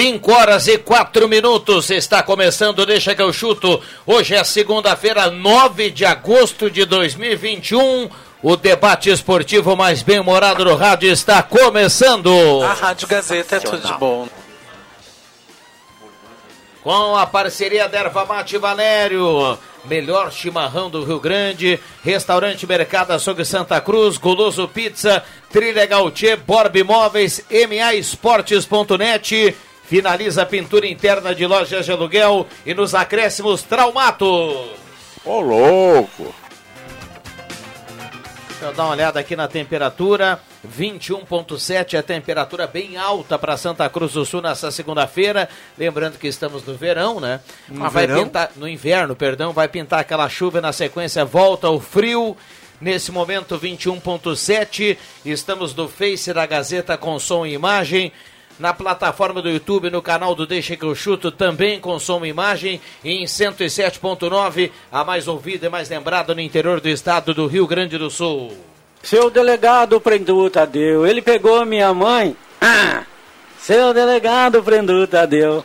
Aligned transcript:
Cinco 0.00 0.30
horas 0.30 0.68
e 0.68 0.78
quatro 0.78 1.28
minutos, 1.28 1.90
está 1.90 2.22
começando, 2.22 2.86
deixa 2.86 3.16
que 3.16 3.20
eu 3.20 3.32
chuto. 3.32 3.82
Hoje 4.06 4.32
é 4.32 4.44
segunda-feira, 4.44 5.28
9 5.28 5.90
de 5.90 6.04
agosto 6.04 6.70
de 6.70 6.84
2021. 6.84 8.08
O 8.40 8.54
debate 8.54 9.10
esportivo 9.10 9.74
mais 9.74 10.00
bem-humorado 10.00 10.64
do 10.64 10.76
rádio 10.76 11.10
está 11.10 11.42
começando. 11.42 12.30
A 12.62 12.74
Rádio 12.74 13.08
Gazeta 13.08 13.56
é 13.56 13.58
tudo 13.58 13.84
de 13.84 13.92
bom. 13.94 14.28
Com 16.84 17.16
a 17.16 17.26
parceria 17.26 17.88
da 17.88 17.98
Erva 17.98 18.24
Mate 18.24 18.56
Valério, 18.56 19.58
melhor 19.84 20.30
chimarrão 20.30 20.88
do 20.88 21.02
Rio 21.02 21.18
Grande, 21.18 21.80
Restaurante 22.04 22.64
Mercado 22.68 23.10
Açougue 23.10 23.44
Santa 23.44 23.80
Cruz, 23.80 24.16
Goloso 24.16 24.68
Pizza, 24.68 25.24
Trilha 25.50 25.84
Gautier, 25.86 26.38
Borb 26.38 26.76
Imóveis, 26.76 27.44
MA 27.50 27.94
Esportes.net, 27.94 29.56
finaliza 29.88 30.42
a 30.42 30.46
pintura 30.46 30.86
interna 30.86 31.34
de 31.34 31.46
lojas 31.46 31.84
de 31.86 31.92
aluguel 31.92 32.46
e 32.66 32.74
nos 32.74 32.94
acréscimos 32.94 33.62
Traumato. 33.62 34.26
Ô 35.24 35.40
louco! 35.40 36.34
Deixa 38.48 38.72
eu 38.72 38.72
dar 38.74 38.84
uma 38.84 38.92
olhada 38.92 39.20
aqui 39.20 39.36
na 39.36 39.46
temperatura. 39.48 40.40
21,7 40.76 41.96
a 41.96 42.02
temperatura 42.02 42.66
bem 42.66 42.96
alta 42.96 43.38
para 43.38 43.56
Santa 43.56 43.88
Cruz 43.88 44.12
do 44.12 44.26
Sul 44.26 44.42
nessa 44.42 44.70
segunda-feira. 44.70 45.48
Lembrando 45.78 46.18
que 46.18 46.26
estamos 46.26 46.64
no 46.64 46.74
verão, 46.74 47.20
né? 47.20 47.40
No 47.68 47.80
Mas 47.80 47.92
vai 47.92 48.06
verão? 48.06 48.24
pintar 48.24 48.50
no 48.56 48.68
inverno, 48.68 49.14
perdão, 49.14 49.52
vai 49.52 49.68
pintar 49.68 50.00
aquela 50.00 50.28
chuva 50.28 50.60
na 50.60 50.72
sequência, 50.72 51.24
volta 51.24 51.70
o 51.70 51.78
frio. 51.80 52.36
Nesse 52.80 53.10
momento 53.10 53.58
21.7, 53.58 54.96
estamos 55.24 55.74
no 55.74 55.88
Face 55.88 56.32
da 56.32 56.44
Gazeta 56.46 56.96
com 56.96 57.18
som 57.18 57.46
e 57.46 57.52
imagem. 57.52 58.12
Na 58.58 58.74
plataforma 58.74 59.40
do 59.40 59.48
YouTube, 59.48 59.88
no 59.88 60.02
canal 60.02 60.34
do 60.34 60.46
Deixa 60.46 60.76
que 60.76 60.84
eu 60.84 60.94
chuto, 60.94 61.30
também 61.30 61.78
com 61.78 61.96
som 61.98 62.24
e 62.24 62.28
imagem. 62.28 62.80
Em 63.04 63.24
107.9, 63.24 64.72
a 64.90 65.04
mais 65.04 65.28
ouvida 65.28 65.66
e 65.66 65.68
mais 65.68 65.88
lembrada 65.88 66.34
no 66.34 66.40
interior 66.40 66.80
do 66.80 66.88
estado 66.88 67.32
do 67.32 67.46
Rio 67.46 67.68
Grande 67.68 67.96
do 67.96 68.10
Sul. 68.10 68.52
Seu 69.00 69.30
delegado 69.30 70.00
prendeu 70.00 70.38
o 70.38 70.50
Tadeu. 70.50 71.06
Ele 71.06 71.22
pegou 71.22 71.64
minha 71.64 71.94
mãe. 71.94 72.36
Ah! 72.60 73.04
Seu 73.60 73.94
delegado 73.94 74.62
prendeu 74.62 74.96
o 74.96 75.06
Tadeu. 75.06 75.64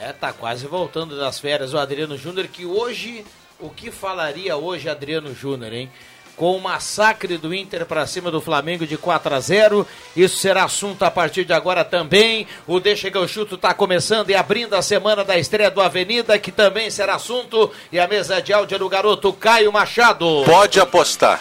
É, 0.00 0.12
tá 0.12 0.32
quase 0.32 0.66
voltando 0.66 1.16
das 1.16 1.38
férias 1.38 1.72
o 1.72 1.78
Adriano 1.78 2.16
Júnior, 2.16 2.48
que 2.48 2.66
hoje, 2.66 3.24
o 3.60 3.70
que 3.70 3.90
falaria 3.90 4.56
hoje 4.56 4.88
Adriano 4.88 5.34
Júnior, 5.34 5.72
hein? 5.72 5.90
Com 6.36 6.56
o 6.56 6.60
massacre 6.60 7.38
do 7.38 7.54
Inter 7.54 7.86
para 7.86 8.06
cima 8.06 8.30
do 8.30 8.40
Flamengo 8.40 8.86
de 8.86 8.96
4 8.96 9.34
a 9.34 9.40
0. 9.40 9.86
Isso 10.16 10.38
será 10.38 10.64
assunto 10.64 11.04
a 11.04 11.10
partir 11.10 11.44
de 11.44 11.52
agora 11.52 11.84
também. 11.84 12.46
O 12.66 12.80
Deixa 12.80 13.10
que 13.10 13.16
eu 13.16 13.28
chuto 13.28 13.56
tá 13.56 13.72
começando 13.72 14.30
e 14.30 14.34
abrindo 14.34 14.74
a 14.74 14.82
semana 14.82 15.24
da 15.24 15.38
estreia 15.38 15.70
do 15.70 15.80
Avenida, 15.80 16.38
que 16.38 16.50
também 16.50 16.90
será 16.90 17.14
assunto. 17.14 17.70
E 17.92 17.98
a 17.98 18.08
mesa 18.08 18.42
de 18.42 18.52
áudio 18.52 18.74
é 18.74 18.78
do 18.78 18.88
garoto 18.88 19.32
Caio 19.32 19.72
Machado. 19.72 20.42
Pode 20.44 20.80
apostar. 20.80 21.40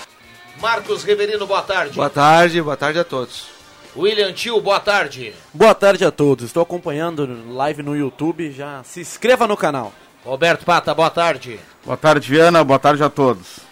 Marcos 0.60 1.04
Riverino, 1.04 1.48
boa 1.48 1.62
tarde. 1.62 1.96
Boa 1.96 2.10
tarde, 2.10 2.62
boa 2.62 2.78
tarde 2.78 3.00
a 3.00 3.04
todos. 3.04 3.48
William 3.96 4.32
Tio, 4.32 4.60
boa 4.60 4.80
tarde. 4.80 5.34
Boa 5.54 5.76
tarde 5.76 6.04
a 6.06 6.12
todos. 6.12 6.46
Estou 6.46 6.64
acompanhando 6.64 7.28
live 7.52 7.84
no 7.84 7.96
YouTube. 7.96 8.52
Já 8.52 8.84
se 8.84 9.02
inscreva 9.02 9.48
no 9.48 9.58
canal. 9.58 9.94
Roberto 10.24 10.66
Pata, 10.66 10.94
boa 10.94 11.10
tarde. 11.10 11.60
Boa 11.84 11.98
tarde, 11.98 12.30
Viana. 12.30 12.64
Boa 12.64 12.80
tarde 12.80 13.04
a 13.04 13.10
todos. 13.10 13.63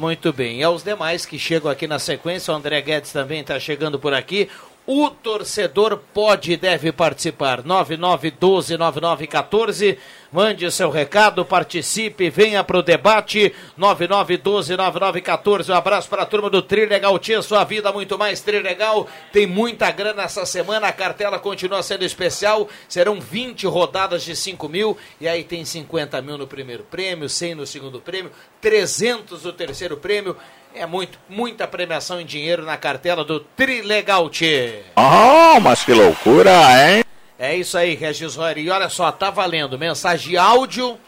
Muito 0.00 0.32
bem. 0.32 0.60
E 0.60 0.62
aos 0.62 0.82
demais 0.82 1.26
que 1.26 1.38
chegam 1.38 1.70
aqui 1.70 1.86
na 1.86 1.98
sequência, 1.98 2.54
o 2.54 2.56
André 2.56 2.80
Guedes 2.80 3.12
também 3.12 3.42
está 3.42 3.60
chegando 3.60 3.98
por 3.98 4.14
aqui. 4.14 4.48
O 4.86 5.10
torcedor 5.10 5.98
pode 6.12 6.52
e 6.52 6.56
deve 6.56 6.90
participar. 6.90 7.62
9912-9914. 7.62 9.98
Mande 10.32 10.70
seu 10.70 10.90
recado, 10.90 11.44
participe, 11.44 12.30
venha 12.30 12.62
para 12.64 12.78
o 12.78 12.82
debate. 12.82 13.54
9912-9914. 13.78 15.68
Um 15.68 15.74
abraço 15.74 16.08
para 16.08 16.22
a 16.22 16.26
turma 16.26 16.48
do 16.48 16.62
Trilegal 16.62 17.18
Tia, 17.18 17.42
sua 17.42 17.62
vida 17.62 17.92
muito 17.92 18.18
mais 18.18 18.40
Trilegal. 18.40 19.06
Tem 19.32 19.46
muita 19.46 19.90
grana 19.90 20.22
essa 20.22 20.46
semana, 20.46 20.88
a 20.88 20.92
cartela 20.92 21.38
continua 21.38 21.82
sendo 21.82 22.04
especial. 22.04 22.66
Serão 22.88 23.20
20 23.20 23.66
rodadas 23.66 24.24
de 24.24 24.34
5 24.34 24.66
mil. 24.68 24.96
E 25.20 25.28
aí 25.28 25.44
tem 25.44 25.62
50 25.64 26.22
mil 26.22 26.38
no 26.38 26.46
primeiro 26.46 26.84
prêmio, 26.84 27.28
100 27.28 27.54
no 27.54 27.66
segundo 27.66 28.00
prêmio, 28.00 28.32
300 28.60 29.44
no 29.44 29.52
terceiro 29.52 29.98
prêmio. 29.98 30.36
É 30.74 30.86
muito, 30.86 31.18
muita 31.28 31.66
premiação 31.66 32.20
em 32.20 32.26
dinheiro 32.26 32.64
na 32.64 32.76
cartela 32.76 33.24
do 33.24 33.40
Trilegal 33.40 34.30
Tchê. 34.30 34.82
Oh, 34.96 35.58
mas 35.60 35.84
que 35.84 35.92
loucura, 35.92 36.52
hein? 36.52 37.04
É 37.38 37.56
isso 37.56 37.76
aí, 37.76 37.94
Regis 37.94 38.36
Rory. 38.36 38.62
E 38.62 38.70
olha 38.70 38.88
só, 38.88 39.10
tá 39.10 39.30
valendo 39.30 39.78
mensagem 39.78 40.30
de 40.30 40.36
áudio, 40.36 40.98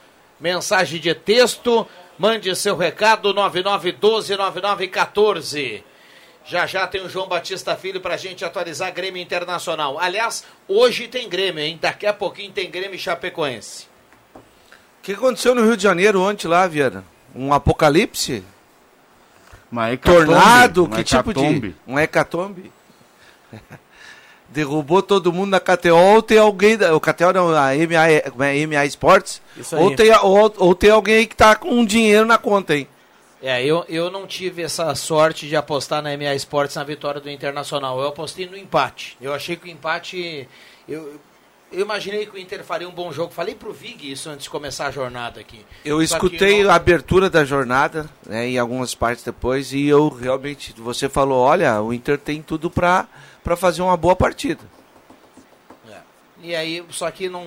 mensagem 0.40 1.00
de 1.00 1.14
texto. 1.14 1.86
Mande 2.18 2.54
seu 2.56 2.76
recado 2.76 3.32
99129914. 3.34 5.82
Já 6.44 6.66
já 6.66 6.86
tem 6.86 7.04
o 7.04 7.08
João 7.08 7.28
Batista 7.28 7.76
Filho 7.76 8.00
pra 8.00 8.16
gente 8.16 8.44
atualizar 8.44 8.92
Grêmio 8.92 9.22
Internacional. 9.22 9.98
Aliás, 9.98 10.44
hoje 10.66 11.06
tem 11.06 11.28
Grêmio, 11.28 11.62
hein? 11.62 11.78
Daqui 11.80 12.06
a 12.06 12.12
pouquinho 12.12 12.50
tem 12.50 12.70
Grêmio 12.70 12.96
e 12.96 12.98
Chapecoense. 12.98 13.86
O 14.34 14.40
que 15.02 15.12
aconteceu 15.12 15.54
no 15.54 15.64
Rio 15.64 15.76
de 15.76 15.84
Janeiro 15.84 16.20
ontem 16.20 16.48
lá, 16.48 16.66
Viana? 16.66 17.04
Um 17.34 17.52
apocalipse? 17.52 18.42
Uma 19.72 19.90
hecatombe, 19.90 20.26
Tornado? 20.26 20.84
uma 20.84 20.96
que 20.96 21.02
tipo 21.04 21.32
de. 21.32 21.40
hecatombe. 21.40 21.76
Um 21.86 21.98
hecatombe? 21.98 22.72
Derrubou 24.50 25.00
todo 25.02 25.32
mundo 25.32 25.50
na 25.50 25.58
KTO 25.60 25.96
ou 25.96 26.20
tem 26.22 26.36
alguém. 26.36 26.76
da- 26.76 26.94
O 26.94 27.00
KTO 27.00 27.32
não, 27.32 27.48
a 27.56 27.68
MA, 27.74 28.30
como 28.30 28.42
é, 28.44 28.66
MA 28.66 28.84
Sports? 28.84 29.40
Isso 29.56 29.74
aí. 29.74 29.82
Ou 29.82 29.96
tem, 29.96 30.12
ou, 30.12 30.54
ou 30.58 30.74
tem 30.74 30.90
alguém 30.90 31.14
aí 31.16 31.26
que 31.26 31.34
tá 31.34 31.56
com 31.56 31.82
dinheiro 31.86 32.26
na 32.26 32.36
conta, 32.36 32.76
hein? 32.76 32.86
É, 33.42 33.64
eu, 33.64 33.84
eu 33.88 34.10
não 34.10 34.26
tive 34.26 34.62
essa 34.62 34.94
sorte 34.94 35.48
de 35.48 35.56
apostar 35.56 36.02
na 36.02 36.14
MA 36.16 36.34
Sports 36.34 36.76
na 36.76 36.84
vitória 36.84 37.18
do 37.20 37.30
Internacional. 37.30 37.98
Eu 37.98 38.08
apostei 38.08 38.46
no 38.46 38.56
empate. 38.56 39.16
Eu 39.20 39.32
achei 39.32 39.56
que 39.56 39.66
o 39.66 39.70
empate. 39.70 40.46
Eu, 40.86 41.18
eu 41.72 41.80
imaginei 41.80 42.26
que 42.26 42.34
o 42.34 42.38
Inter 42.38 42.62
faria 42.64 42.88
um 42.88 42.92
bom 42.92 43.12
jogo. 43.12 43.32
Falei 43.32 43.54
pro 43.54 43.72
Vig 43.72 44.10
isso 44.12 44.28
antes 44.30 44.44
de 44.44 44.50
começar 44.50 44.86
a 44.86 44.90
jornada 44.90 45.40
aqui. 45.40 45.64
Eu 45.84 45.96
Só 45.98 46.16
escutei 46.16 46.62
não- 46.62 46.70
a 46.70 46.74
abertura 46.74 47.28
da 47.30 47.44
jornada, 47.44 48.08
né, 48.26 48.46
em 48.48 48.58
algumas 48.58 48.94
partes 48.94 49.24
depois, 49.24 49.72
e 49.72 49.86
eu 49.86 50.08
realmente, 50.08 50.72
você 50.76 51.08
falou, 51.08 51.38
olha, 51.40 51.80
o 51.80 51.92
Inter 51.92 52.18
tem 52.18 52.42
tudo 52.42 52.70
pra, 52.70 53.06
pra 53.42 53.56
fazer 53.56 53.82
uma 53.82 53.96
boa 53.96 54.14
partida. 54.16 54.60
É. 55.90 55.96
E 56.42 56.54
aí, 56.54 56.84
só 56.90 57.10
que 57.10 57.28
não, 57.28 57.46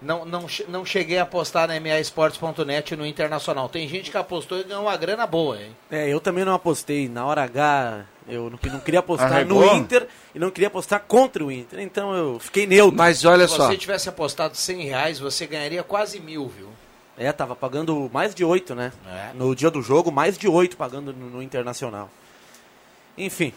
não, 0.00 0.24
não, 0.24 0.46
não 0.68 0.84
cheguei 0.84 1.18
a 1.18 1.22
apostar 1.22 1.68
na 1.68 1.78
MAEsportes.net 1.78 2.96
no 2.96 3.06
Internacional. 3.06 3.68
Tem 3.68 3.86
gente 3.88 4.10
que 4.10 4.16
apostou 4.16 4.58
e 4.58 4.64
ganhou 4.64 4.82
uma 4.82 4.96
grana 4.96 5.26
boa, 5.26 5.60
hein? 5.60 5.76
É, 5.90 6.08
eu 6.08 6.20
também 6.20 6.44
não 6.44 6.54
apostei. 6.54 7.08
Na 7.08 7.24
hora 7.26 7.42
H 7.44 8.04
Eu 8.28 8.50
não, 8.50 8.58
não 8.72 8.80
queria 8.80 9.00
apostar 9.00 9.32
Arregou? 9.32 9.64
no 9.66 9.76
Inter 9.76 10.06
e 10.34 10.38
não 10.38 10.50
queria 10.50 10.68
apostar 10.68 11.00
contra 11.00 11.44
o 11.44 11.50
Inter. 11.50 11.80
Então 11.80 12.14
eu 12.14 12.38
fiquei 12.38 12.66
neutro. 12.66 12.96
Mas 12.96 13.24
olha 13.24 13.48
Se 13.48 13.56
só, 13.56 13.66
você 13.66 13.76
tivesse 13.76 14.08
apostado 14.08 14.56
100 14.56 14.82
reais, 14.86 15.18
você 15.18 15.46
ganharia 15.46 15.82
quase 15.82 16.20
mil, 16.20 16.48
viu? 16.48 16.68
É, 17.18 17.30
tava 17.32 17.54
pagando 17.54 18.08
mais 18.12 18.34
de 18.34 18.44
8, 18.44 18.74
né? 18.74 18.92
É. 19.06 19.30
No 19.34 19.54
dia 19.54 19.70
do 19.70 19.82
jogo, 19.82 20.10
mais 20.10 20.38
de 20.38 20.48
8 20.48 20.76
pagando 20.76 21.12
no, 21.12 21.28
no 21.30 21.42
Internacional. 21.42 22.08
Enfim, 23.18 23.52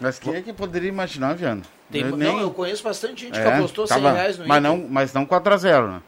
Mas 0.00 0.18
quem 0.18 0.34
é 0.34 0.42
que 0.42 0.52
poderia 0.52 0.88
imaginar, 0.88 1.34
Viana? 1.34 1.62
Tem- 1.90 2.02
Eu 2.02 2.16
Não, 2.16 2.40
eu 2.40 2.50
conheço 2.50 2.82
bastante 2.82 3.22
gente 3.24 3.34
que 3.34 3.38
É, 3.46 3.54
apostou 3.54 3.86
100 3.86 3.96
tava- 3.96 4.12
reais 4.12 4.36
no 4.38 4.46
mas 4.46 4.58
Inter. 4.64 4.70
não, 4.78 4.88
mas 4.88 5.12
não 5.12 5.24
4x0, 5.24 5.88
né? 5.92 6.02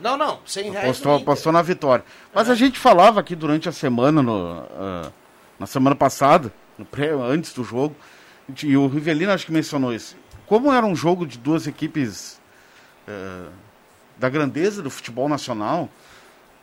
Não, 0.00 0.16
não, 0.16 0.40
100 0.44 0.70
reais 0.70 0.84
Apostou, 0.86 1.12
no 1.12 1.18
Inter. 1.18 1.28
apostou 1.30 1.52
na 1.52 1.62
vitória. 1.62 2.04
Mas 2.32 2.48
a 2.50 2.54
gente 2.54 2.78
falava 2.78 3.20
aqui 3.20 3.36
durante 3.36 3.68
a 3.68 3.72
semana, 3.72 4.22
no, 4.22 4.64
ah, 4.76 5.10
na 5.58 5.66
semana 5.66 5.94
passada, 5.96 6.52
pré- 6.90 7.12
antes 7.12 7.52
do 7.52 7.62
jogo, 7.64 7.94
e 8.62 8.76
o 8.76 8.86
Rivelino 8.88 9.32
acho 9.32 9.46
que 9.46 9.52
mencionou 9.52 9.92
isso. 9.94 10.16
Como 10.46 10.72
era 10.72 10.84
um 10.84 10.94
jogo 10.94 11.26
de 11.26 11.38
duas 11.38 11.66
equipes 11.66 12.40
ah, 13.08 13.48
da 14.18 14.28
grandeza 14.28 14.82
do 14.82 14.90
futebol 14.90 15.28
nacional, 15.28 15.88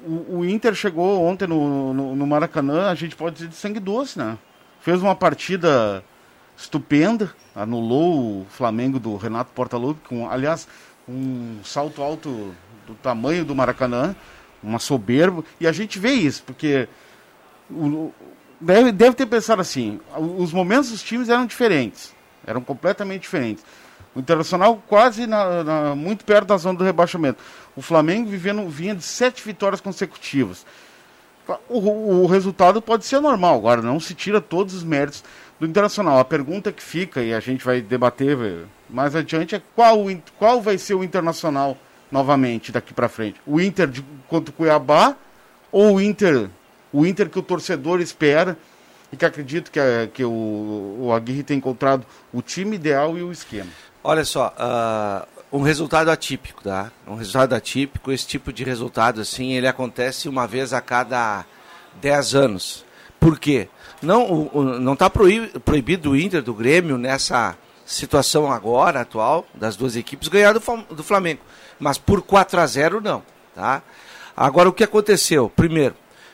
o, 0.03 0.37
o 0.39 0.45
Inter 0.45 0.73
chegou 0.75 1.21
ontem 1.23 1.47
no, 1.47 1.93
no, 1.93 2.15
no 2.15 2.27
Maracanã, 2.27 2.89
a 2.89 2.95
gente 2.95 3.15
pode 3.15 3.35
dizer 3.35 3.47
de 3.49 3.55
sangue 3.55 3.79
doce, 3.79 4.17
né? 4.17 4.37
Fez 4.81 5.01
uma 5.01 5.15
partida 5.15 6.03
estupenda, 6.57 7.33
anulou 7.55 8.41
o 8.41 8.45
Flamengo 8.49 8.99
do 8.99 9.15
Renato 9.15 9.51
Portaluppi, 9.53 10.07
com, 10.07 10.29
aliás, 10.29 10.67
um 11.07 11.59
salto 11.63 12.01
alto 12.01 12.53
do 12.87 12.93
tamanho 12.95 13.43
do 13.45 13.55
Maracanã, 13.55 14.15
uma 14.61 14.79
soberba, 14.79 15.43
e 15.59 15.65
a 15.67 15.71
gente 15.71 15.97
vê 15.99 16.11
isso, 16.13 16.43
porque 16.43 16.87
o- 17.69 18.11
deve, 18.61 18.91
deve 18.91 19.15
ter 19.15 19.25
pensado 19.25 19.61
assim, 19.61 19.99
os 20.17 20.53
momentos 20.53 20.91
dos 20.91 21.01
times 21.03 21.27
eram 21.29 21.45
diferentes, 21.45 22.13
eram 22.45 22.61
completamente 22.61 23.23
diferentes. 23.23 23.63
O 24.15 24.19
Internacional 24.19 24.81
quase 24.87 25.25
na- 25.25 25.63
na- 25.63 25.95
muito 25.95 26.23
perto 26.25 26.47
da 26.47 26.57
zona 26.57 26.77
do 26.77 26.83
rebaixamento. 26.83 27.41
O 27.75 27.81
Flamengo 27.81 28.29
vivendo, 28.29 28.67
vinha 28.69 28.93
de 28.93 29.03
sete 29.03 29.41
vitórias 29.43 29.79
consecutivas. 29.81 30.65
O, 31.67 31.79
o- 31.79 32.23
o 32.23 32.25
resultado 32.27 32.81
pode 32.81 33.05
ser 33.05 33.19
normal, 33.19 33.55
agora 33.57 33.81
não 33.81 33.99
se 33.99 34.13
tira 34.13 34.39
todos 34.39 34.73
os 34.73 34.83
méritos 34.83 35.23
do 35.59 35.65
Internacional. 35.65 36.19
A 36.19 36.25
pergunta 36.25 36.71
que 36.71 36.83
fica, 36.83 37.21
e 37.21 37.33
a 37.33 37.39
gente 37.39 37.63
vai 37.65 37.81
debater 37.81 38.37
eh, 38.39 38.63
mais 38.89 39.15
adiante, 39.15 39.55
é 39.55 39.61
qual, 39.75 39.97
qual 40.37 40.61
vai 40.61 40.77
ser 40.77 40.93
o 40.93 41.03
Internacional 41.03 41.77
novamente 42.11 42.71
daqui 42.71 42.93
para 42.93 43.07
frente? 43.09 43.39
O 43.45 43.59
Inter 43.61 43.87
de, 43.87 44.03
contra 44.27 44.51
o 44.51 44.53
Cuiabá 44.53 45.15
ou 45.71 45.95
o 45.95 46.01
Inter, 46.01 46.49
o 46.93 47.05
Inter 47.05 47.29
que 47.29 47.39
o 47.39 47.41
torcedor 47.43 48.01
espera 48.01 48.57
e 49.11 49.17
que 49.17 49.25
acredito 49.25 49.71
que, 49.71 49.79
a- 49.79 50.07
que 50.13 50.23
o, 50.23 50.97
o 51.01 51.13
Aguirre 51.13 51.43
tem 51.43 51.57
encontrado 51.57 52.05
o 52.33 52.41
time 52.41 52.75
ideal 52.75 53.17
e 53.17 53.23
o 53.23 53.31
esquema? 53.31 53.69
olha 54.03 54.25
só, 54.25 54.51
ah, 54.57 55.27
um 55.53 55.61
resultado 55.61 56.09
atípico, 56.09 56.63
tá? 56.63 56.91
Um 57.07 57.13
resultado 57.15 57.53
atípico, 57.53 58.11
esse 58.11 58.25
tipo 58.25 58.51
de 58.51 58.63
resultado 58.63 59.21
assim, 59.21 59.51
ele 59.51 59.67
acontece 59.67 60.27
uma 60.27 60.47
vez 60.47 60.73
a 60.73 60.81
cada 60.81 61.45
10 62.01 62.33
anos. 62.35 62.83
Por 63.19 63.37
quê? 63.37 63.67
Não 64.01 64.93
está 64.93 65.07
proibido 65.09 66.11
o 66.11 66.17
Inter 66.17 66.41
do 66.41 66.53
Grêmio 66.55 66.97
nessa 66.97 67.55
situação 67.85 68.51
agora 68.51 69.01
atual 69.01 69.45
das 69.53 69.75
duas 69.75 69.95
equipes 69.95 70.27
ganhar 70.29 70.53
do, 70.53 70.61
do 70.95 71.03
Flamengo, 71.03 71.41
mas 71.79 71.97
por 71.99 72.23
4 72.23 72.59
a 72.59 72.65
0 72.65 73.01
não, 73.01 73.21
tá? 73.53 73.83
Agora 74.35 74.67
o 74.69 74.73
que 74.73 74.83
aconteceu? 74.83 75.47
Primeiro, 75.55 75.93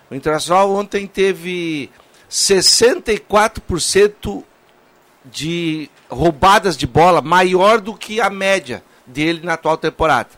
o 0.09 0.15
Internacional 0.15 0.71
ontem 0.71 1.05
teve 1.05 1.91
64% 2.29 4.43
de 5.25 5.89
roubadas 6.09 6.77
de 6.77 6.87
bola 6.87 7.21
maior 7.21 7.81
do 7.81 7.93
que 7.93 8.21
a 8.21 8.29
média 8.29 8.81
dele 9.05 9.41
na 9.43 9.53
atual 9.53 9.77
temporada. 9.77 10.29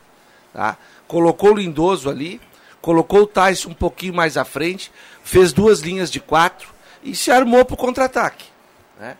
Tá? 0.53 0.77
Colocou 1.07 1.53
o 1.53 1.57
Lindoso 1.57 2.09
ali, 2.09 2.41
colocou 2.81 3.21
o 3.21 3.27
Tyson 3.27 3.69
um 3.69 3.73
pouquinho 3.73 4.13
mais 4.13 4.37
à 4.37 4.45
frente, 4.45 4.91
fez 5.23 5.53
duas 5.53 5.81
linhas 5.81 6.09
de 6.09 6.19
quatro 6.19 6.69
e 7.03 7.15
se 7.15 7.31
armou 7.31 7.63
para 7.65 7.75
o 7.75 7.77
contra-ataque. 7.77 8.45
né? 8.99 9.15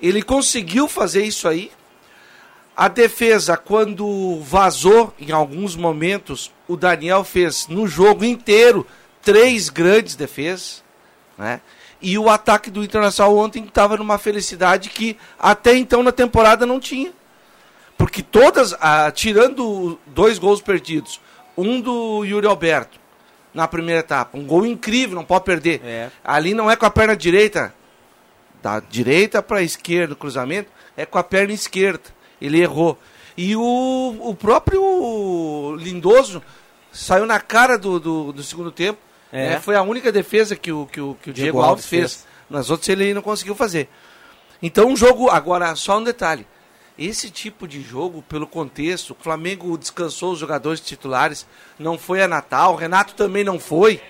Ele 0.00 0.22
conseguiu 0.22 0.88
fazer 0.88 1.24
isso 1.24 1.46
aí. 1.46 1.70
A 2.74 2.88
defesa, 2.88 3.56
quando 3.56 4.40
vazou 4.40 5.14
em 5.20 5.30
alguns 5.30 5.76
momentos, 5.76 6.50
o 6.66 6.76
Daniel 6.76 7.22
fez 7.22 7.68
no 7.68 7.86
jogo 7.86 8.24
inteiro 8.24 8.86
três 9.22 9.68
grandes 9.68 10.14
defesas. 10.14 10.82
Né? 11.38 11.60
E 12.00 12.18
o 12.18 12.28
ataque 12.28 12.70
do 12.70 12.82
Internacional 12.82 13.36
ontem 13.36 13.64
estava 13.64 13.96
numa 13.96 14.18
felicidade 14.18 14.90
que 14.90 15.16
até 15.38 15.74
então 15.76 16.02
na 16.02 16.12
temporada 16.12 16.66
não 16.66 16.80
tinha. 16.80 17.12
Porque 17.96 18.22
todas, 18.22 18.74
ah, 18.80 19.10
tirando 19.12 19.98
dois 20.06 20.38
gols 20.38 20.60
perdidos, 20.60 21.20
um 21.56 21.80
do 21.80 22.24
Yuri 22.24 22.46
Alberto 22.46 22.98
na 23.54 23.68
primeira 23.68 24.00
etapa, 24.00 24.36
um 24.36 24.44
gol 24.44 24.66
incrível, 24.66 25.14
não 25.14 25.24
pode 25.24 25.44
perder. 25.44 25.80
É. 25.84 26.10
Ali 26.24 26.54
não 26.54 26.70
é 26.70 26.74
com 26.74 26.86
a 26.86 26.90
perna 26.90 27.16
direita, 27.16 27.72
da 28.62 28.80
direita 28.80 29.42
para 29.42 29.58
a 29.58 29.62
esquerda, 29.62 30.14
o 30.14 30.16
cruzamento, 30.16 30.70
é 30.96 31.04
com 31.04 31.18
a 31.18 31.24
perna 31.24 31.52
esquerda. 31.52 32.04
Ele 32.40 32.60
errou. 32.60 32.98
E 33.36 33.54
o, 33.56 34.16
o 34.20 34.34
próprio 34.34 35.76
Lindoso 35.76 36.42
saiu 36.92 37.26
na 37.26 37.40
cara 37.40 37.78
do, 37.78 37.98
do, 37.98 38.32
do 38.32 38.42
segundo 38.42 38.70
tempo. 38.70 38.98
É. 39.32 39.50
né? 39.50 39.60
Foi 39.60 39.74
a 39.74 39.82
única 39.82 40.12
defesa 40.12 40.54
que 40.54 40.70
o, 40.70 40.86
que 40.86 41.00
o, 41.00 41.14
que 41.14 41.30
o 41.30 41.32
Diego, 41.32 41.44
Diego 41.44 41.58
Alves 41.58 41.70
Alves 41.70 41.86
fez. 41.86 42.14
fez. 42.14 42.26
Nas 42.50 42.68
outras 42.70 42.88
ele 42.90 43.14
não 43.14 43.22
conseguiu 43.22 43.54
fazer. 43.54 43.88
Então 44.62 44.88
um 44.88 44.96
jogo, 44.96 45.30
agora 45.30 45.74
só 45.74 45.98
um 45.98 46.04
detalhe. 46.04 46.46
Esse 46.98 47.30
tipo 47.30 47.66
de 47.66 47.80
jogo, 47.80 48.22
pelo 48.28 48.46
contexto, 48.46 49.10
o 49.10 49.22
Flamengo 49.22 49.76
descansou 49.78 50.32
os 50.32 50.38
jogadores 50.38 50.78
titulares, 50.80 51.46
não 51.78 51.98
foi 51.98 52.22
a 52.22 52.28
Natal, 52.28 52.74
o 52.74 52.76
Renato 52.76 53.14
também 53.14 53.42
não 53.42 53.58
foi. 53.58 54.00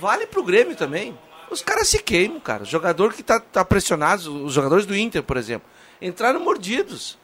Vale 0.00 0.26
pro 0.26 0.44
Grêmio 0.44 0.76
também. 0.76 1.18
Os 1.50 1.60
caras 1.60 1.88
se 1.88 1.98
queimam, 1.98 2.38
cara. 2.38 2.62
O 2.62 2.66
jogador 2.66 3.12
que 3.12 3.22
tá, 3.22 3.40
tá 3.40 3.64
pressionado, 3.64 4.44
os 4.44 4.52
jogadores 4.52 4.86
do 4.86 4.96
Inter, 4.96 5.22
por 5.22 5.36
exemplo, 5.36 5.68
entraram 6.00 6.40
mordidos. 6.40 7.18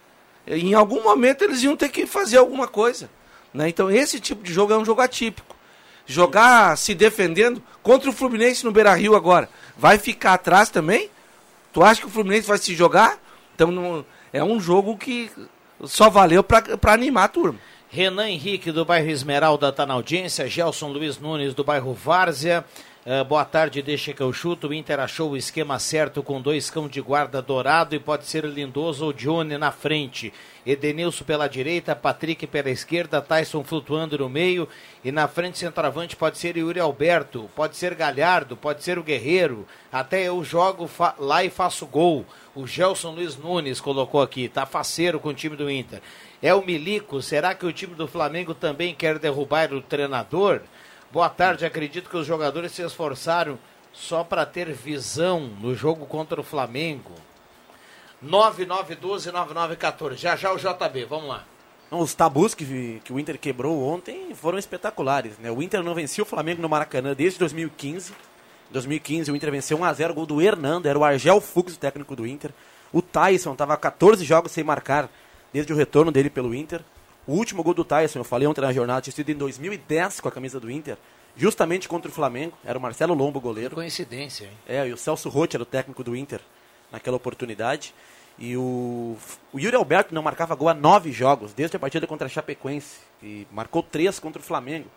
Em 0.46 0.74
algum 0.74 1.02
momento 1.02 1.44
eles 1.44 1.62
iam 1.62 1.76
ter 1.76 1.88
que 1.88 2.06
fazer 2.06 2.38
alguma 2.38 2.66
coisa. 2.66 3.08
Né? 3.52 3.68
Então 3.68 3.90
esse 3.90 4.18
tipo 4.18 4.42
de 4.42 4.52
jogo 4.52 4.72
é 4.72 4.76
um 4.76 4.84
jogo 4.84 5.00
atípico. 5.00 5.53
Jogar 6.06 6.76
se 6.76 6.94
defendendo 6.94 7.62
contra 7.82 8.10
o 8.10 8.12
Fluminense 8.12 8.64
no 8.64 8.72
Beira 8.72 8.94
Rio 8.94 9.14
agora. 9.16 9.48
Vai 9.76 9.98
ficar 9.98 10.34
atrás 10.34 10.68
também? 10.68 11.10
Tu 11.72 11.82
acha 11.82 12.00
que 12.00 12.06
o 12.06 12.10
Fluminense 12.10 12.46
vai 12.46 12.58
se 12.58 12.74
jogar? 12.74 13.18
Então 13.54 14.04
é 14.32 14.42
um 14.44 14.60
jogo 14.60 14.96
que 14.96 15.30
só 15.84 16.08
valeu 16.10 16.42
para 16.42 16.92
animar 16.92 17.24
a 17.24 17.28
turma. 17.28 17.58
Renan 17.88 18.28
Henrique, 18.28 18.72
do 18.72 18.84
bairro 18.84 19.08
Esmeralda, 19.08 19.68
está 19.68 19.86
na 19.86 19.94
audiência. 19.94 20.48
Gelson 20.48 20.88
Luiz 20.88 21.18
Nunes, 21.18 21.54
do 21.54 21.62
bairro 21.62 21.94
Várzea. 21.94 22.64
Eh, 23.06 23.22
boa 23.22 23.44
tarde, 23.44 23.82
deixa 23.82 24.14
que 24.14 24.22
eu 24.22 24.32
chuto. 24.32 24.68
O 24.68 24.72
Inter 24.72 24.98
achou 24.98 25.32
o 25.32 25.36
esquema 25.36 25.78
certo 25.78 26.22
com 26.22 26.40
dois 26.40 26.70
cão 26.70 26.88
de 26.88 27.02
guarda 27.02 27.42
dourado 27.42 27.94
e 27.94 27.98
pode 27.98 28.24
ser 28.24 28.46
Lindoso 28.46 29.04
ou 29.04 29.12
Johnny 29.12 29.58
na 29.58 29.70
frente. 29.70 30.32
Edenilson 30.64 31.22
pela 31.22 31.46
direita, 31.46 31.94
Patrick 31.94 32.46
pela 32.46 32.70
esquerda, 32.70 33.20
Tyson 33.20 33.62
flutuando 33.62 34.16
no 34.16 34.30
meio. 34.30 34.66
E 35.04 35.12
na 35.12 35.28
frente, 35.28 35.58
centroavante, 35.58 36.16
pode 36.16 36.38
ser 36.38 36.56
Yuri 36.56 36.80
Alberto, 36.80 37.50
pode 37.54 37.76
ser 37.76 37.94
Galhardo, 37.94 38.56
pode 38.56 38.82
ser 38.82 38.98
o 38.98 39.02
Guerreiro. 39.02 39.66
Até 39.92 40.22
eu 40.22 40.42
jogo 40.42 40.88
lá 41.18 41.44
e 41.44 41.50
faço 41.50 41.84
gol. 41.84 42.24
O 42.54 42.66
Gelson 42.66 43.10
Luiz 43.10 43.36
Nunes 43.36 43.82
colocou 43.82 44.22
aqui, 44.22 44.48
tá 44.48 44.64
faceiro 44.64 45.20
com 45.20 45.28
o 45.28 45.34
time 45.34 45.56
do 45.56 45.70
Inter. 45.70 46.00
É 46.40 46.54
o 46.54 46.64
Milico, 46.64 47.20
será 47.20 47.54
que 47.54 47.66
o 47.66 47.72
time 47.72 47.94
do 47.94 48.08
Flamengo 48.08 48.54
também 48.54 48.94
quer 48.94 49.18
derrubar 49.18 49.74
o 49.74 49.82
treinador? 49.82 50.62
Boa 51.14 51.30
tarde, 51.30 51.64
acredito 51.64 52.10
que 52.10 52.16
os 52.16 52.26
jogadores 52.26 52.72
se 52.72 52.82
esforçaram 52.82 53.56
só 53.92 54.24
para 54.24 54.44
ter 54.44 54.72
visão 54.72 55.42
no 55.42 55.72
jogo 55.72 56.06
contra 56.06 56.40
o 56.40 56.42
Flamengo. 56.42 57.12
9912-9914. 58.26 60.16
Já 60.16 60.34
já 60.34 60.52
o 60.52 60.56
JB, 60.56 61.04
vamos 61.04 61.28
lá. 61.28 61.44
Os 61.88 62.14
tabus 62.14 62.52
que, 62.52 63.00
que 63.04 63.12
o 63.12 63.20
Inter 63.20 63.38
quebrou 63.38 63.80
ontem 63.80 64.34
foram 64.34 64.58
espetaculares. 64.58 65.38
Né? 65.38 65.52
O 65.52 65.62
Inter 65.62 65.84
não 65.84 65.94
vencia 65.94 66.24
o 66.24 66.26
Flamengo 66.26 66.60
no 66.60 66.68
Maracanã 66.68 67.14
desde 67.14 67.38
2015. 67.38 68.10
Em 68.10 68.72
2015 68.72 69.30
o 69.30 69.36
Inter 69.36 69.52
venceu 69.52 69.78
1x0, 69.78 70.14
gol 70.14 70.26
do 70.26 70.42
Hernando, 70.42 70.86
era 70.86 70.98
o 70.98 71.04
Argel 71.04 71.40
Fux, 71.40 71.74
o 71.74 71.78
técnico 71.78 72.16
do 72.16 72.26
Inter. 72.26 72.50
O 72.92 73.00
Tyson 73.00 73.52
estava 73.52 73.76
14 73.76 74.24
jogos 74.24 74.50
sem 74.50 74.64
marcar 74.64 75.08
desde 75.52 75.72
o 75.72 75.76
retorno 75.76 76.10
dele 76.10 76.28
pelo 76.28 76.52
Inter. 76.52 76.80
O 77.26 77.32
último 77.32 77.62
gol 77.62 77.72
do 77.72 77.84
Tyson, 77.84 78.18
eu 78.18 78.24
falei 78.24 78.46
ontem 78.46 78.60
na 78.60 78.72
jornada, 78.72 79.00
tinha 79.00 79.14
sido 79.14 79.30
em 79.30 79.34
2010 79.34 80.20
com 80.20 80.28
a 80.28 80.32
camisa 80.32 80.60
do 80.60 80.70
Inter, 80.70 80.98
justamente 81.36 81.88
contra 81.88 82.10
o 82.10 82.14
Flamengo. 82.14 82.56
Era 82.64 82.78
o 82.78 82.80
Marcelo 82.82 83.14
Lombo, 83.14 83.40
goleiro. 83.40 83.74
Coincidência, 83.74 84.44
hein? 84.44 84.50
É, 84.66 84.86
e 84.86 84.92
o 84.92 84.96
Celso 84.96 85.28
Rotti 85.28 85.56
era 85.56 85.62
o 85.62 85.66
técnico 85.66 86.04
do 86.04 86.14
Inter 86.14 86.40
naquela 86.92 87.16
oportunidade. 87.16 87.94
E 88.38 88.56
o, 88.56 89.16
o 89.52 89.58
Yuri 89.58 89.76
Alberto 89.76 90.14
não 90.14 90.22
marcava 90.22 90.54
gol 90.54 90.68
há 90.68 90.74
nove 90.74 91.12
jogos, 91.12 91.52
desde 91.52 91.76
a 91.76 91.80
partida 91.80 92.06
contra 92.06 92.26
a 92.26 92.30
Chapecoense. 92.30 92.98
E 93.22 93.46
marcou 93.50 93.82
três 93.82 94.18
contra 94.18 94.42
o 94.42 94.44
Flamengo. 94.44 94.88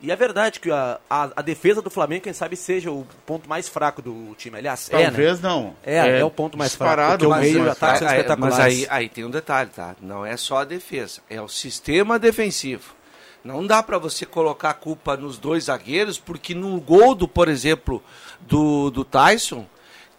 E 0.00 0.12
é 0.12 0.16
verdade 0.16 0.60
que 0.60 0.70
a, 0.70 1.00
a, 1.10 1.30
a 1.36 1.42
defesa 1.42 1.82
do 1.82 1.90
Flamengo, 1.90 2.22
quem 2.22 2.32
sabe, 2.32 2.54
seja 2.56 2.88
o 2.90 3.04
ponto 3.26 3.48
mais 3.48 3.68
fraco 3.68 4.00
do 4.00 4.32
time. 4.36 4.56
Aliás, 4.58 4.88
é, 4.92 5.04
Talvez 5.06 5.40
né? 5.40 5.48
não. 5.48 5.74
É, 5.84 6.20
é, 6.20 6.24
o 6.24 6.30
ponto 6.30 6.56
mais 6.56 6.74
fraco. 6.74 7.26
o 7.26 7.30
mas- 7.30 7.40
meio 7.42 7.58
mas- 7.60 7.68
ataque 7.70 7.98
são 7.98 8.08
É, 8.08 8.10
é, 8.12 8.16
espetaculares. 8.18 8.56
mas 8.58 8.66
aí, 8.66 8.86
aí 8.88 9.08
tem 9.08 9.24
um 9.24 9.30
detalhe, 9.30 9.70
tá? 9.74 9.96
Não 10.00 10.24
é 10.24 10.36
só 10.36 10.58
a 10.58 10.64
defesa, 10.64 11.20
é 11.28 11.40
o 11.42 11.48
sistema 11.48 12.16
defensivo. 12.18 12.94
Não 13.42 13.66
dá 13.66 13.82
para 13.82 13.98
você 13.98 14.24
colocar 14.24 14.70
a 14.70 14.74
culpa 14.74 15.16
nos 15.16 15.36
dois 15.36 15.64
zagueiros, 15.64 16.18
porque 16.18 16.54
no 16.54 16.80
gol 16.80 17.14
do, 17.14 17.26
por 17.26 17.48
exemplo, 17.48 18.00
do, 18.40 18.90
do 18.90 19.04
Tyson, 19.04 19.66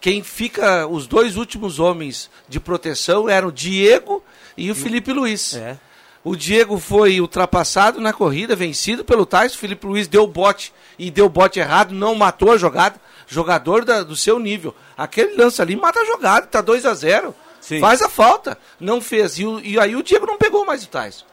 quem 0.01 0.23
fica, 0.23 0.87
os 0.87 1.07
dois 1.07 1.37
últimos 1.37 1.79
homens 1.79 2.29
de 2.47 2.59
proteção 2.59 3.29
eram 3.29 3.49
o 3.49 3.51
Diego 3.51 4.23
e 4.57 4.71
o 4.71 4.75
Felipe 4.75 5.13
Luiz. 5.13 5.53
É. 5.55 5.77
O 6.23 6.35
Diego 6.35 6.77
foi 6.79 7.21
ultrapassado 7.21 8.01
na 8.01 8.11
corrida, 8.11 8.55
vencido 8.55 9.05
pelo 9.05 9.25
Tyson. 9.25 9.55
O 9.55 9.59
Felipe 9.59 9.87
Luiz 9.87 10.07
deu 10.07 10.27
bote 10.27 10.73
e 10.97 11.09
deu 11.09 11.29
bote 11.29 11.59
errado, 11.59 11.93
não 11.93 12.13
matou 12.15 12.51
a 12.51 12.57
jogada. 12.57 12.99
Jogador 13.27 13.85
da- 13.85 14.03
do 14.03 14.15
seu 14.15 14.39
nível. 14.39 14.75
Aquele 14.97 15.35
lance 15.35 15.61
ali 15.61 15.75
mata 15.75 15.99
a 15.99 16.05
jogada, 16.05 16.47
tá 16.47 16.61
2 16.61 16.85
a 16.85 16.93
0 16.93 17.33
Sim. 17.61 17.79
Faz 17.79 18.01
a 18.01 18.09
falta. 18.09 18.57
Não 18.79 18.99
fez. 19.01 19.37
E, 19.37 19.45
o- 19.45 19.59
e 19.59 19.77
aí 19.79 19.95
o 19.95 20.01
Diego 20.03 20.25
não 20.25 20.37
pegou 20.37 20.65
mais 20.65 20.83
o 20.83 20.87
Tyson. 20.89 21.25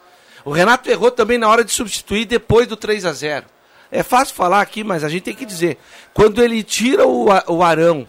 O 0.45 0.51
Renato 0.51 0.89
errou 0.91 1.11
também 1.11 1.39
na 1.39 1.49
hora 1.49 1.65
de 1.65 1.73
substituir 1.73 2.25
depois 2.25 2.67
do 2.69 2.77
3 2.77 3.05
a 3.05 3.13
0 3.13 3.47
É 3.91 4.03
fácil 4.03 4.35
falar 4.35 4.61
aqui, 4.61 4.85
mas 4.85 5.03
a 5.05 5.09
gente 5.09 5.23
tem 5.23 5.35
que 5.35 5.47
dizer. 5.47 5.79
Quando 6.13 6.43
ele 6.43 6.63
tira 6.63 7.07
o, 7.07 7.27
o 7.49 7.63
Arão 7.63 8.07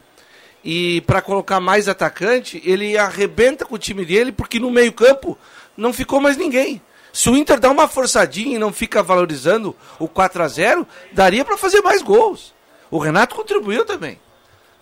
e 0.64 1.02
para 1.02 1.22
colocar 1.22 1.60
mais 1.60 1.88
atacante, 1.88 2.62
ele 2.66 2.98
arrebenta 2.98 3.64
com 3.66 3.76
o 3.76 3.80
time 3.80 4.04
dele, 4.04 4.32
porque 4.32 4.60
no 4.60 4.70
meio-campo 4.72 5.38
não 5.78 5.94
ficou 5.94 6.20
mais 6.20 6.36
ninguém. 6.36 6.82
Se 7.14 7.30
o 7.30 7.38
Inter 7.38 7.60
dá 7.60 7.70
uma 7.72 7.88
forçadinha 7.88 8.56
e 8.56 8.60
não 8.60 8.74
fica 8.74 9.02
valorizando 9.02 9.76
o 9.98 10.08
4 10.08 10.44
a 10.44 10.48
0 10.48 10.88
daria 11.14 11.46
para 11.46 11.58
fazer 11.58 11.82
mais 11.82 12.02
gols. 12.02 12.54
O 12.92 12.98
Renato 12.98 13.36
contribuiu 13.36 13.86
também. 13.86 14.20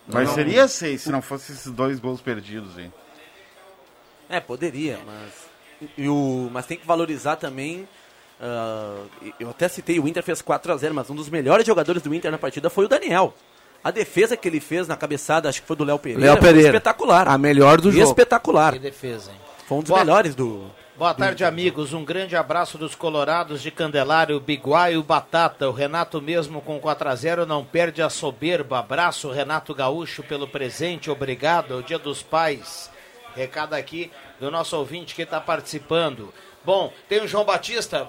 Mas 0.07 0.29
seria 0.31 0.67
seis 0.67 1.01
se 1.01 1.11
não 1.11 1.21
fosse 1.21 1.51
esses 1.51 1.71
dois 1.71 1.99
gols 1.99 2.21
perdidos, 2.21 2.77
hein? 2.77 2.91
É, 4.29 4.39
poderia, 4.39 4.99
mas. 5.05 5.89
E 5.97 6.07
o, 6.07 6.49
mas 6.51 6.65
tem 6.65 6.77
que 6.77 6.85
valorizar 6.85 7.35
também. 7.35 7.87
ah, 8.41 8.97
eu 9.39 9.49
até 9.49 9.67
citei, 9.67 9.99
o 9.99 10.07
Inter 10.07 10.23
fez 10.23 10.41
4 10.41 10.71
a 10.73 10.77
0 10.77 10.93
mas 10.93 11.09
um 11.09 11.15
dos 11.15 11.29
melhores 11.29 11.65
jogadores 11.65 12.01
do 12.01 12.13
Inter 12.13 12.31
na 12.31 12.37
partida 12.37 12.69
foi 12.69 12.85
o 12.85 12.87
Daniel. 12.87 13.33
A 13.83 13.91
defesa 13.91 14.35
que 14.35 14.47
ele 14.47 14.59
fez 14.59 14.87
na 14.87 14.97
cabeçada, 14.97 15.47
acho 15.47 15.61
que 15.61 15.67
foi 15.67 15.75
do 15.75 15.83
Léo 15.83 15.99
Pereira, 15.99 16.25
Léo 16.33 16.39
Pereira. 16.39 16.59
foi 16.59 16.67
espetacular. 16.69 17.27
A 17.27 17.37
melhor 17.37 17.79
do 17.79 17.91
jogo. 17.91 18.03
Espetacular. 18.03 18.73
Que 18.73 18.79
defesa, 18.79 19.31
hein? 19.31 19.37
Foi 19.67 19.77
um 19.77 19.81
dos 19.81 19.89
Boa- 19.89 19.99
melhores 20.03 20.33
do. 20.35 20.65
Boa 20.97 21.13
tarde, 21.13 21.43
amigos. 21.43 21.91
Um 21.91 22.05
grande 22.05 22.37
abraço 22.37 22.77
dos 22.77 22.95
Colorados 22.95 23.61
de 23.61 23.69
Candelário, 23.69 24.39
Biguá 24.39 24.91
e 24.91 24.97
o 24.97 25.03
Batata. 25.03 25.67
O 25.67 25.73
Renato, 25.73 26.21
mesmo 26.21 26.61
com 26.61 26.79
4 26.79 27.09
a 27.09 27.15
0 27.15 27.45
não 27.45 27.65
perde 27.65 28.01
a 28.01 28.09
soberba. 28.09 28.79
Abraço, 28.79 29.29
Renato 29.29 29.75
Gaúcho, 29.75 30.23
pelo 30.23 30.47
presente. 30.47 31.11
Obrigado. 31.11 31.73
É 31.73 31.77
o 31.77 31.83
Dia 31.83 31.99
dos 31.99 32.23
Pais. 32.23 32.89
Recado 33.35 33.73
aqui 33.73 34.09
do 34.39 34.49
nosso 34.49 34.77
ouvinte 34.77 35.13
que 35.13 35.23
está 35.23 35.41
participando. 35.41 36.33
Bom, 36.63 36.93
tem 37.09 37.21
o 37.21 37.27
João 37.27 37.43
Batista. 37.43 38.07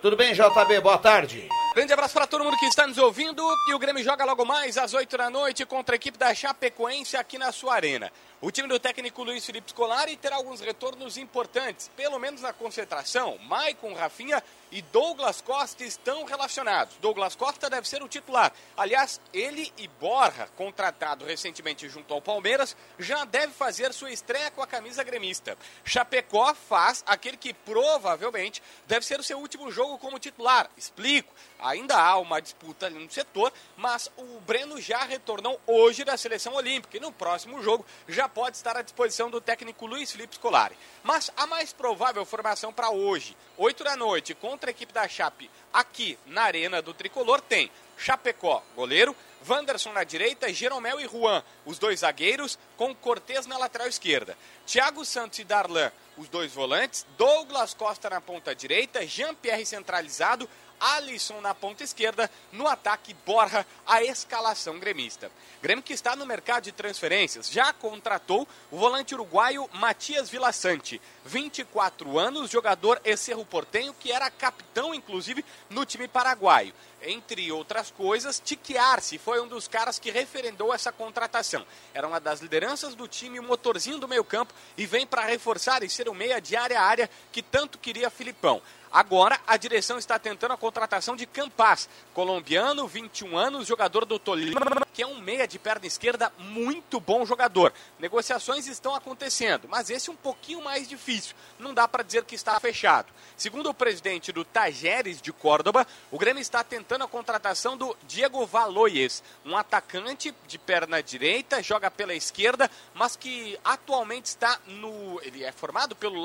Tudo 0.00 0.16
bem, 0.16 0.32
JB? 0.32 0.80
Boa 0.80 0.98
tarde. 0.98 1.48
Grande 1.74 1.92
abraço 1.92 2.14
para 2.14 2.26
todo 2.28 2.44
mundo 2.44 2.56
que 2.56 2.66
está 2.66 2.86
nos 2.86 2.98
ouvindo. 2.98 3.42
E 3.68 3.74
o 3.74 3.80
Grêmio 3.80 4.04
joga 4.04 4.24
logo 4.24 4.44
mais 4.44 4.78
às 4.78 4.94
8 4.94 5.16
da 5.16 5.28
noite 5.28 5.66
contra 5.66 5.94
a 5.94 5.96
equipe 5.96 6.16
da 6.16 6.32
Chapecoense 6.32 7.16
aqui 7.16 7.36
na 7.36 7.50
sua 7.50 7.74
arena. 7.74 8.12
O 8.40 8.52
time 8.52 8.68
do 8.68 8.78
técnico 8.78 9.24
Luiz 9.24 9.44
Felipe 9.44 9.68
Scolari 9.72 10.16
terá 10.16 10.36
alguns 10.36 10.60
retornos 10.60 11.16
importantes, 11.16 11.90
pelo 11.96 12.20
menos 12.20 12.40
na 12.40 12.52
concentração. 12.52 13.36
Maicon, 13.38 13.94
Rafinha 13.94 14.40
e 14.70 14.80
Douglas 14.80 15.40
Costa 15.40 15.82
estão 15.82 16.24
relacionados. 16.24 16.94
Douglas 17.00 17.34
Costa 17.34 17.68
deve 17.68 17.88
ser 17.88 18.00
o 18.00 18.06
titular. 18.06 18.52
Aliás, 18.76 19.20
ele 19.32 19.72
e 19.76 19.88
Borja, 19.88 20.48
contratado 20.56 21.24
recentemente 21.24 21.88
junto 21.88 22.14
ao 22.14 22.22
Palmeiras, 22.22 22.76
já 22.96 23.24
deve 23.24 23.52
fazer 23.52 23.92
sua 23.92 24.12
estreia 24.12 24.52
com 24.52 24.62
a 24.62 24.68
camisa 24.68 25.02
gremista. 25.02 25.58
Chapecó 25.84 26.54
faz 26.54 27.02
aquele 27.08 27.36
que 27.36 27.52
provavelmente 27.52 28.62
deve 28.86 29.04
ser 29.04 29.18
o 29.18 29.24
seu 29.24 29.38
último 29.38 29.68
jogo 29.72 29.98
como 29.98 30.16
titular. 30.18 30.70
Explico. 30.76 31.34
Ainda 31.58 31.96
há 31.96 32.16
uma 32.18 32.40
disputa 32.40 32.86
ali 32.86 33.04
no 33.04 33.10
setor, 33.10 33.52
mas 33.76 34.08
o 34.16 34.38
Breno 34.40 34.80
já 34.80 35.02
retornou 35.02 35.60
hoje 35.66 36.04
da 36.04 36.16
seleção 36.16 36.54
olímpica 36.54 36.96
e 36.96 37.00
no 37.00 37.10
próximo 37.10 37.60
jogo 37.60 37.84
já 38.06 38.27
pode 38.28 38.56
estar 38.56 38.76
à 38.76 38.82
disposição 38.82 39.30
do 39.30 39.40
técnico 39.40 39.86
Luiz 39.86 40.12
Felipe 40.12 40.34
Scolari. 40.34 40.76
Mas 41.02 41.30
a 41.36 41.46
mais 41.46 41.72
provável 41.72 42.24
formação 42.24 42.72
para 42.72 42.90
hoje, 42.90 43.36
8 43.56 43.84
da 43.84 43.96
noite, 43.96 44.34
contra 44.34 44.70
a 44.70 44.72
equipe 44.72 44.92
da 44.92 45.08
Chape, 45.08 45.50
aqui 45.72 46.18
na 46.26 46.42
Arena 46.42 46.82
do 46.82 46.94
Tricolor, 46.94 47.40
tem 47.40 47.70
Chapecó, 47.96 48.62
goleiro, 48.76 49.14
Wanderson 49.48 49.92
na 49.92 50.04
direita, 50.04 50.52
Jeromel 50.52 51.00
e 51.00 51.08
Juan, 51.08 51.42
os 51.64 51.78
dois 51.78 52.00
zagueiros, 52.00 52.58
com 52.76 52.94
Cortez 52.94 53.46
na 53.46 53.58
lateral 53.58 53.88
esquerda. 53.88 54.36
Thiago 54.66 55.04
Santos 55.04 55.38
e 55.38 55.44
Darlan, 55.44 55.90
os 56.16 56.28
dois 56.28 56.52
volantes, 56.52 57.06
Douglas 57.16 57.74
Costa 57.74 58.10
na 58.10 58.20
ponta 58.20 58.54
direita, 58.54 59.06
Jean-Pierre 59.06 59.64
centralizado, 59.64 60.48
Alisson 60.80 61.40
na 61.40 61.54
ponta 61.54 61.84
esquerda, 61.84 62.30
no 62.52 62.66
ataque 62.66 63.14
Borja, 63.26 63.66
a 63.86 64.02
escalação 64.02 64.78
gremista. 64.78 65.30
Grêmio 65.62 65.82
que 65.82 65.92
está 65.92 66.14
no 66.14 66.26
mercado 66.26 66.64
de 66.64 66.72
transferências, 66.72 67.50
já 67.50 67.72
contratou 67.72 68.46
o 68.70 68.76
volante 68.76 69.14
uruguaio 69.14 69.68
Matias 69.72 70.30
Vilaçante, 70.30 71.00
24 71.24 72.18
anos, 72.18 72.50
jogador 72.50 73.00
ex-Cerro 73.04 73.44
Portenho, 73.44 73.94
que 73.98 74.12
era 74.12 74.30
capitão, 74.30 74.94
inclusive, 74.94 75.44
no 75.68 75.84
time 75.84 76.06
paraguaio. 76.06 76.72
Entre 77.00 77.52
outras 77.52 77.92
coisas, 77.92 78.40
Tiquiarce 78.44 79.18
foi 79.18 79.40
um 79.40 79.46
dos 79.46 79.68
caras 79.68 79.98
que 79.98 80.10
referendou 80.10 80.74
essa 80.74 80.90
contratação. 80.90 81.64
Era 81.94 82.08
uma 82.08 82.18
das 82.18 82.40
lideranças 82.40 82.94
do 82.94 83.06
time, 83.06 83.38
o 83.38 83.42
motorzinho 83.42 83.98
do 83.98 84.08
meio 84.08 84.24
campo, 84.24 84.52
e 84.76 84.84
vem 84.84 85.06
para 85.06 85.24
reforçar 85.24 85.82
e 85.84 85.88
ser 85.88 86.08
o 86.08 86.14
meia 86.14 86.40
de 86.40 86.56
área 86.56 86.80
a 86.80 86.84
área 86.84 87.10
que 87.30 87.40
tanto 87.40 87.78
queria 87.78 88.10
Filipão. 88.10 88.60
Agora, 88.90 89.40
a 89.46 89.56
direção 89.56 89.98
está 89.98 90.18
tentando 90.18 90.52
a 90.52 90.56
contratação 90.56 91.14
de 91.14 91.26
Campas, 91.26 91.88
colombiano, 92.14 92.86
21 92.86 93.36
anos, 93.36 93.66
jogador 93.66 94.04
do 94.04 94.18
Tolima, 94.18 94.86
que 94.92 95.02
é 95.02 95.06
um 95.06 95.20
meia 95.20 95.46
de 95.46 95.58
perna 95.58 95.86
esquerda, 95.86 96.32
muito 96.38 96.98
bom 96.98 97.24
jogador. 97.24 97.72
Negociações 97.98 98.66
estão 98.66 98.94
acontecendo, 98.94 99.68
mas 99.68 99.90
esse 99.90 100.08
é 100.10 100.12
um 100.12 100.16
pouquinho 100.16 100.62
mais 100.62 100.88
difícil. 100.88 101.36
Não 101.58 101.74
dá 101.74 101.86
para 101.86 102.02
dizer 102.02 102.24
que 102.24 102.34
está 102.34 102.58
fechado. 102.58 103.12
Segundo 103.36 103.70
o 103.70 103.74
presidente 103.74 104.32
do 104.32 104.44
Tajeres 104.44 105.22
de 105.22 105.32
Córdoba, 105.32 105.86
o 106.10 106.18
Grêmio 106.18 106.40
está 106.40 106.64
tentando 106.64 107.04
a 107.04 107.08
contratação 107.08 107.76
do 107.76 107.96
Diego 108.06 108.44
Valoyes, 108.46 109.22
um 109.44 109.56
atacante 109.56 110.34
de 110.46 110.58
perna 110.58 111.02
direita, 111.02 111.62
joga 111.62 111.90
pela 111.90 112.14
esquerda, 112.14 112.70
mas 112.94 113.14
que 113.14 113.58
atualmente 113.64 114.26
está 114.26 114.58
no. 114.66 115.20
Ele 115.22 115.44
é 115.44 115.52
formado 115.52 115.94
pelo 115.94 116.18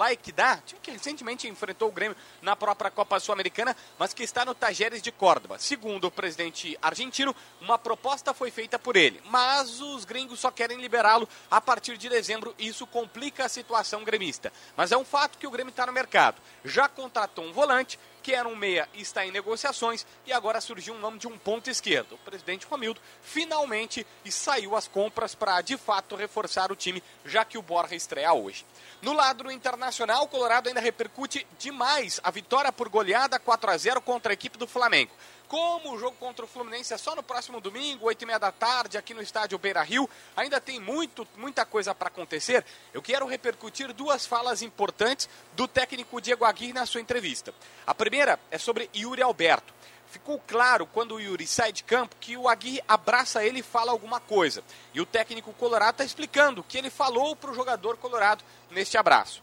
time 0.66 0.80
que 0.82 0.92
recentemente 0.92 1.48
enfrentou 1.48 1.90
o 1.90 1.92
Grêmio 1.92 2.18
na 2.42 2.53
própria 2.56 2.92
Copa 2.92 3.20
Sul-Americana, 3.20 3.76
mas 3.98 4.14
que 4.14 4.24
está 4.24 4.46
no 4.46 4.56
Tajeres 4.56 5.02
de 5.02 5.12
Córdoba. 5.12 5.58
Segundo 5.60 6.06
o 6.06 6.12
presidente 6.12 6.78
argentino, 6.82 7.36
uma 7.62 7.78
proposta 7.78 8.34
foi 8.34 8.52
feita 8.52 8.78
por 8.78 8.96
ele, 8.96 9.22
mas 9.26 9.82
os 9.82 10.06
gringos 10.06 10.40
só 10.40 10.52
querem 10.52 10.80
liberá-lo 10.80 11.28
a 11.50 11.60
partir 11.60 11.98
de 11.98 12.10
dezembro 12.10 12.54
e 12.58 12.68
isso 12.68 12.86
complica 12.88 13.46
a 13.46 13.50
situação 13.50 14.04
gremista. 14.04 14.52
Mas 14.76 14.92
é 14.92 14.98
um 14.98 15.06
fato 15.06 15.38
que 15.38 15.48
o 15.48 15.52
Grêmio 15.52 15.72
está 15.72 15.86
no 15.86 15.94
mercado. 15.94 16.42
Já 16.64 16.88
contratou 16.88 17.46
um 17.46 17.54
volante, 17.54 18.00
que 18.24 18.34
era 18.34 18.48
um 18.48 18.56
meia 18.56 18.88
e 18.94 19.02
está 19.02 19.26
em 19.26 19.32
negociações, 19.32 20.06
e 20.26 20.32
agora 20.32 20.62
surgiu 20.62 20.94
um 20.94 21.00
nome 21.00 21.20
de 21.20 21.28
um 21.28 21.38
ponto 21.38 21.70
esquerdo. 21.70 22.16
O 22.16 22.18
presidente 22.20 22.66
Romildo 22.66 23.02
finalmente 23.22 24.08
e 24.24 24.32
saiu 24.32 24.76
às 24.76 24.88
compras 24.88 25.36
para 25.36 25.60
de 25.62 25.78
fato 25.78 26.16
reforçar 26.16 26.72
o 26.72 26.76
time, 26.76 27.04
já 27.26 27.44
que 27.44 27.58
o 27.58 27.62
Borja 27.62 27.96
estreia 27.96 28.34
hoje. 28.34 28.66
No 29.02 29.12
lado 29.12 29.52
internacional, 29.52 30.24
o 30.24 30.28
Colorado 30.28 30.70
ainda 30.70 30.80
repercute 30.80 31.46
demais 31.60 32.22
a 32.24 32.32
vitória 32.32 32.72
por 32.72 32.88
goleada 32.88 33.38
4 33.38 33.70
a 33.70 33.78
0 33.78 34.02
contra 34.02 34.32
a 34.32 34.34
equipe 34.34 34.58
do 34.58 34.66
Flamengo. 34.66 35.12
Como 35.48 35.94
o 35.94 36.00
jogo 36.00 36.16
contra 36.18 36.46
o 36.46 36.48
Fluminense 36.48 36.94
é 36.94 36.98
só 36.98 37.16
no 37.16 37.22
próximo 37.22 37.62
domingo, 37.62 38.08
8 38.08 38.22
e 38.22 38.26
meia 38.26 38.40
da 38.40 38.52
tarde, 38.52 38.98
aqui 38.98 39.14
no 39.14 39.22
estádio 39.22 39.58
Beira 39.60 39.84
Rio, 39.84 40.10
ainda 40.36 40.60
tem 40.60 40.80
muito, 40.80 41.28
muita 41.38 41.66
coisa 41.66 41.94
para 41.94 42.08
acontecer. 42.08 42.66
Eu 42.94 43.02
quero 43.02 43.28
repercutir 43.28 43.94
duas 43.94 44.26
falas 44.26 44.62
importantes 44.62 45.30
do 45.56 45.68
técnico 45.68 46.20
Diego 46.20 46.46
Aguirre 46.46 46.74
na 46.74 46.86
sua 46.86 47.02
entrevista. 47.02 47.54
A 47.86 47.94
primeira 47.94 48.40
é 48.50 48.58
sobre 48.58 48.90
Yuri 48.96 49.22
Alberto. 49.22 49.74
Ficou 50.10 50.40
claro 50.48 50.86
quando 50.86 51.16
o 51.16 51.20
Yuri 51.20 51.48
sai 51.48 51.72
de 51.72 51.84
campo 51.84 52.16
que 52.20 52.38
o 52.38 52.48
Aguirre 52.48 52.84
abraça 52.88 53.44
ele 53.44 53.60
e 53.60 53.64
fala 53.64 53.92
alguma 53.92 54.20
coisa. 54.20 54.64
E 54.94 55.02
o 55.02 55.06
técnico 55.06 55.52
colorado 55.54 55.92
está 55.92 56.04
explicando 56.04 56.62
o 56.62 56.64
que 56.64 56.78
ele 56.78 56.90
falou 56.92 57.36
para 57.36 57.50
o 57.50 57.56
jogador 57.56 57.98
colorado 57.98 58.44
neste 58.70 58.98
abraço. 58.98 59.42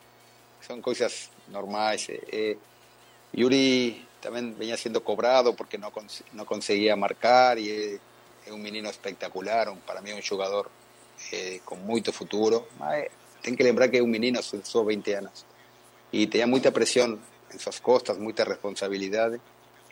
Son 0.61 0.80
cosas 0.80 1.30
normales. 1.49 2.09
eh, 2.09 2.21
eh, 2.33 2.57
Yuri 3.37 4.07
también 4.21 4.57
venía 4.59 4.77
siendo 4.77 5.03
cobrado 5.03 5.55
porque 5.57 5.79
no, 5.79 5.93
no 6.33 6.47
conseguía 6.47 6.97
marcar 6.97 7.59
y 7.59 7.71
es, 7.71 8.00
es 8.47 8.53
un 8.53 8.62
menino 8.62 8.89
espectacular, 8.89 9.69
un- 9.69 9.81
para 9.81 10.00
mí 10.00 10.12
un 10.12 10.23
jugador 10.23 10.71
eh, 11.33 11.61
con 11.65 11.85
mucho 11.87 12.12
futuro. 12.12 12.69
Eh, 12.95 13.11
tem 13.43 13.57
que 13.57 13.65
lembrar 13.65 13.91
que 13.91 13.97
es 13.99 14.03
un 14.03 14.11
menino, 14.11 14.43
só 14.43 14.57
só 14.62 14.85
20 14.85 15.15
anos. 15.15 15.45
E 16.12 16.27
tinha 16.27 16.47
muita 16.47 16.71
pressão 16.73 17.19
em 17.53 17.59
suas 17.59 17.81
costas, 17.81 18.19
muita 18.19 18.45
responsabilidade. 18.45 19.41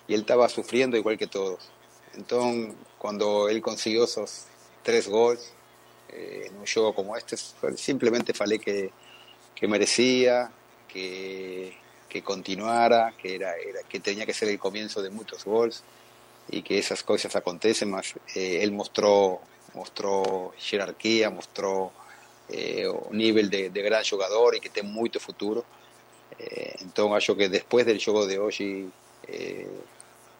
y 0.09 0.15
él 0.15 0.21
estaba 0.21 0.49
sufriendo 0.49 0.97
igual 0.97 1.19
que 1.19 1.27
todos. 1.27 1.69
Entonces, 2.15 2.75
cuando 2.99 3.49
él 3.51 3.61
consiguió 3.61 4.05
esos 4.05 4.47
tres 4.83 5.07
goles 5.07 5.53
eh, 6.09 6.47
en 6.49 6.57
un 6.57 6.65
juego 6.67 6.95
como 6.95 7.15
este, 7.15 7.37
simplemente 7.77 8.33
falei 8.33 8.59
que, 8.59 8.91
que 9.55 9.69
merecía, 9.69 10.51
que, 10.89 11.77
que 12.09 12.23
continuara, 12.23 13.15
que, 13.21 13.35
era, 13.37 13.55
era- 13.57 13.83
que 13.88 14.00
tenía 14.00 14.25
que 14.27 14.33
ser 14.35 14.49
el 14.49 14.59
comienzo 14.59 15.03
de 15.03 15.11
muchos 15.11 15.45
goles 15.45 15.83
y 16.50 16.62
que 16.62 16.79
esas 16.79 17.03
cosas 17.03 17.35
acontecen, 17.37 17.91
mas 17.91 18.15
eh, 18.35 18.61
él 18.62 18.73
mostró, 18.73 19.41
mostró 19.75 20.53
jerarquía, 20.59 21.29
mostró 21.31 21.93
eh, 22.49 22.88
un 22.88 23.17
nivel 23.19 23.50
de, 23.50 23.69
de 23.71 23.83
gran 23.83 24.03
jugador 24.05 24.55
y 24.57 24.61
que 24.61 24.71
tem 24.71 24.83
muito 24.85 25.21
futuro. 25.21 25.65
Eh, 26.38 26.77
então 26.83 27.15
acho 27.15 27.35
que 27.37 27.49
depois 27.49 27.85
do 27.87 27.99
jogo 27.99 28.27
de 28.27 28.38
hoje 28.38 28.88
eh, 29.27 29.67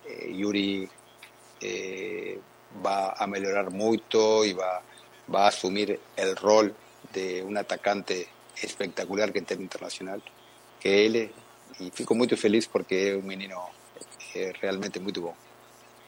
eh, 0.07 0.31
Yuri 0.31 0.89
va 2.85 3.15
a 3.19 3.27
melhorar 3.27 3.71
muito 3.71 4.45
e 4.45 4.53
va 4.55 4.83
a 5.35 5.49
assumir 5.49 5.99
o 6.17 6.35
rol 6.41 6.73
de 7.13 7.43
um 7.43 7.57
atacante 7.59 8.29
espectacular 8.63 9.33
que 9.33 9.43
tem 9.43 9.61
internacional, 9.61 10.21
que 10.81 10.89
ele, 10.89 11.33
e 11.81 11.91
fico 11.91 12.15
muito 12.15 12.37
feliz 12.37 12.67
porque 12.67 13.13
é 13.13 13.17
um 13.17 13.23
menino 13.23 13.61
eh, 14.35 14.53
realmente 14.61 14.99
muito 14.99 15.21
bom. 15.21 15.35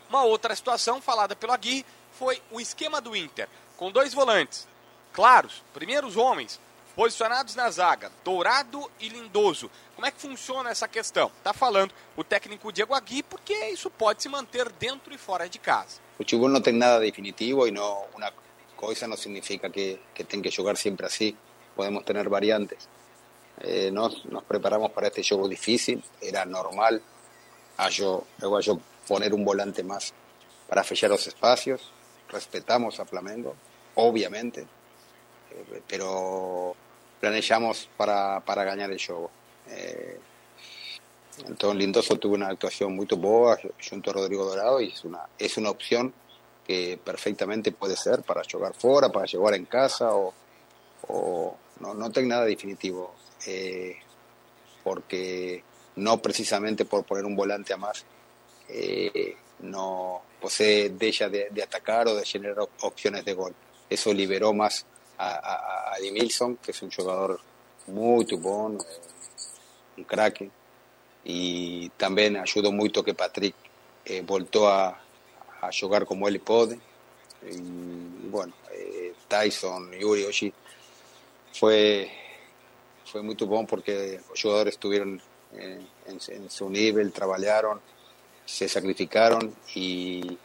Uma 0.08 0.24
outra 0.24 0.54
situação 0.56 1.00
falada 1.00 1.36
pelo 1.36 1.52
Aguirre 1.52 1.84
foi 2.12 2.42
o 2.50 2.60
esquema 2.60 3.00
do 3.00 3.14
Inter, 3.14 3.48
com 3.76 3.90
dois 3.90 4.12
volantes. 4.12 4.66
Claros, 5.12 5.62
primeiros 5.72 6.16
homens, 6.16 6.60
posicionados 6.94 7.54
na 7.54 7.70
zaga, 7.70 8.10
Dourado 8.24 8.90
e 9.00 9.08
Lindoso. 9.08 9.70
Como 9.94 10.06
é 10.06 10.10
que 10.10 10.20
funciona 10.20 10.70
essa 10.70 10.88
questão? 10.88 11.30
Tá 11.42 11.52
falando 11.52 11.94
o 12.16 12.24
técnico 12.24 12.72
Diego 12.72 12.94
Aguirre, 12.94 13.22
porque 13.22 13.54
isso 13.68 13.90
pode 13.90 14.22
se 14.22 14.28
manter 14.28 14.70
dentro 14.72 15.14
e 15.14 15.18
fora 15.18 15.48
de 15.48 15.58
casa. 15.58 16.00
O 16.18 16.24
fútbol 16.24 16.50
no 16.50 16.60
tem 16.60 16.74
nada 16.74 17.00
definitivo 17.00 17.66
y 17.66 17.72
no 17.72 18.04
una 18.14 18.30
cosa 18.76 19.06
no 19.06 19.16
significa 19.16 19.70
que, 19.70 20.00
que 20.12 20.24
tenga 20.24 20.50
que 20.50 20.56
jugar 20.56 20.76
siempre 20.76 21.06
así. 21.06 21.34
Podemos 21.74 22.04
tener 22.04 22.28
variantes. 22.28 22.88
Eh, 23.62 23.90
nos, 23.92 24.24
nos 24.26 24.42
preparamos 24.44 24.90
para 24.92 25.08
este 25.08 25.22
juego 25.22 25.48
difícil, 25.48 26.02
era 26.20 26.44
normal. 26.44 27.02
A 27.76 27.88
yo, 27.88 28.24
eu 28.40 28.56
acho 28.56 28.80
poner 29.06 29.32
un 29.32 29.44
volante 29.44 29.82
más 29.82 30.12
para 30.68 30.82
fechar 30.82 31.10
los 31.10 31.26
espacios. 31.26 31.92
Respetamos 32.28 33.00
a 33.00 33.04
Flamengo, 33.04 33.54
obviamente, 33.96 34.62
eh, 35.50 35.82
pero 35.86 36.74
planejamos 37.20 37.88
para, 37.96 38.40
para 38.40 38.64
ganar 38.64 38.90
el 38.90 39.04
juego. 39.04 39.30
Eh, 39.68 40.18
entonces 41.46 41.78
Lindoso 41.78 42.16
tuvo 42.16 42.34
una 42.34 42.48
actuación 42.48 42.94
muy 42.94 43.06
boa 43.06 43.58
junto 43.88 44.10
a 44.10 44.14
Rodrigo 44.14 44.44
Dorado 44.44 44.80
y 44.80 44.88
es 44.88 45.04
una, 45.04 45.20
es 45.38 45.56
una 45.56 45.70
opción 45.70 46.12
que 46.66 46.98
perfectamente 47.02 47.72
puede 47.72 47.96
ser 47.96 48.22
para 48.22 48.42
jugar 48.50 48.74
fuera, 48.74 49.10
para 49.10 49.26
jugar 49.26 49.54
en 49.54 49.64
casa 49.64 50.14
o, 50.14 50.34
o 51.08 51.56
no, 51.80 51.94
no 51.94 52.10
tengo 52.10 52.28
nada 52.28 52.44
definitivo 52.44 53.14
eh, 53.46 53.96
porque 54.82 55.62
no 55.96 56.20
precisamente 56.20 56.84
por 56.84 57.04
poner 57.04 57.24
un 57.24 57.36
volante 57.36 57.72
a 57.72 57.76
más 57.76 58.04
eh, 58.68 59.36
no 59.60 60.22
posee 60.40 60.90
deja 60.90 61.28
de, 61.28 61.48
de 61.50 61.62
atacar 61.62 62.08
o 62.08 62.14
de 62.14 62.24
generar 62.24 62.60
op- 62.60 62.70
opciones 62.82 63.24
de 63.24 63.34
gol. 63.34 63.54
Eso 63.88 64.12
liberó 64.14 64.52
más 64.52 64.86
a, 65.18 65.28
a, 65.28 65.94
a 65.94 65.96
que 66.62 66.70
es 66.70 66.82
un 66.82 66.90
jugador 66.90 67.40
muy 67.88 68.24
bueno, 68.36 68.78
eh, 68.80 69.00
un 69.98 70.04
crack, 70.04 70.48
y 71.24 71.88
también 71.90 72.36
ayudó 72.36 72.72
mucho 72.72 73.02
que 73.02 73.12
Patrick 73.14 73.54
eh, 74.04 74.22
voltó 74.22 74.68
a, 74.68 74.98
a 75.60 75.70
jugar 75.78 76.06
como 76.06 76.28
él 76.28 76.40
puede. 76.40 76.78
Y 77.42 78.28
bueno, 78.28 78.54
eh, 78.72 79.14
Tyson, 79.28 79.92
Yuri, 79.92 80.24
Oshi, 80.24 80.52
fue, 81.52 82.10
fue 83.10 83.22
muy 83.22 83.34
bueno 83.34 83.66
porque 83.66 84.20
los 84.28 84.40
jugadores 84.40 84.74
estuvieron 84.74 85.20
eh, 85.54 85.80
en, 86.06 86.18
en 86.28 86.50
su 86.50 86.70
nivel, 86.70 87.12
trabajaron, 87.12 87.80
se 88.46 88.68
sacrificaron 88.68 89.54
y, 89.74 90.38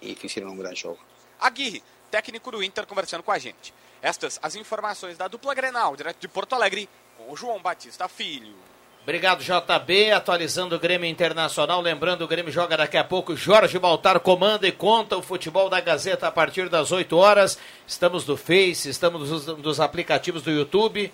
y 0.00 0.18
hicieron 0.22 0.52
un 0.52 0.58
gran 0.58 0.74
show. 0.74 0.96
Aguirre, 1.40 1.82
técnico 2.10 2.50
do 2.50 2.62
Inter, 2.62 2.86
conversando 2.86 3.22
com 3.22 3.32
a 3.32 3.38
gente. 3.38 3.72
Estas 4.02 4.38
as 4.42 4.54
informações 4.54 5.16
da 5.16 5.28
dupla 5.28 5.54
Grenal, 5.54 5.96
direto 5.96 6.20
de 6.20 6.28
Porto 6.28 6.54
Alegre, 6.54 6.88
com 7.16 7.32
o 7.32 7.36
João 7.36 7.60
Batista 7.60 8.08
Filho. 8.08 8.54
Obrigado, 9.02 9.42
JB. 9.42 10.12
Atualizando 10.12 10.76
o 10.76 10.78
Grêmio 10.78 11.08
Internacional. 11.08 11.82
Lembrando, 11.82 12.24
o 12.24 12.28
Grêmio 12.28 12.50
joga 12.50 12.74
daqui 12.74 12.96
a 12.96 13.04
pouco. 13.04 13.36
Jorge 13.36 13.78
Baltar 13.78 14.18
comanda 14.18 14.66
e 14.66 14.72
conta 14.72 15.14
o 15.14 15.22
futebol 15.22 15.68
da 15.68 15.78
Gazeta 15.78 16.26
a 16.26 16.32
partir 16.32 16.70
das 16.70 16.90
8 16.90 17.14
horas. 17.14 17.58
Estamos 17.86 18.26
no 18.26 18.34
Face, 18.34 18.88
estamos 18.88 19.28
nos, 19.28 19.46
nos 19.58 19.78
aplicativos 19.78 20.40
do 20.40 20.50
YouTube. 20.50 21.12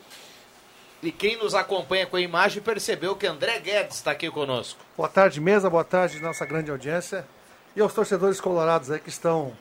E 1.02 1.10
quem 1.10 1.36
nos 1.36 1.54
acompanha 1.54 2.06
com 2.06 2.16
a 2.16 2.20
imagem 2.20 2.62
percebeu 2.62 3.16
que 3.16 3.26
André 3.26 3.58
Guedes 3.58 3.96
está 3.96 4.10
aqui 4.10 4.30
conosco. 4.30 4.78
Boa 4.94 5.08
tarde, 5.08 5.40
mesa, 5.40 5.70
boa 5.70 5.84
tarde, 5.84 6.20
nossa 6.20 6.44
grande 6.44 6.70
audiência. 6.70 7.26
E 7.74 7.80
aos 7.80 7.94
torcedores 7.94 8.38
colorados 8.38 8.90
aí 8.90 9.00
que 9.00 9.08
estão 9.08 9.56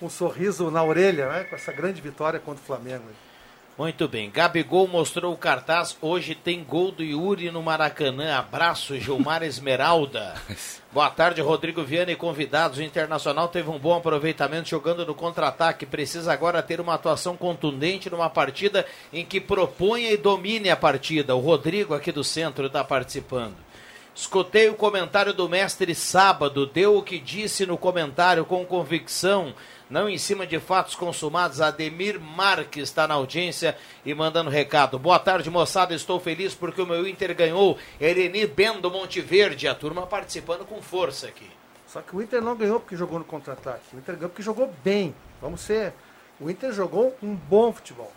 com 0.00 0.06
um 0.06 0.10
sorriso 0.10 0.70
na 0.70 0.82
orelha, 0.82 1.28
né? 1.28 1.44
Com 1.44 1.56
essa 1.56 1.72
grande 1.72 2.00
vitória 2.00 2.40
contra 2.40 2.62
o 2.62 2.66
Flamengo. 2.66 3.04
Muito 3.76 4.06
bem. 4.06 4.30
Gabigol 4.30 4.86
mostrou 4.86 5.32
o 5.32 5.36
cartaz. 5.36 5.96
Hoje 6.02 6.34
tem 6.34 6.62
gol 6.62 6.92
do 6.92 7.02
Yuri 7.02 7.50
no 7.50 7.62
Maracanã. 7.62 8.36
Abraço, 8.36 9.00
Gilmar 9.00 9.42
Esmeralda. 9.42 10.34
Boa 10.92 11.08
tarde, 11.08 11.40
Rodrigo 11.40 11.82
Viana 11.82 12.12
e 12.12 12.16
convidados. 12.16 12.76
O 12.76 12.82
Internacional 12.82 13.48
teve 13.48 13.70
um 13.70 13.78
bom 13.78 13.96
aproveitamento 13.96 14.68
jogando 14.68 15.06
no 15.06 15.14
contra-ataque. 15.14 15.86
Precisa 15.86 16.34
agora 16.34 16.62
ter 16.62 16.82
uma 16.82 16.94
atuação 16.94 17.34
contundente 17.34 18.10
numa 18.10 18.28
partida 18.28 18.84
em 19.10 19.24
que 19.24 19.40
proponha 19.40 20.12
e 20.12 20.18
domine 20.18 20.68
a 20.68 20.76
partida. 20.76 21.34
O 21.34 21.40
Rodrigo 21.40 21.94
aqui 21.94 22.12
do 22.12 22.22
centro 22.22 22.66
está 22.66 22.84
participando. 22.84 23.56
Escutei 24.14 24.68
o 24.68 24.74
comentário 24.74 25.32
do 25.32 25.48
mestre 25.48 25.94
sábado, 25.94 26.66
deu 26.66 26.98
o 26.98 27.02
que 27.02 27.18
disse 27.18 27.64
no 27.64 27.78
comentário 27.78 28.44
com 28.44 28.62
convicção, 28.66 29.54
não 29.92 30.08
em 30.08 30.16
cima 30.16 30.46
de 30.46 30.58
fatos 30.58 30.94
consumados. 30.94 31.60
Ademir 31.60 32.18
Marques 32.18 32.84
está 32.84 33.06
na 33.06 33.12
audiência 33.12 33.76
e 34.06 34.14
mandando 34.14 34.48
recado. 34.48 34.98
Boa 34.98 35.18
tarde, 35.18 35.50
moçada. 35.50 35.94
Estou 35.94 36.18
feliz 36.18 36.54
porque 36.54 36.80
o 36.80 36.86
meu 36.86 37.06
Inter 37.06 37.36
ganhou. 37.36 37.76
Ereni 38.00 38.46
Bendo 38.46 38.90
Monteverde, 38.90 39.68
a 39.68 39.74
turma 39.74 40.06
participando 40.06 40.64
com 40.64 40.80
força 40.80 41.26
aqui. 41.26 41.48
Só 41.86 42.00
que 42.00 42.16
o 42.16 42.22
Inter 42.22 42.40
não 42.40 42.56
ganhou 42.56 42.80
porque 42.80 42.96
jogou 42.96 43.18
no 43.18 43.24
contra-ataque. 43.26 43.94
O 43.94 43.98
Inter 43.98 44.14
ganhou 44.14 44.30
porque 44.30 44.42
jogou 44.42 44.72
bem. 44.82 45.14
Vamos 45.42 45.60
ser. 45.60 45.92
O 46.40 46.48
Inter 46.48 46.72
jogou 46.72 47.14
um 47.22 47.34
bom 47.34 47.70
futebol. 47.70 48.10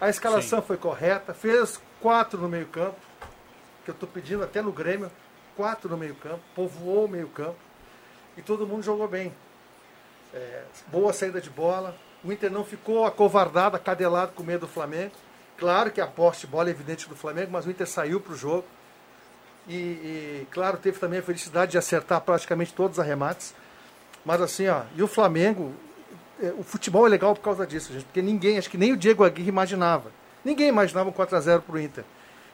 A 0.00 0.08
escalação 0.08 0.62
foi 0.62 0.76
correta, 0.76 1.34
fez 1.34 1.80
quatro 2.00 2.40
no 2.40 2.48
meio-campo, 2.48 2.96
que 3.84 3.90
eu 3.90 3.94
estou 3.94 4.08
pedindo 4.08 4.44
até 4.44 4.62
no 4.62 4.70
Grêmio, 4.70 5.10
quatro 5.56 5.90
no 5.90 5.96
meio-campo, 5.96 6.40
povoou 6.54 7.06
o 7.06 7.08
meio-campo 7.08 7.56
e 8.36 8.42
todo 8.42 8.66
mundo 8.66 8.84
jogou 8.84 9.08
bem. 9.08 9.32
É, 10.34 10.62
boa 10.88 11.12
saída 11.12 11.40
de 11.40 11.48
bola. 11.48 11.96
O 12.24 12.32
Inter 12.32 12.50
não 12.50 12.64
ficou 12.64 13.06
acovardado, 13.06 13.76
acadelado 13.76 14.32
com 14.32 14.42
medo 14.42 14.60
do 14.60 14.68
Flamengo. 14.68 15.12
Claro 15.56 15.92
que 15.92 16.00
a 16.00 16.06
posse 16.06 16.40
de 16.40 16.46
bola 16.48 16.68
é 16.68 16.72
evidente 16.72 17.08
do 17.08 17.14
Flamengo, 17.14 17.52
mas 17.52 17.64
o 17.64 17.70
Inter 17.70 17.86
saiu 17.86 18.20
para 18.20 18.32
o 18.32 18.36
jogo. 18.36 18.64
E, 19.68 19.74
e, 19.74 20.46
claro, 20.50 20.76
teve 20.76 20.98
também 20.98 21.20
a 21.20 21.22
felicidade 21.22 21.72
de 21.72 21.78
acertar 21.78 22.20
praticamente 22.20 22.74
todos 22.74 22.98
os 22.98 23.04
arremates. 23.04 23.54
Mas 24.24 24.40
assim, 24.40 24.66
ó, 24.66 24.82
e 24.96 25.02
o 25.02 25.06
Flamengo, 25.06 25.72
é, 26.42 26.52
o 26.58 26.64
futebol 26.64 27.06
é 27.06 27.10
legal 27.10 27.34
por 27.34 27.42
causa 27.42 27.66
disso, 27.66 27.92
gente, 27.92 28.04
porque 28.04 28.20
ninguém, 28.22 28.58
acho 28.58 28.68
que 28.68 28.78
nem 28.78 28.92
o 28.92 28.96
Diego 28.96 29.22
Aguirre 29.22 29.48
imaginava. 29.48 30.10
Ninguém 30.44 30.68
imaginava 30.68 31.08
um 31.08 31.12
4x0 31.12 31.60
pro 31.60 31.80
Inter. 31.80 32.04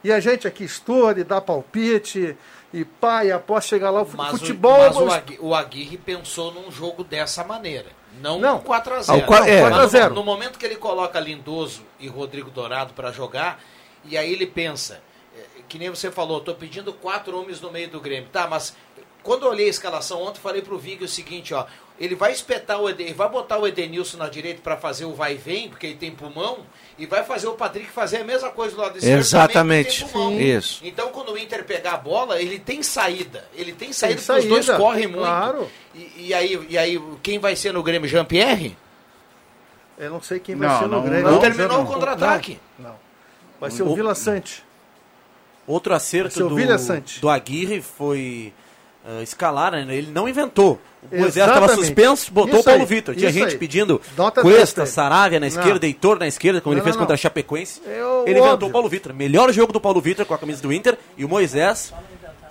E 0.03 0.11
a 0.11 0.19
gente 0.19 0.47
aqui 0.47 0.63
estoura 0.63 1.19
e 1.19 1.23
dá 1.23 1.39
palpite, 1.39 2.35
e 2.73 2.83
pá, 2.85 3.23
e 3.25 3.31
após 3.31 3.65
chegar 3.65 3.89
lá, 3.91 4.01
o 4.01 4.09
Mas, 4.15 4.31
futebol... 4.31 4.73
o, 4.73 4.77
mas 4.79 4.95
é 4.95 4.99
o, 4.99 5.03
uma- 5.03 5.15
Agui- 5.15 5.37
o 5.41 5.55
Aguirre 5.55 5.97
pensou 5.97 6.51
num 6.51 6.71
jogo 6.71 7.03
dessa 7.03 7.43
maneira. 7.43 7.87
Não, 8.21 8.39
Não. 8.39 8.59
4x0. 8.59 9.05
Ah, 9.07 9.13
o 9.13 9.45
é. 9.45 9.59
4 9.61 9.79
a 9.79 9.85
0. 9.87 10.13
No 10.15 10.23
momento 10.23 10.57
que 10.59 10.65
ele 10.65 10.75
coloca 10.75 11.19
Lindoso 11.19 11.83
e 11.99 12.07
Rodrigo 12.07 12.49
Dourado 12.49 12.93
para 12.93 13.11
jogar, 13.11 13.61
e 14.03 14.17
aí 14.17 14.31
ele 14.33 14.47
pensa, 14.47 15.01
é, 15.37 15.41
que 15.69 15.77
nem 15.77 15.89
você 15.89 16.11
falou, 16.11 16.41
tô 16.41 16.53
pedindo 16.55 16.91
quatro 16.93 17.39
homens 17.39 17.61
no 17.61 17.71
meio 17.71 17.87
do 17.89 17.99
Grêmio. 18.01 18.27
Tá, 18.29 18.47
mas 18.47 18.75
quando 19.23 19.45
eu 19.45 19.51
olhei 19.51 19.67
a 19.67 19.69
escalação 19.69 20.21
ontem, 20.23 20.39
falei 20.41 20.61
pro 20.61 20.77
Vig 20.77 21.03
o 21.03 21.07
seguinte, 21.07 21.53
ó, 21.53 21.65
ele 22.03 22.15
vai 22.15 22.31
espetar 22.31 22.79
o 22.81 22.89
Eden, 22.89 23.07
ele 23.07 23.15
vai 23.15 23.29
botar 23.29 23.59
o 23.59 23.67
Edenilson 23.67 24.17
na 24.17 24.27
direita 24.27 24.59
para 24.63 24.75
fazer 24.75 25.05
o 25.05 25.13
vai 25.13 25.35
e 25.35 25.37
vem, 25.37 25.69
porque 25.69 25.85
ele 25.85 25.95
tem 25.95 26.11
pulmão, 26.11 26.59
e 26.97 27.05
vai 27.05 27.23
fazer 27.23 27.47
o 27.47 27.53
Patrick 27.53 27.89
fazer 27.91 28.17
a 28.17 28.23
mesma 28.23 28.49
coisa 28.49 28.75
do 28.75 28.81
lado 28.81 28.97
esquerdo. 28.97 29.19
Exatamente. 29.19 30.05
Isso. 30.39 30.81
Então, 30.83 31.09
quando 31.09 31.31
o 31.31 31.37
Inter 31.37 31.63
pegar 31.63 31.93
a 31.93 31.97
bola, 31.97 32.41
ele 32.41 32.57
tem 32.59 32.81
saída. 32.81 33.45
Ele 33.53 33.71
tem 33.71 33.93
saída, 33.93 34.17
Tem 34.17 34.25
porque 34.25 34.39
os 34.41 34.45
dois 34.47 34.65
saída, 34.65 34.81
correm 34.83 35.07
muito. 35.07 35.19
claro. 35.19 35.69
E, 35.93 36.27
e 36.27 36.33
aí, 36.33 36.67
e 36.69 36.77
aí, 36.77 37.01
quem 37.21 37.37
vai 37.39 37.55
ser 37.55 37.71
no 37.71 37.83
Grêmio? 37.83 38.09
Jean-Pierre? 38.09 38.75
Eu 39.97 40.09
não 40.09 40.21
sei 40.21 40.39
quem 40.39 40.55
vai 40.55 40.67
Não, 40.67 40.79
ser 40.79 40.85
no 40.85 40.91
não, 40.97 41.03
Grêmio. 41.03 41.31
não 41.31 41.39
terminou 41.39 41.81
o 41.83 41.85
contra-ataque. 41.85 42.59
Não, 42.79 42.89
não. 42.89 42.95
Vai 43.59 43.69
ser 43.69 43.83
o 43.83 43.91
O- 43.91 43.95
Vila 43.95 44.15
Sante. 44.15 44.63
Outro 45.67 45.93
acerto 45.93 46.49
do, 46.49 46.55
do 47.21 47.29
Aguirre 47.29 47.81
foi 47.81 48.51
ah, 49.05 49.21
escalar, 49.21 49.71
né? 49.73 49.95
ele 49.95 50.11
não 50.11 50.27
inventou. 50.27 50.79
O 51.11 51.17
Moisés 51.19 51.47
estava 51.47 51.67
suspenso, 51.75 52.31
botou 52.31 52.59
o 52.59 52.63
Paulo 52.63 52.85
Vitor. 52.85 53.15
Tinha 53.15 53.31
gente 53.31 53.53
aí. 53.53 53.57
pedindo 53.57 53.99
Nota 54.17 54.41
Cuesta, 54.41 54.81
ele. 54.81 54.89
Saravia 54.89 55.39
na 55.39 55.45
Não. 55.45 55.47
esquerda, 55.47 55.85
Heitor 55.85 56.19
na 56.19 56.27
esquerda, 56.27 56.61
como 56.61 56.73
ele 56.73 56.79
Não, 56.81 56.83
fez 56.83 56.95
não, 56.95 57.01
contra 57.01 57.13
a 57.13 57.17
não. 57.17 57.21
Chapecoense. 57.21 57.81
Eu- 57.85 58.23
ele 58.27 58.31
inventou 58.39 58.51
óbvio. 58.53 58.67
o 58.67 58.71
Paulo 58.71 58.87
Vitor. 58.89 59.13
Melhor 59.13 59.51
jogo 59.51 59.73
do 59.73 59.81
Paulo 59.81 59.99
Vitor 59.99 60.25
com 60.25 60.33
a 60.33 60.37
camisa 60.37 60.61
do 60.61 60.71
Inter 60.71 60.97
e 61.17 61.25
o 61.25 61.29
Moisés 61.29 61.91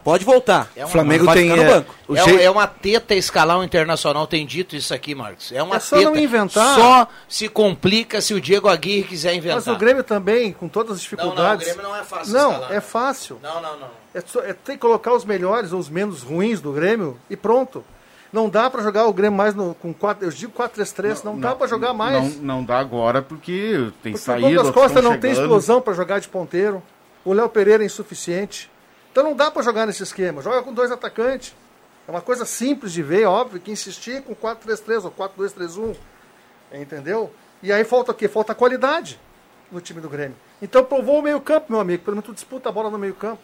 pode 0.03 0.25
voltar. 0.25 0.69
É 0.75 0.85
uma- 0.85 0.91
Flamengo 0.91 1.33
tem, 1.33 1.45
ficar 1.45 1.57
no 1.57 1.63
é, 1.63 1.67
banco. 1.75 1.95
o 2.09 2.17
É, 2.17 2.25
jeito- 2.25 2.41
é 2.43 2.51
uma 2.51 2.67
teta 2.67 3.15
escalar 3.15 3.59
o 3.59 3.65
Internacional, 3.65 4.27
tem 4.27 4.45
dito 4.45 4.75
isso 4.75 4.93
aqui, 4.93 5.15
Marcos. 5.15 5.53
É 5.53 5.63
uma 5.63 5.77
É 5.77 5.81
só 5.81 5.97
teta. 5.97 6.11
não 6.11 6.19
inventar. 6.19 6.75
Só 6.75 7.09
se 7.29 7.49
complica 7.49 8.21
se 8.21 8.35
o 8.35 8.41
Diego 8.41 8.69
Aguirre 8.69 9.05
quiser 9.05 9.33
inventar. 9.35 9.57
Mas 9.65 9.67
o 9.69 9.77
Grêmio 9.77 10.03
também, 10.03 10.53
com 10.53 10.69
todas 10.69 10.93
as 10.93 10.97
Não, 10.99 11.03
dificuldades. 11.03 11.67
não, 11.69 11.73
o 11.73 11.77
Grêmio 11.77 11.93
não 11.93 11.97
é 12.01 12.05
fácil 12.05 12.33
Não, 12.35 12.51
escalar. 12.53 12.73
é 12.73 12.81
fácil. 12.81 13.39
Não, 13.43 13.63
não, 13.63 13.79
não. 13.79 13.89
É, 14.13 14.21
só- 14.27 14.41
é 14.41 14.53
ter 14.53 14.73
que 14.73 14.79
colocar 14.79 15.15
os 15.15 15.25
melhores 15.25 15.73
ou 15.73 15.79
os 15.79 15.89
menos 15.89 16.23
ruins 16.23 16.61
do 16.61 16.73
Grêmio 16.73 17.17
e 17.31 17.37
pronto. 17.37 17.85
Não 18.33 18.49
dá 18.49 18.71
pra 18.71 18.81
jogar 18.83 19.07
o 19.07 19.13
Grêmio 19.13 19.37
mais 19.37 19.55
no, 19.57 19.75
com 19.75 19.93
4, 19.93 20.25
eu 20.25 20.31
digo 20.31 20.53
4-3-3, 20.53 21.25
não, 21.25 21.39
dá 21.39 21.55
pra 21.55 21.67
jogar 21.67 21.93
mais. 21.93 22.37
Não, 22.37 22.43
não 22.59 22.65
dá 22.65 22.79
agora 22.79 23.21
porque 23.21 23.91
tem 24.03 24.13
Porque 24.13 24.15
o 24.15 24.19
saída. 24.19 24.41
Douglas 24.47 24.67
outros 24.67 24.85
Costa 24.85 25.03
não 25.03 25.19
tem 25.19 25.31
chegando. 25.35 25.43
explosão 25.47 25.81
pra 25.81 25.93
jogar 25.95 26.21
de 26.21 26.29
ponteiro. 26.29 26.81
O 27.25 27.33
Léo 27.33 27.49
Pereira 27.49 27.83
é 27.83 27.87
insuficiente. 27.87 28.71
Então 29.11 29.25
não 29.25 29.35
dá 29.35 29.51
pra 29.51 29.63
jogar 29.63 29.85
nesse 29.87 30.03
esquema. 30.05 30.41
Joga 30.43 30.63
com 30.63 30.73
dois 30.73 30.93
atacantes. 30.93 31.57
É 32.07 32.11
uma 32.11 32.21
coisa 32.21 32.45
simples 32.45 32.93
de 32.93 33.03
ver, 33.03 33.25
óbvio, 33.27 33.61
que 33.61 33.71
insistir 33.73 34.23
com 34.23 34.35
4-3-3 34.35 35.05
ou 35.05 35.11
4-2-3-1. 35.11 35.97
Entendeu? 36.73 37.33
E 37.63 37.73
aí 37.73 37.85
falta 37.85 38.13
o 38.13 38.15
quê? 38.15 38.29
Falta 38.29 38.55
qualidade 38.55 39.19
no 39.73 39.81
time 39.81 40.01
do 40.01 40.09
Grêmio. 40.09 40.37
Então 40.63 40.85
provou 40.85 41.19
o 41.19 41.23
meio-campo, 41.23 41.67
meu 41.71 41.81
amigo. 41.81 42.05
Pelo 42.05 42.17
menos 42.17 42.27
tu 42.27 42.33
disputa 42.33 42.69
a 42.69 42.73
bola 42.73 42.91
no 42.91 42.99
meio-campo. 42.99 43.43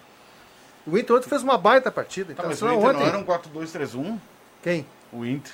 O 0.87 0.97
Inter 0.97 1.17
ontem 1.17 1.29
fez 1.29 1.43
uma 1.43 1.59
baita 1.59 1.91
partida. 1.91 2.29
Tá, 2.29 2.33
Então, 2.35 2.47
mas 2.47 2.57
o 2.57 2.59
senão 2.61 2.75
Inter 2.77 2.89
ontem. 2.91 3.01
não 3.01 3.07
era 3.07 3.19
um 3.19 3.25
4-2-3-1? 3.25 4.17
Quem? 4.67 4.85
O 5.13 5.25
Inter. 5.25 5.53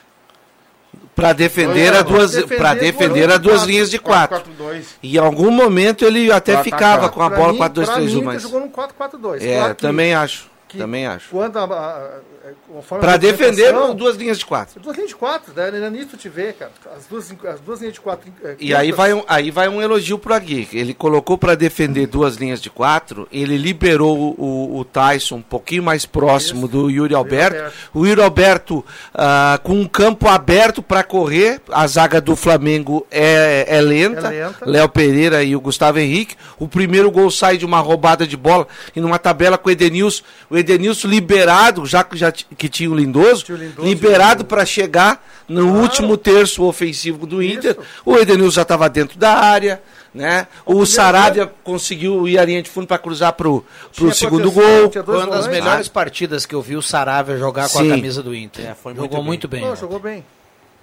Para 1.15 1.35
defender, 1.35 1.93
Não, 1.93 1.99
a 2.01 2.03
duas, 2.03 2.31
defender 2.33 2.57
pra 2.57 2.75
defender 2.75 3.27
duas- 3.27 3.35
a 3.35 3.37
duas 3.39 3.63
linhas 3.65 3.91
de 3.91 3.99
quatro. 3.99 4.39
4-4-2. 4.39 4.87
E 5.03 5.17
em 5.17 5.19
algum 5.19 5.51
momento 5.51 6.03
ele 6.07 6.33
até 6.33 6.55
Pra 6.55 6.65
ficava 6.65 6.93
atacar. 7.07 7.11
com 7.11 7.23
a 7.23 7.29
Pra 7.29 7.39
bola 7.39 7.53
mim- 7.53 7.59
4-2-3-1, 7.59 7.93
pra 7.93 8.01
mim, 8.01 8.07
o 8.15 8.19
Inter 8.21 8.25
mas. 8.35 8.43
jogou 8.43 8.61
num 8.61 8.69
4-4-2. 8.71 9.43
É, 9.45 9.57
Claro 9.59 9.75
também 9.75 10.15
acho. 10.15 10.51
Que 10.73 10.79
Também 10.79 11.07
acho. 11.07 11.29
Quando 11.31 11.59
a, 11.59 11.65
a, 11.65 11.67
a, 11.67 12.21
conforme 12.67 13.05
Para 13.05 13.15
a 13.15 13.17
defender 13.19 13.73
duas 13.95 14.17
linhas 14.17 14.39
de 14.39 14.47
quatro. 14.47 14.81
Duas 14.81 14.97
linhas 14.97 15.11
de 15.11 15.17
quatro, 15.17 15.53
né? 15.55 15.69
Era 15.69 15.91
nisso 15.91 16.17
te 16.17 16.31
ver, 16.31 16.55
cara. 16.55 16.73
As 16.97 17.07
duas, 17.07 17.31
as 17.47 17.61
duas 17.61 17.81
linhas 17.81 17.93
de 17.93 18.01
quatro. 18.01 18.33
é, 18.43 18.57
E 18.59 18.75
aí 18.75 18.91
vai, 18.91 19.13
um, 19.13 19.23
aí 19.29 19.51
vai 19.51 19.69
um 19.69 19.83
elogio 19.83 20.19
pro 20.19 20.33
Agui. 20.33 20.67
Ele 20.73 20.95
colocou 20.95 21.37
para 21.37 21.55
defender 21.55 22.07
duas 22.07 22.37
linhas 22.37 22.61
de 22.61 22.71
quatro, 22.71 23.29
ele 23.31 23.59
liberou 23.59 24.35
o, 24.39 24.79
o 24.79 24.85
Tyson 24.85 25.37
um 25.37 25.43
pouquinho 25.43 25.83
mais 25.83 26.07
próximo 26.07 26.67
do 26.67 26.89
Yuri 26.89 27.15
Alberto. 27.15 27.57
Alberto. 27.57 27.77
O 27.93 28.07
Yuri 28.07 28.23
Alberto 28.23 28.85
ah, 29.15 29.61
com 29.63 29.75
um 29.75 29.87
campo 29.87 30.27
aberto 30.27 30.83
para 30.83 31.05
correr. 31.05 31.61
A 31.71 31.87
zaga 31.87 32.21
do 32.21 32.35
Flamengo 32.35 33.07
é, 33.11 33.67
é 33.69 33.81
lenta. 33.81 34.33
É 34.33 34.47
lenta. 34.47 34.65
Léo 34.65 34.89
Pereira 34.89 35.43
e 35.43 35.55
o 35.55 35.61
Gustavo 35.61 35.99
Henrique. 35.99 36.35
O 36.59 36.67
primeiro 36.67 37.11
gol 37.11 37.31
sai 37.31 37.59
de 37.59 37.67
uma 37.67 37.81
roubada 37.81 38.27
de 38.27 38.37
bola 38.37 38.67
e 38.97 39.01
numa 39.01 39.19
tabela 39.19 39.59
com 39.59 39.69
o 39.69 39.73
Edenilson. 39.73 40.23
O 40.49 40.57
Edenilson 40.63 41.09
liberado, 41.09 41.85
já 41.85 42.03
que, 42.03 42.17
já 42.17 42.33
que 42.33 42.69
tinha 42.69 42.91
o 42.91 42.95
Lindoso, 42.95 43.45
Tinha 43.45 43.59
o 43.59 43.61
Lindoso 43.61 43.87
liberado 43.89 44.43
o- 44.43 44.47
para 44.47 44.65
chegar 44.65 45.23
no 45.49 45.63
Claro. 45.69 45.79
último 45.83 46.17
terço 46.17 46.63
ofensivo 46.65 47.27
do 47.27 47.43
Inter. 47.43 47.73
Isso. 47.73 47.81
O 48.05 48.17
Edenilson 48.17 48.51
já 48.57 48.63
estava 48.63 48.89
dentro 48.89 49.19
da 49.19 49.33
área, 49.35 49.83
né? 50.15 50.47
O 50.65 50.87
Saravia 50.87 51.51
conseguiu 51.65 52.27
ir 52.29 52.39
a 52.39 52.45
linha 52.45 52.63
de 52.63 52.71
fundo 52.71 52.87
para 52.87 52.99
cruzar 52.99 53.33
pro, 53.35 53.61
pro 53.95 54.05
Tinha 54.07 54.15
segundo 54.15 54.51
gol. 54.51 54.91
Foi 55.05 55.17
uma 55.17 55.27
das 55.27 55.47
melhores 55.49 55.89
partidas 55.89 56.47
que 56.47 56.55
eu 56.55 56.63
vi 56.63 56.77
o 56.77 56.83
Saravia 56.83 57.37
jogar 57.37 57.69
com 57.69 57.79
Sim. 57.81 57.91
a 57.93 57.97
camisa 57.97 58.23
do 58.23 58.35
Inter. 58.35 58.67
É, 58.71 58.75
foi 58.75 58.93
muito 58.95 59.03
Jogou 59.05 59.19
bem. 59.19 59.27
muito 59.27 59.49
bem. 59.49 59.61
Não, 59.63 59.77
jogou 59.77 59.99
bem. 59.99 60.25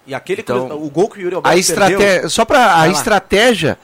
E 0.08 0.14
aquele 0.14 0.42
Então, 0.42 0.68
cruza- 0.68 0.76
o 0.84 0.90
gol 0.90 1.10
que 1.10 1.20
o 1.20 1.22
Yuri 1.22 1.36
Alberto 1.36 1.56
A 1.56 1.60
estratégia, 1.60 1.98
perdeu, 2.00 2.30
só 2.30 2.44
para 2.46 2.82
a 2.82 2.88
estratégia 2.90 3.78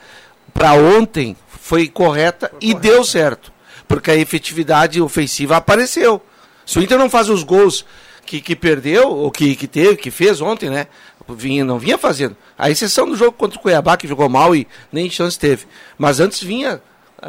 para 0.52 0.72
ontem 0.74 1.36
foi 1.60 1.86
correta 1.88 2.50
e 2.60 2.74
deu 2.74 3.04
certo, 3.04 3.52
porque 3.88 4.10
a 4.10 4.16
efetividade 4.16 5.00
ofensiva 5.00 5.56
apareceu. 5.56 6.20
Se 6.64 6.78
o 6.78 6.82
Inter 6.82 6.98
não 6.98 7.08
faz 7.08 7.28
os 7.28 7.42
gols 7.42 7.84
que, 8.24 8.40
que 8.40 8.56
perdeu, 8.56 9.08
ou 9.08 9.30
que, 9.30 9.54
que 9.54 9.68
teve, 9.68 9.96
que 9.96 10.10
fez 10.10 10.40
ontem, 10.40 10.68
né? 10.68 10.88
Vinha, 11.28 11.64
não 11.64 11.78
vinha 11.78 11.98
fazendo. 11.98 12.36
A 12.56 12.70
exceção 12.70 13.08
do 13.08 13.16
jogo 13.16 13.32
contra 13.32 13.58
o 13.58 13.62
Cuiabá, 13.62 13.96
que 13.96 14.06
jogou 14.06 14.28
mal 14.28 14.54
e 14.54 14.66
nem 14.92 15.10
chance 15.10 15.38
teve. 15.38 15.66
Mas 15.98 16.20
antes 16.20 16.42
vinha 16.42 16.80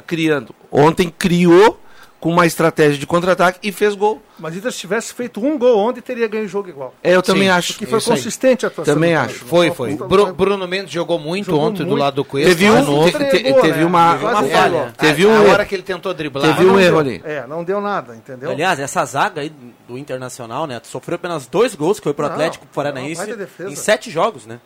criando. 0.06 0.54
Ontem 0.72 1.14
criou 1.16 1.80
com 2.20 2.30
uma 2.32 2.48
estratégia 2.48 2.98
de 2.98 3.06
contra-ataque 3.06 3.60
e 3.62 3.72
fez 3.72 3.94
gol. 3.94 4.20
Mas 4.40 4.56
se 4.56 4.72
se 4.72 4.78
tivesse 4.80 5.14
feito 5.14 5.40
um 5.40 5.56
gol 5.58 5.78
ontem, 5.78 6.02
teria 6.02 6.28
ganho 6.28 6.46
o 6.46 6.48
jogo 6.48 6.68
igual. 6.68 6.94
É, 7.04 7.16
eu 7.16 7.22
também 7.22 7.44
Sim, 7.44 7.50
acho. 7.50 7.78
Que 7.78 7.86
foi 7.86 8.00
Isso 8.00 8.12
aí. 8.12 8.18
consistente 8.18 8.66
a 8.66 8.70
atuação. 8.70 8.94
Também 8.96 9.14
do 9.14 9.20
acho. 9.20 9.46
Foi, 9.46 9.70
foi. 9.72 9.96
não, 9.96 10.08
Bru- 10.08 10.26
não, 10.28 10.34
Bruno 10.34 10.68
Mendes 10.68 10.92
jogou 10.92 11.20
muito 11.20 11.46
Jogou 11.46 11.62
ontem 11.62 11.84
do 11.84 11.90
muito. 11.90 12.00
lado 12.00 12.16
do 12.16 12.26
Cuesta. 12.26 12.50
Teve 12.50 12.66
de 12.66 12.72
um- 12.72 12.84
novo. 12.84 13.12
te- 13.12 13.18
te- 13.18 13.44
teve 13.44 13.72
né? 13.80 13.86
uma- 13.86 14.16
Uma 14.16 14.44
falha. 14.44 14.94
Teve 14.98 15.26
um 15.28 15.32
a 15.32 15.44
erro. 15.44 15.52
hora 15.54 15.66
que 15.66 15.76
ele 15.76 15.84
tentou 15.84 16.12
driblar. 16.14 16.56
Teve 16.56 16.68
um 16.70 16.80
erro 16.80 16.98
ali. 17.00 17.22
É, 17.24 17.46
não 17.48 17.64
deu 17.64 17.80
nada, 17.80 18.16
entendeu? 18.16 18.50
Aliás, 18.50 18.80
essa 18.80 19.06
zaga 19.06 19.42
aí 19.42 19.52
do 19.88 19.96
Internacional, 19.98 20.66
né? 20.66 20.82
Sofreu 20.84 21.16
apenas 21.16 21.46
dois 21.46 21.76
gols, 21.76 22.00
que 22.00 22.04
foi 22.04 22.14
pro 22.16 22.26
Não, 22.26 22.32
Atlético 22.34 22.66
não, 22.66 22.74
Paranaense 22.74 23.22
em 23.68 23.76
sete 23.76 24.10
jogos, 24.10 24.46
né? 24.48 24.60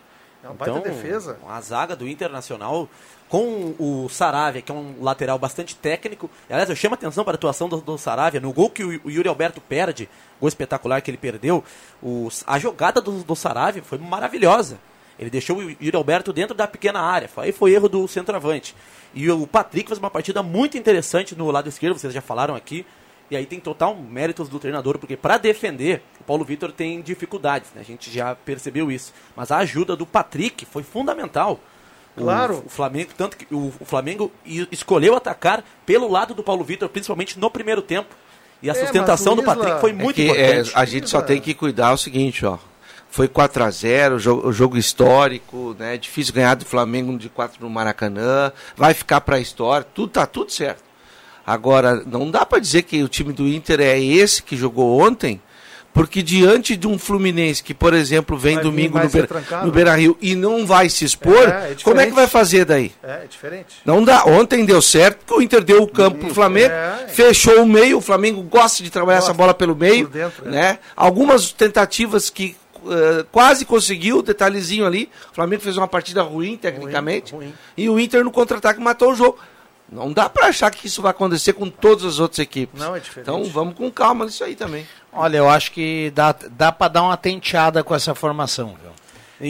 É 0.44 0.48
uma 0.48 0.56
baita 0.56 0.80
defesa. 0.80 1.38
A 1.48 1.60
zaga 1.62 1.96
do 1.96 2.08
Internacional 2.08 2.90
com 3.32 3.74
o 3.80 4.10
Saravia, 4.10 4.62
que 4.62 4.70
é 4.70 4.76
um 4.76 4.96
lateral 5.02 5.40
bastante 5.40 5.74
técnico. 5.74 6.30
Aliás, 6.50 6.70
eu 6.70 6.76
chamo 6.76 6.96
a 6.96 6.98
atenção 6.98 7.24
para 7.24 7.36
a 7.36 7.36
atuação 7.36 7.70
do, 7.70 7.78
do 7.80 7.98
Saravia. 7.98 8.42
No 8.42 8.52
gol 8.52 8.70
que 8.70 8.84
o, 8.84 9.00
o 9.06 9.10
Yuri 9.10 9.30
Alberto 9.30 9.62
perde, 9.62 10.10
gol 10.38 10.50
espetacular 10.50 11.02
que 11.02 11.10
ele 11.10 11.18
perdeu, 11.18 11.64
o- 12.04 12.28
a 12.46 12.60
jogada 12.60 13.00
do, 13.00 13.24
do 13.24 13.34
Saravia 13.34 13.82
foi 13.82 13.98
maravilhosa. 14.00 14.78
Ele 15.18 15.30
deixou 15.30 15.60
o 15.60 15.62
Yuri 15.62 15.96
Alberto 15.96 16.34
dentro 16.34 16.54
da 16.54 16.68
pequena 16.68 17.00
área. 17.00 17.30
Aí 17.38 17.54
foi 17.54 17.72
erro 17.72 17.88
do 17.88 18.06
centroavante. 18.06 18.76
E 19.14 19.32
o 19.32 19.48
Patrick 19.48 19.88
fez 19.88 19.98
uma 19.98 20.10
partida 20.10 20.44
muito 20.44 20.78
interessante 20.78 21.34
no 21.34 21.50
lado 21.52 21.70
esquerdo, 21.70 21.98
vocês 21.98 22.14
já 22.14 22.22
falaram 22.22 22.54
aqui. 22.54 22.86
E 23.30 23.38
aí 23.38 23.46
tem 23.46 23.62
total 23.62 23.96
méritos 23.96 24.50
do 24.50 24.60
treinador, 24.60 24.98
porque 25.00 25.16
para 25.16 25.38
defender, 25.38 26.02
o 26.20 26.24
Paulo 26.26 26.44
Vitor 26.44 26.70
tem 26.74 27.02
dificuldades, 27.02 27.72
né? 27.74 27.80
A 27.80 27.84
gente 27.86 28.12
já 28.12 28.36
percebeu 28.36 28.92
isso. 28.92 29.14
Mas 29.38 29.52
a 29.54 29.58
ajuda 29.60 29.96
do 29.96 30.06
Patrick 30.06 30.66
foi 30.66 30.84
fundamental. 30.84 31.58
O- 32.18 32.22
Claro. 32.22 32.64
O, 32.66 32.70
Flamengo, 32.70 33.12
tanto 33.18 33.38
que 33.38 33.46
o, 33.54 33.72
Flamengo 33.86 34.32
escolheu 34.72 35.16
atacar 35.16 35.64
pelo 35.86 36.10
lado 36.10 36.34
do 36.34 36.44
Paulo 36.44 36.64
Vitor, 36.64 36.90
principalmente 36.90 37.40
no 37.40 37.50
primeiro 37.50 37.82
tempo. 37.82 38.14
E 38.62 38.70
a 38.70 38.74
É, 38.74 38.76
sustentação 38.76 39.36
do 39.36 39.42
Isla- 39.42 39.56
Patrick 39.56 39.80
foi 39.82 39.90
É 39.90 39.94
muito 39.94 40.16
que, 40.16 40.30
é, 40.30 40.50
importante. 40.52 40.72
a 40.76 40.86
gente 40.86 41.10
só 41.10 41.22
tem 41.22 41.40
que 41.42 41.54
cuidar 41.54 41.94
o 41.94 41.98
seguinte, 41.98 42.46
ó. 42.46 42.58
Foi 43.10 43.28
4 43.28 43.64
a 43.64 43.70
0 43.70 44.20
jogo, 44.20 44.48
o 44.48 44.54
jogo 44.54 44.78
histórico, 44.78 45.76
né? 45.78 45.98
Difícil 45.98 46.34
ganhar 46.34 46.56
do 46.56 46.64
Flamengo 46.66 47.18
de 47.18 47.28
4 47.28 47.62
no 47.62 47.70
Maracanã. 47.70 48.52
Vai 48.76 48.94
ficar 48.94 49.20
pra 49.22 49.40
história, 49.40 49.86
tudo 49.94 50.10
tá 50.10 50.26
tudo 50.26 50.52
certo. 50.52 50.84
Agora, 51.46 52.04
não 52.06 52.30
dá 52.30 52.46
pra 52.46 52.60
dizer 52.60 52.84
que 52.84 53.02
o 53.04 53.08
time 53.10 53.34
do 53.34 53.48
Inter 53.48 53.82
é 53.82 54.00
esse 54.00 54.44
que 54.44 54.56
jogou 54.56 55.02
ontem, 55.02 55.42
porque 55.94 56.22
diante 56.22 56.76
de 56.78 56.88
um 56.88 56.98
Fluminense 56.98 57.62
que, 57.62 57.74
por 57.74 57.94
exemplo, 57.94 58.38
vem 58.38 58.56
Vai 58.56 58.64
domingo 58.64 59.00
no, 59.00 59.10
Beira, 59.10 59.28
no 59.64 59.72
Beira-Rio 59.72 60.18
e 60.22 60.36
não 60.36 60.66
vai 60.66 60.90
se 60.90 61.04
expor, 61.04 61.50
É, 61.50 61.72
é 61.72 61.76
como 61.84 62.00
é 62.00 62.06
que 62.06 62.14
vai 62.14 62.28
fazer 62.28 62.66
daí? 62.66 62.92
É, 63.04 63.24
é 63.24 63.28
diferente. 63.30 63.76
Não 63.86 64.04
dá. 64.04 64.24
Ontem 64.26 64.66
deu 64.66 64.82
certo, 64.82 65.20
porque 65.20 65.34
o 65.34 65.42
Inter 65.42 65.64
deu 65.64 65.84
o 65.84 65.88
campo 65.88 66.20
pro 66.20 66.34
Flamengo, 66.34 66.74
é. 66.74 67.08
fechou 67.10 67.62
o 67.62 67.66
meio, 67.66 67.98
o 67.98 68.02
Flamengo 68.02 68.42
gosta 68.42 68.84
de 68.84 68.90
trabalhar 68.90 69.20
Gosta. 69.20 69.32
essa 69.32 69.38
bola 69.38 69.54
pelo 69.54 69.76
meio, 69.76 70.08
dentro, 70.08 70.48
é. 70.48 70.52
né? 70.52 70.80
Algumas 70.96 71.52
tentativas 71.52 72.30
que 72.30 72.56
eh, 72.88 73.26
quase 73.32 73.64
conseguiu, 73.64 74.22
detalhezinho 74.22 74.86
ali. 74.86 75.10
O 75.32 75.36
Flamengo 75.36 75.62
fez 75.62 75.78
uma 75.78 75.88
partida 75.88 76.24
ruim, 76.24 76.58
tecnicamente, 76.58 77.34
ruim. 77.34 77.54
e 77.78 77.88
o 77.88 78.00
Inter 78.00 78.24
no 78.24 78.32
contra-ataque 78.32 78.80
matou 78.80 79.12
o 79.12 79.16
jogo. 79.16 79.38
Não 79.92 80.12
dá 80.14 80.30
pra 80.30 80.48
achar 80.48 80.72
que 80.72 80.88
isso 80.88 81.02
vai 81.02 81.12
acontecer 81.12 81.52
com 81.54 81.70
todas 81.70 82.06
as 82.06 82.20
outras 82.20 82.40
equipes. 82.40 82.80
Não, 82.80 82.96
é 82.96 83.00
diferente. 83.00 83.30
Então 83.30 83.44
vamos 83.46 83.76
com 83.76 83.92
calma 83.92 84.24
nisso 84.26 84.44
aí 84.44 84.56
também. 84.56 84.88
Olha, 85.12 85.38
eu 85.40 85.50
acho 85.50 85.72
que 85.74 86.12
dá, 86.16 86.34
dá 86.52 86.72
pra 86.72 86.88
dar 86.88 87.04
uma 87.04 87.18
tenteada 87.18 87.84
com 87.84 87.94
essa 87.94 88.16
formação, 88.16 88.78
viu? 88.82 88.92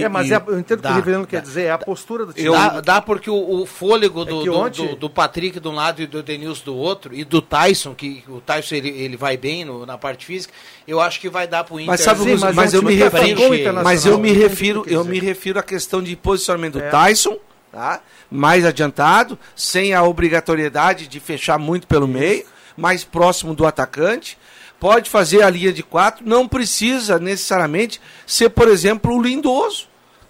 é, 0.03 0.07
mas 0.07 0.31
é, 0.31 0.41
eu 0.47 0.57
entendo 0.57 0.79
o 0.79 0.81
que 0.81 0.87
dá, 0.87 0.91
o 0.93 0.95
Rivelino 0.95 1.27
quer 1.27 1.41
dá. 1.41 1.41
dizer, 1.43 1.63
é 1.65 1.71
a 1.71 1.77
postura 1.77 2.25
do 2.25 2.31
time. 2.33 2.49
Dá, 2.49 2.79
dá 2.81 3.01
porque 3.01 3.29
o, 3.29 3.61
o 3.61 3.65
fôlego 3.65 4.23
do, 4.25 4.39
que 4.39 4.45
do, 4.49 4.55
ontem- 4.57 4.87
do- 4.87 4.95
do 4.95 5.09
Patrick 5.09 5.59
de 5.59 5.67
um 5.67 5.75
lado 5.75 6.01
e 6.01 6.07
do 6.07 6.23
Denilson 6.23 6.63
do 6.63 6.75
outro, 6.77 7.13
e 7.13 7.23
do 7.25 7.41
Tyson, 7.41 7.93
que 7.93 8.23
o 8.29 8.39
Tyson 8.39 8.75
ele, 8.75 8.87
ele 8.89 9.17
vai 9.17 9.35
bem 9.35 9.65
no- 9.65 9.85
na 9.85 9.97
parte 9.97 10.25
física, 10.25 10.53
eu 10.87 10.99
acho 11.01 11.19
que 11.19 11.27
vai 11.29 11.45
dar 11.45 11.65
pro 11.65 11.75
Inter. 11.75 11.87
Mas 11.87 12.01
sabe, 12.01 12.21
Sim, 12.21 12.29
mas, 12.31 12.41
mas 12.41 12.55
mas 12.55 12.73
é 12.73 12.77
eu 12.77 12.81
me 12.83 12.95
refiro, 12.95 13.83
mas 13.83 14.05
eu 14.05 14.17
me 14.17 14.31
refiro, 14.31 14.83
eu 14.87 15.03
me 15.03 15.19
refiro 15.19 15.59
à 15.59 15.63
questão 15.63 16.01
de 16.01 16.15
posicionamento 16.15 16.73
do 16.79 16.83
É. 16.83 16.89
Tyson, 16.89 17.37
tá? 17.71 18.01
Mais 18.29 18.65
adiantado, 18.65 19.37
sem 19.55 19.93
a 19.93 20.03
obrigatoriedade 20.03 21.07
de 21.07 21.19
fechar 21.19 21.57
muito 21.57 21.87
pelo 21.87 22.07
meio, 22.07 22.45
mais 22.75 23.03
próximo 23.03 23.53
do 23.53 23.65
atacante. 23.65 24.37
Pode 24.79 25.09
fazer 25.09 25.43
a 25.43 25.49
linha 25.49 25.71
de 25.71 25.83
quatro, 25.83 26.27
não 26.27 26.47
precisa 26.47 27.19
necessariamente 27.19 28.01
ser, 28.25 28.49
por 28.49 28.67
exemplo, 28.67 29.15
o 29.15 29.21
Lindoso. 29.21 29.87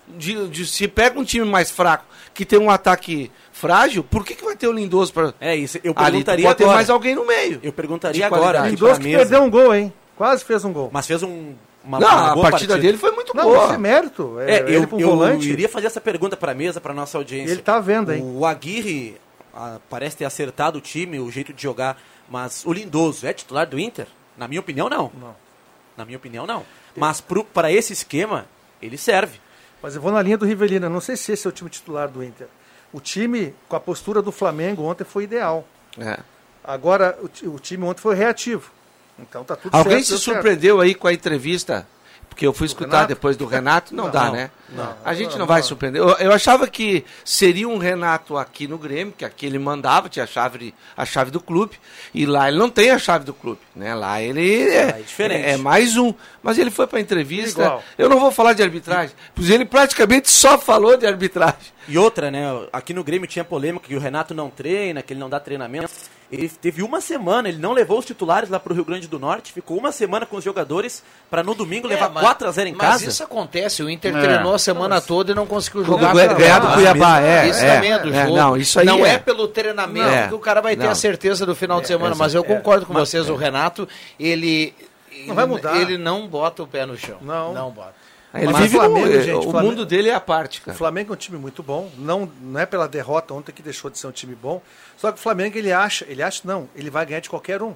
De, 0.07 0.47
de- 0.49 0.65
se 0.65 0.89
pega 0.89 1.17
um 1.17 1.23
time 1.23 1.45
mais 1.45 1.71
fraco 1.71 2.03
que 2.33 2.43
tem 2.45 2.59
um 2.59 2.69
ataque 2.69 3.31
frágil, 3.53 4.03
por 4.03 4.25
que, 4.25 4.35
que 4.35 4.43
vai 4.43 4.57
ter 4.57 4.67
o 4.67 4.73
Lindoso 4.73 5.13
para 5.13 5.33
É 5.39 5.55
isso, 5.55 5.77
eu 5.85 5.93
ali? 5.95 6.11
perguntaria 6.11 6.45
Pode 6.45 6.57
ter 6.57 6.63
agora. 6.65 6.75
mais 6.77 6.89
alguém 6.89 7.15
no 7.15 7.25
meio. 7.25 7.59
Eu 7.63 7.71
perguntaria 7.71 8.25
agora. 8.25 8.67
Lindoso 8.67 8.99
que 8.99 9.05
mesa. 9.07 9.17
perdeu 9.19 9.41
um 9.43 9.49
gol, 9.49 9.73
hein? 9.73 9.93
Quase 10.17 10.43
fez 10.43 10.65
um 10.65 10.73
gol. 10.73 10.89
Mas 10.91 11.07
fez 11.07 11.23
um, 11.23 11.53
uma, 11.83 11.99
Não, 11.99 12.07
uma 12.07 12.31
a 12.31 12.33
boa 12.33 12.49
partida 12.51 12.77
dele 12.77 12.97
foi 12.97 13.11
muito 13.11 13.35
Não, 13.35 13.43
boa. 13.43 13.65
isso 13.65 13.73
é 13.73 13.77
mérito. 13.77 14.39
É, 14.39 14.51
É, 14.51 14.59
ele 14.59 14.75
eu, 14.77 14.99
eu 14.99 15.09
volante. 15.09 15.49
iria 15.49 15.67
fazer 15.69 15.87
essa 15.87 16.01
pergunta 16.01 16.37
para 16.37 16.51
a 16.51 16.55
mesa, 16.55 16.79
para 16.79 16.93
nossa 16.93 17.17
audiência. 17.17 17.51
Ele 17.51 17.61
tá 17.61 17.79
vendo, 17.79 18.11
hein? 18.13 18.21
O 18.23 18.45
Aguirre 18.45 19.17
ah, 19.53 19.79
parece 19.89 20.17
ter 20.17 20.25
acertado 20.25 20.77
o 20.77 20.81
time, 20.81 21.19
o 21.19 21.29
jeito 21.31 21.51
de 21.53 21.61
jogar, 21.61 21.97
mas 22.29 22.63
o 22.65 22.71
Lindoso 22.71 23.25
é 23.25 23.33
titular 23.33 23.67
do 23.67 23.79
Inter? 23.79 24.07
Na 24.37 24.47
minha 24.47 24.61
opinião, 24.61 24.89
não. 24.89 25.11
Não. 25.19 25.35
Na 25.97 26.05
minha 26.05 26.17
opinião, 26.17 26.45
não. 26.47 26.63
Mas 26.95 27.21
para 27.53 27.71
esse 27.71 27.93
esquema, 27.93 28.45
ele 28.81 28.97
serve. 28.97 29.39
Mas 29.81 29.95
eu 29.95 30.01
vou 30.01 30.11
na 30.11 30.21
linha 30.21 30.37
do 30.37 30.45
Rivelino. 30.45 30.85
Eu 30.85 30.89
não 30.89 31.01
sei 31.01 31.15
se 31.17 31.31
esse 31.31 31.45
é 31.45 31.49
o 31.49 31.53
time 31.53 31.69
titular 31.69 32.07
do 32.07 32.23
Inter. 32.23 32.47
O 32.93 32.99
time, 32.99 33.53
com 33.67 33.75
a 33.75 33.79
postura 33.79 34.21
do 34.21 34.31
Flamengo 34.31 34.83
ontem, 34.83 35.03
foi 35.03 35.23
ideal. 35.23 35.65
É. 35.97 36.19
Agora, 36.63 37.17
o, 37.21 37.49
o 37.49 37.59
time 37.59 37.83
ontem 37.85 38.01
foi 38.01 38.15
reativo. 38.15 38.71
Então 39.21 39.43
tá 39.43 39.55
tudo 39.55 39.73
Alguém 39.75 39.97
certo. 39.97 40.05
se 40.05 40.09
deu 40.11 40.19
certo. 40.19 40.35
surpreendeu 40.35 40.79
aí 40.81 40.95
com 40.95 41.07
a 41.07 41.13
entrevista? 41.13 41.87
Porque 42.29 42.45
eu 42.47 42.53
fui 42.53 42.65
escutar 42.65 42.91
Renato? 42.97 43.07
depois 43.09 43.37
do 43.37 43.45
Renato, 43.45 43.93
não, 43.95 44.05
Não, 44.05 44.11
dá, 44.11 44.25
não, 44.25 44.33
né? 44.33 44.51
Não. 44.71 44.95
a 45.03 45.13
gente 45.13 45.31
não, 45.31 45.39
Não, 45.39 45.45
vai 45.47 45.61
não. 45.61 45.67
surpreender. 45.67 46.01
Eu, 46.01 46.09
eu 46.17 46.31
achava 46.31 46.67
que 46.67 47.03
seria 47.25 47.67
um 47.67 47.77
Renato 47.77 48.37
aqui 48.37 48.67
no 48.67 48.77
Grêmio, 48.77 49.13
que 49.17 49.25
aqui 49.25 49.45
ele 49.45 49.59
mandava, 49.59 50.09
tinha 50.09 50.23
a 50.23 50.27
chave, 50.27 50.73
a 50.95 51.05
chave 51.05 51.31
do 51.31 51.39
clube, 51.39 51.77
e 52.13 52.25
lá 52.25 52.47
ele 52.47 52.57
não 52.57 52.69
tem 52.69 52.89
a 52.91 52.97
chave 52.99 53.25
do 53.25 53.33
clube, 53.33 53.59
né? 53.75 53.93
Lá 53.95 54.21
ele 54.21 54.69
é, 54.69 54.85
Lá 54.85 54.97
é 54.99 55.01
diferente. 55.01 55.45
é 55.47 55.57
mais 55.57 55.97
um. 55.97 56.13
Mas 56.43 56.57
ele 56.57 56.71
foi 56.71 56.87
para 56.87 56.99
entrevista. 56.99 57.61
Igual. 57.61 57.83
Eu 57.97 58.09
não 58.09 58.19
vou 58.19 58.31
falar 58.31 58.53
de 58.53 58.63
arbitragem, 58.63 59.15
pois 59.35 59.49
ele 59.49 59.65
praticamente 59.65 60.29
só 60.31 60.57
falou 60.57 60.97
de 60.97 61.05
arbitragem. 61.05 61.59
E 61.87 61.97
outra, 61.97 62.29
né? 62.31 62.43
Aqui 62.71 62.93
no 62.93 63.03
Grêmio 63.03 63.27
tinha 63.27 63.43
polêmica 63.43 63.87
que 63.87 63.95
o 63.95 63.99
Renato 63.99 64.33
não 64.33 64.49
treina, 64.49 65.01
que 65.01 65.13
ele 65.13 65.19
não 65.19 65.29
dá 65.29 65.39
treinamento. 65.39 65.89
Ele 66.31 66.47
teve 66.47 66.81
uma 66.81 67.01
semana, 67.01 67.49
ele 67.49 67.57
não 67.57 67.73
levou 67.73 67.99
os 67.99 68.05
titulares 68.05 68.49
lá 68.49 68.57
pro 68.59 68.73
Rio 68.73 68.85
Grande 68.85 69.05
do 69.07 69.19
Norte, 69.19 69.51
ficou 69.51 69.77
uma 69.77 69.91
semana 69.91 70.25
com 70.25 70.37
os 70.37 70.43
jogadores 70.43 71.03
para 71.29 71.43
no 71.43 71.53
domingo 71.53 71.87
levar 71.87 72.05
É, 72.05 72.09
mas- 72.09 72.23
4 72.23 72.47
a 72.47 72.51
0 72.51 72.69
em 72.69 72.73
mas 72.73 72.87
casa. 72.87 73.05
isso 73.09 73.23
acontece, 73.23 73.83
o 73.83 73.89
Inter 73.89 74.15
É. 74.15 74.21
treinou 74.21 74.57
semana 74.61 75.01
toda 75.01 75.31
e 75.31 75.35
não 75.35 75.45
conseguiu 75.45 75.83
jogar. 75.83 76.13
Ganhar 76.13 76.59
do 76.59 76.67
lá. 76.67 76.73
Cuiabá, 76.75 77.19
é, 77.21 77.49
Isso 77.49 77.63
é, 77.63 77.75
também 77.75 77.91
é 77.91 77.99
do 77.99 78.13
é, 78.13 78.23
jogo. 78.23 78.35
não, 78.37 78.55
isso 78.57 78.79
aí 78.79 78.85
não 78.85 79.05
é. 79.05 79.15
é, 79.15 79.17
pelo 79.17 79.47
treinamento 79.47 80.09
Não. 80.09 80.27
que 80.29 80.33
o 80.35 80.39
cara 80.39 80.61
vai 80.61 80.75
ter 80.77 80.83
Não. 80.85 80.91
a 80.91 80.95
certeza 80.95 81.45
do 81.45 81.53
final 81.55 81.81
de 81.81 81.87
semana, 81.87 82.15
é, 82.15 82.17
mas 82.17 82.33
eu 82.33 82.43
concordo 82.43 82.85
com 82.85 82.93
Mas- 82.93 83.09
vocês, 83.09 83.29
o 83.29 83.35
Renato, 83.35 83.87
ele... 84.19 84.73
Não 85.27 85.35
vai 85.35 85.45
mudar. 85.45 85.75
Ele 85.75 85.97
não 85.97 86.27
bota 86.27 86.63
o 86.63 86.67
pé 86.67 86.85
no 86.85 86.97
chão. 86.97 87.17
Não. 87.21 87.53
Não 87.53 87.69
bota. 87.69 87.93
Ele 88.33 88.45
Mas 88.47 88.61
vive 88.61 88.77
o 88.77 88.79
Flamengo, 88.79 89.05
no, 89.07 89.21
gente, 89.21 89.35
o 89.35 89.41
Flamengo- 89.51 89.63
mundo 89.71 89.85
dele 89.85 90.07
é 90.09 90.13
a 90.15 90.19
parte, 90.21 90.59
O 90.59 90.63
cara. 90.63 90.77
Flamengo 90.77 91.11
é 91.11 91.13
um 91.13 91.17
time 91.17 91.37
muito 91.37 91.61
bom, 91.61 91.89
não, 91.97 92.31
não 92.41 92.59
é 92.61 92.65
pela 92.65 92.87
derrota 92.87 93.33
ontem 93.33 93.51
que 93.51 93.61
deixou 93.61 93.91
de 93.91 93.99
ser 93.99 94.07
um 94.07 94.11
time 94.11 94.33
bom. 94.33 94.61
Só 94.97 95.11
que 95.11 95.19
o 95.19 95.21
Flamengo 95.21 95.57
ele 95.57 95.69
acha, 95.71 96.05
ele 96.07 96.23
acha 96.23 96.41
não, 96.45 96.69
ele 96.73 96.89
vai 96.89 97.05
ganhar 97.05 97.19
de 97.19 97.29
qualquer 97.29 97.61
um. 97.61 97.73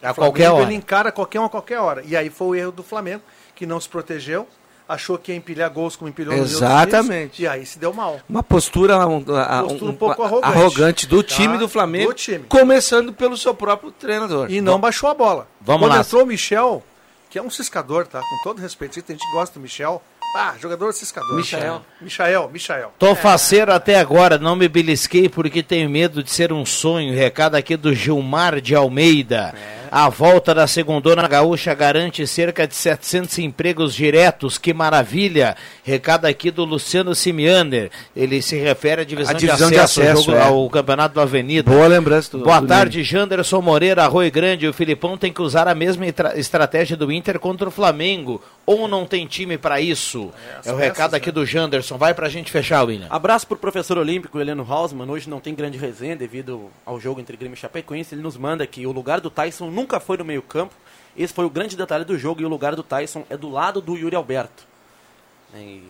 A 0.00 0.12
O 0.12 0.14
Flamengo, 0.14 0.14
qualquer 0.14 0.50
hora. 0.50 0.62
Ele 0.62 0.74
encara 0.74 1.10
qualquer 1.10 1.40
um 1.40 1.44
a 1.46 1.48
qualquer 1.50 1.80
hora. 1.80 2.02
E 2.06 2.16
aí 2.16 2.30
foi 2.30 2.46
o 2.46 2.54
erro 2.54 2.70
do 2.70 2.84
Flamengo, 2.84 3.22
que 3.56 3.66
não 3.66 3.80
se 3.80 3.88
protegeu, 3.88 4.46
achou 4.88 5.18
que 5.18 5.32
ia 5.32 5.36
empilhar 5.36 5.70
gols 5.70 5.96
como 5.96 6.08
empilhou 6.08 6.34
Exatamente. 6.34 7.36
times, 7.36 7.38
E 7.40 7.46
aí 7.48 7.66
se 7.66 7.78
deu 7.78 7.92
mal. 7.92 8.20
Uma 8.28 8.42
postura, 8.42 9.06
um, 9.06 9.18
a- 9.36 9.62
Postura 9.62 9.84
um 9.84 9.88
um- 9.88 9.96
pouco 9.96 10.22
a- 10.22 10.46
arrogante. 10.46 11.06
do 11.06 11.22
Tá? 11.22 11.34
time 11.34 11.58
do 11.58 11.68
Flamengo, 11.68 12.08
Do 12.08 12.14
time. 12.14 12.44
começando 12.48 13.12
pelo 13.12 13.36
seu 13.36 13.54
próprio 13.54 13.90
treinador. 13.90 14.50
E 14.50 14.60
não 14.60 14.78
baixou 14.78 15.08
a 15.10 15.14
bola. 15.14 15.48
Vamos 15.60 15.82
Quando 15.82 15.92
lá. 15.94 16.00
entrou 16.00 16.22
o 16.22 16.26
Michel, 16.26 16.82
que 17.30 17.38
é 17.38 17.42
um 17.42 17.50
ciscador, 17.50 18.06
tá? 18.06 18.20
Com 18.20 18.38
todo 18.44 18.60
respeito, 18.60 18.98
a 19.08 19.12
gente 19.12 19.32
gosta 19.32 19.58
do 19.58 19.62
Michel. 19.62 20.02
Ah, 20.38 20.54
jogador 20.60 20.92
ciscador. 20.92 21.34
Michael. 21.34 21.80
Michael, 22.00 22.50
Michael. 22.52 22.92
Tô 22.98 23.14
faceiro 23.14 23.72
até 23.72 23.98
agora, 23.98 24.36
não 24.36 24.54
me 24.54 24.68
belisquei 24.68 25.30
porque 25.30 25.62
tenho 25.62 25.88
medo 25.88 26.22
de 26.22 26.30
ser 26.30 26.52
um 26.52 26.66
sonho. 26.66 27.14
Recado 27.14 27.54
aqui 27.54 27.74
do 27.74 27.94
Gilmar 27.94 28.60
de 28.60 28.74
Almeida. 28.74 29.54
A 29.98 30.10
volta 30.10 30.54
da 30.54 30.66
segundona 30.66 31.26
gaúcha 31.26 31.72
garante 31.72 32.26
cerca 32.26 32.66
de 32.68 32.74
700 32.76 33.38
empregos 33.38 33.94
diretos, 33.94 34.58
que 34.58 34.74
maravilha. 34.74 35.56
Recado 35.82 36.26
aqui 36.26 36.50
do 36.50 36.66
Luciano 36.66 37.14
Simiander. 37.14 37.90
Ele 38.14 38.42
se 38.42 38.56
refere 38.58 39.00
à 39.00 39.04
divisão, 39.06 39.34
A 39.34 39.38
divisão 39.38 39.68
de 39.70 39.76
de 39.76 39.80
acesso, 39.80 40.02
acesso, 40.02 40.18
ao, 40.18 40.22
jogo- 40.24 40.36
é. 40.36 40.42
ao 40.42 40.68
campeonato 40.68 41.14
da 41.14 41.22
Avenida. 41.22 41.70
Boa 41.72 41.86
lembrança 41.86 42.36
do 42.36 42.44
Boa 42.44 42.60
do 42.60 42.66
tarde, 42.66 43.02
Janderson 43.02 43.62
Moreira, 43.62 44.04
Arroio 44.04 44.30
Grande. 44.30 44.68
O 44.68 44.72
Filipão 44.74 45.16
tem 45.16 45.32
que 45.32 45.40
usar 45.40 45.66
a 45.66 45.74
mesma 45.74 46.04
estra- 46.04 46.38
estratégia 46.38 46.94
do 46.94 47.10
Inter 47.10 47.38
contra 47.38 47.66
o 47.66 47.72
Flamengo. 47.72 48.42
Ou 48.66 48.86
não 48.86 49.06
tem 49.06 49.26
time 49.26 49.56
pra 49.56 49.80
isso? 49.80 50.30
É, 50.62 50.72
o 50.72 50.76
recado 50.76 51.14
aqui 51.14 51.30
do 51.30 51.46
Janderson. 51.46 51.96
Vai 51.96 52.12
pra 52.12 52.28
gente 52.28 52.50
fechar, 52.52 52.82
William. 52.82 53.06
Abraço 53.08 53.46
pro 53.46 53.56
professor 53.56 53.96
olímpico 53.96 54.38
Heleno 54.38 54.66
Hausmann. 54.68 55.08
Hoje 55.08 55.30
não 55.30 55.40
tem 55.40 55.54
grande 55.54 55.78
resenha 55.78 56.16
devido 56.16 56.68
ao 56.84 57.00
jogo 57.00 57.18
entre 57.18 57.34
Grêmio 57.34 57.54
e 57.54 57.58
Chapecoense. 57.58 58.14
Ele 58.14 58.20
nos 58.22 58.36
manda 58.36 58.66
que 58.66 58.84
o 58.86 58.92
lugar 58.92 59.20
do 59.22 59.30
Tyson 59.30 59.70
nunca 59.70 59.85
foi 60.00 60.16
no 60.16 60.24
meio-campo. 60.24 60.74
Esse 61.16 61.32
foi 61.32 61.44
o 61.46 61.50
grande 61.50 61.76
detalhe 61.76 62.04
do 62.04 62.18
jogo 62.18 62.42
e 62.42 62.44
o 62.44 62.48
lugar 62.48 62.74
do 62.76 62.82
Tyson 62.82 63.24
é 63.30 63.36
do 63.36 63.48
lado 63.48 63.80
do 63.80 63.96
Yuri 63.96 64.14
Alberto. 64.16 64.64
E- 65.54 65.82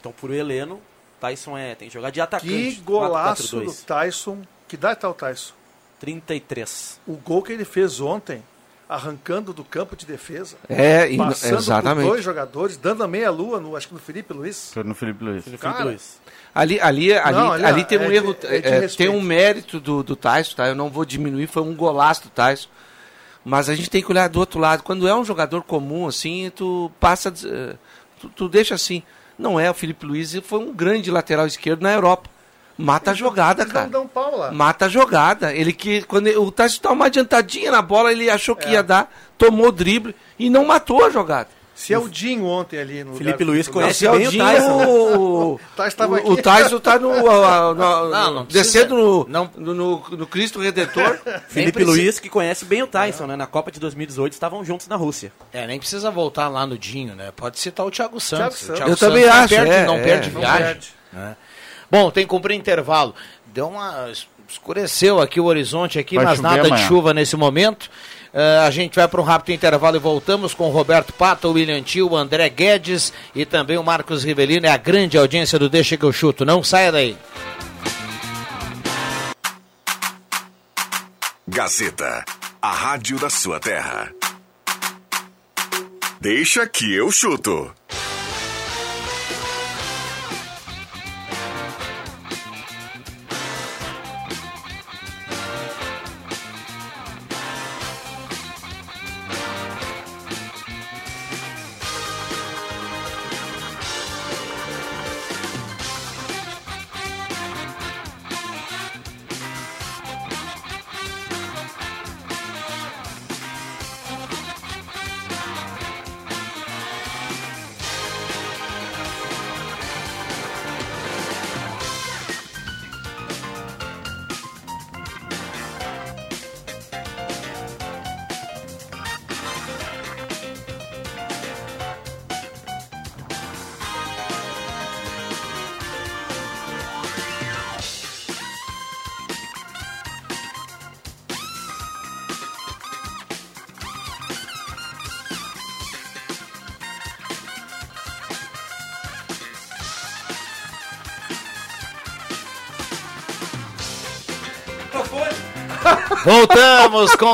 Então, 0.00 0.12
por 0.12 0.30
Heleno, 0.30 0.80
Tyson 1.18 1.56
é, 1.56 1.74
tem 1.74 1.88
que 1.88 1.94
jogar 1.94 2.10
de 2.10 2.20
atacante. 2.20 2.52
Que 2.52 2.74
golaço 2.82 3.56
4-4-2. 3.58 3.64
do 3.80 3.86
Tyson. 3.86 4.42
Que 4.68 4.76
dá 4.76 4.94
tá 4.94 5.08
o 5.08 5.14
Tyson? 5.14 5.54
33. 5.98 7.00
O 7.06 7.14
gol 7.14 7.42
que 7.42 7.52
ele 7.52 7.64
fez 7.64 8.00
ontem, 8.00 8.42
arrancando 8.88 9.52
do 9.54 9.64
campo 9.64 9.96
de 9.96 10.04
defesa. 10.04 10.56
É, 10.68 11.16
passando 11.16 11.58
exatamente. 11.58 12.04
por 12.04 12.10
dois 12.12 12.24
jogadores, 12.24 12.76
dando 12.76 13.02
a 13.02 13.08
meia 13.08 13.30
lua, 13.30 13.58
no, 13.60 13.74
acho 13.76 13.88
que 13.88 13.94
no 13.94 14.00
Felipe 14.00 14.34
Luiz. 14.34 14.70
Foi 14.74 14.84
no 14.84 14.94
Felipe 14.94 15.24
Luiz. 15.24 15.42
Felipe 15.44 15.62
Cara, 15.62 15.84
Luiz. 15.84 16.20
Ali, 16.54 16.78
ali, 16.78 17.12
ali, 17.14 17.36
Não, 17.36 17.52
ali, 17.52 17.64
ali 17.64 17.84
tem 17.84 17.98
um 17.98 18.02
é 18.02 18.08
de- 18.08 18.14
erro, 18.14 18.36
é 18.44 18.56
é, 18.84 18.88
tem 18.88 19.08
um 19.08 19.20
mérito 19.22 19.80
do, 19.80 20.02
do 20.02 20.14
Tyson, 20.14 20.54
tá? 20.56 20.68
Eu 20.68 20.74
não 20.74 20.90
vou 20.90 21.04
diminuir, 21.04 21.46
foi 21.46 21.62
um 21.62 21.74
golaço 21.74 22.24
do 22.24 22.28
Tyson. 22.28 22.68
Mas 23.44 23.68
a 23.68 23.74
gente 23.74 23.90
tem 23.90 24.02
que 24.02 24.10
olhar 24.10 24.28
do 24.28 24.38
outro 24.40 24.58
lado. 24.58 24.82
Quando 24.82 25.06
é 25.06 25.14
um 25.14 25.24
jogador 25.24 25.62
comum, 25.62 26.06
assim, 26.06 26.50
tu 26.54 26.90
passa. 26.98 27.32
eh, 27.44 27.76
Tu, 28.20 28.28
tu 28.30 28.48
deixa 28.48 28.74
assim. 28.74 29.02
Não 29.38 29.58
é, 29.60 29.70
o 29.70 29.74
Felipe 29.74 30.06
Luiz 30.06 30.34
foi 30.44 30.58
um 30.60 30.72
grande 30.72 31.10
lateral 31.10 31.46
esquerdo 31.46 31.82
na 31.82 31.92
Europa. 31.92 32.30
Mata 32.78 33.10
a 33.10 33.14
jogada, 33.14 33.66
cara. 33.66 33.84
não 33.84 33.90
dão 33.90 34.06
pau 34.08 34.36
lá. 34.38 34.50
Mata 34.50 34.86
a 34.86 34.88
jogada. 34.88 35.52
Ele 35.52 35.72
que. 35.72 36.02
Quando 36.02 36.28
ele- 36.28 36.38
o 36.38 36.50
Tyson 36.50 36.80
tá 36.80 36.90
uma 36.90 37.06
adiantadinha 37.06 37.70
na 37.70 37.82
bola, 37.82 38.10
ele 38.12 38.30
achou 38.30 38.56
que 38.56 38.68
ia 38.70 38.82
dar, 38.82 39.12
tomou 39.36 39.68
o 39.68 39.72
drible 39.72 40.14
e 40.38 40.48
não 40.48 40.64
matou 40.64 41.04
a 41.04 41.10
jogada. 41.10 41.48
Se 41.74 41.92
é 41.92 41.98
o 41.98 42.08
Dinho 42.08 42.44
ontem 42.46 42.78
ali 42.78 43.02
no 43.02 43.14
Felipe 43.16 43.42
lugar 43.42 43.54
Luiz 43.56 43.66
conhece 43.68 43.90
Esse 43.90 44.06
é 44.06 44.10
o 44.12 44.16
bem 44.16 44.28
o 44.28 44.30
Dinho, 44.30 44.44
Tyson, 44.44 44.76
né? 44.78 44.86
o, 45.18 45.60
Tyson 45.76 45.96
tava 45.96 46.12
o, 46.12 46.16
aqui. 46.16 46.30
o 46.30 46.36
Tyson 46.36 46.78
tá 46.80 46.98
no, 47.00 47.12
no- 47.74 47.74
Não, 47.74 48.34
não 48.34 48.44
precisa- 48.46 48.78
descendo 48.84 48.94
no, 48.96 49.26
não- 49.28 49.50
no, 49.56 49.74
no- 49.74 50.04
no 50.16 50.26
Cristo 50.26 50.60
Redentor. 50.60 51.18
Felipe 51.48 51.72
precisa- 51.72 51.96
Luiz, 51.96 52.18
que 52.20 52.28
conhece 52.28 52.64
bem 52.64 52.82
o 52.82 52.86
Tyson, 52.86 53.26
né? 53.26 53.34
Na 53.34 53.46
Copa 53.46 53.72
de 53.72 53.80
2018 53.80 54.32
estavam 54.34 54.64
juntos 54.64 54.86
na 54.86 54.94
Rússia. 54.94 55.32
É, 55.52 55.66
nem 55.66 55.78
precisa 55.80 56.10
voltar 56.12 56.48
lá 56.48 56.64
no 56.66 56.78
Dinho, 56.78 57.14
né? 57.16 57.32
Pode 57.34 57.58
citar 57.58 57.84
o 57.84 57.90
Thiago 57.90 58.20
Santos. 58.20 58.58
Santos. 58.58 58.68
O 58.70 58.74
Thiago 58.74 58.90
Eu 58.92 58.96
também 58.96 59.26
não 59.26 59.32
acho, 59.32 59.48
Perde, 59.54 59.70
é, 59.72 59.84
não 59.86 59.94
é. 59.96 60.02
perde 60.02 60.30
Não 60.30 60.40
viagem. 60.40 60.64
perde. 60.66 60.88
né? 61.12 61.36
Bom, 61.90 62.10
tem 62.10 62.24
que 62.24 62.30
cumprir 62.30 62.54
intervalo. 62.56 63.14
Deu 63.46 63.68
uma. 63.68 64.10
Escureceu 64.48 65.20
aqui 65.20 65.40
o 65.40 65.44
horizonte 65.46 65.98
aqui, 65.98 66.16
Vai 66.16 66.24
mas 66.26 66.40
nada 66.40 66.62
de 66.62 66.68
amanhã. 66.68 66.86
chuva 66.86 67.12
nesse 67.14 67.36
momento. 67.36 67.90
Eh, 68.36 68.58
a 68.66 68.70
gente 68.70 68.96
vai 68.96 69.06
para 69.06 69.20
um 69.20 69.24
rápido 69.24 69.54
intervalo 69.54 69.94
e 69.94 70.00
voltamos 70.00 70.52
com 70.52 70.66
o 70.66 70.72
Roberto 70.72 71.12
Pato, 71.12 71.46
o 71.46 71.52
William 71.52 71.80
Tio, 71.80 72.10
o 72.10 72.16
André 72.16 72.48
Guedes 72.48 73.12
e 73.32 73.46
também 73.46 73.78
o 73.78 73.84
Marcos 73.84 74.24
Rivelino. 74.24 74.66
É 74.66 74.70
a 74.70 74.76
grande 74.76 75.16
audiência 75.16 75.56
do 75.56 75.68
Deixa 75.68 75.96
que 75.96 76.04
eu 76.04 76.12
chuto. 76.12 76.44
Não 76.44 76.60
saia 76.60 76.90
daí. 76.90 77.16
Gazeta, 81.46 82.24
a 82.60 82.72
rádio 82.72 83.20
da 83.20 83.30
sua 83.30 83.60
terra. 83.60 84.10
Deixa 86.20 86.66
que 86.66 86.92
eu 86.92 87.12
chuto. 87.12 87.72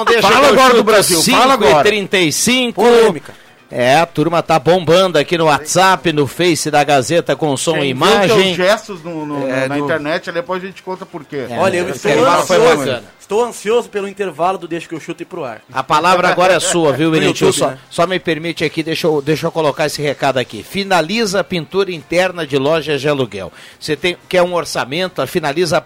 Deixa 0.06 0.28
Fala 0.28 0.48
agora 0.48 0.74
do 0.74 0.84
Brasil, 0.84 1.20
5 1.20 1.38
fala 1.38 1.54
agora. 1.54 1.80
e 1.80 1.90
35. 1.90 2.82
Polêmica. 2.82 3.34
É, 3.72 3.98
a 4.00 4.04
turma 4.06 4.42
tá 4.42 4.58
bombando 4.58 5.16
aqui 5.16 5.38
no 5.38 5.44
WhatsApp, 5.44 6.12
no 6.12 6.26
Face 6.26 6.72
da 6.72 6.82
Gazeta 6.82 7.36
com 7.36 7.56
som 7.56 7.74
Quem 7.74 7.82
e 7.82 7.84
é 7.84 7.86
os 7.86 7.90
imagem. 7.92 8.54
gestos 8.56 9.00
no- 9.04 9.24
no- 9.24 9.46
É, 9.48 9.68
na 9.68 9.76
no- 9.76 9.84
internet, 9.84 10.32
depois 10.32 10.60
a 10.60 10.66
gente 10.66 10.82
conta 10.82 11.06
por 11.06 11.24
quê. 11.24 11.46
Olha, 11.50 11.76
eu 11.76 11.86
é, 11.86 11.90
estou 11.90 12.10
ansioso. 12.26 12.76
bacana. 12.78 13.04
Estou 13.20 13.44
ansioso 13.44 13.88
pelo 13.88 14.08
intervalo 14.08 14.58
do 14.58 14.66
Deixa 14.66 14.88
que 14.88 14.94
eu 14.96 14.98
chuto 14.98 15.22
e 15.22 15.24
pro 15.24 15.44
ar. 15.44 15.62
A 15.72 15.84
palavra 15.84 16.28
agora 16.28 16.54
é 16.54 16.58
sua, 16.58 16.92
viu, 16.92 17.12
Benedito? 17.12 17.52
Só, 17.52 17.68
né? 17.68 17.78
só 17.88 18.08
me 18.08 18.18
permite 18.18 18.64
aqui, 18.64 18.82
deixa 18.82 19.06
eu, 19.06 19.22
deixa 19.22 19.46
eu 19.46 19.52
colocar 19.52 19.86
esse 19.86 20.02
recado 20.02 20.38
aqui. 20.38 20.64
Finaliza 20.64 21.38
a 21.38 21.44
pintura 21.44 21.92
interna 21.92 22.44
de 22.44 22.58
lojas 22.58 23.00
de 23.00 23.08
aluguel. 23.08 23.52
Você 23.78 23.94
tem, 23.94 24.16
quer 24.28 24.42
um 24.42 24.52
orçamento, 24.52 25.22
a 25.22 25.28
finaliza 25.28 25.80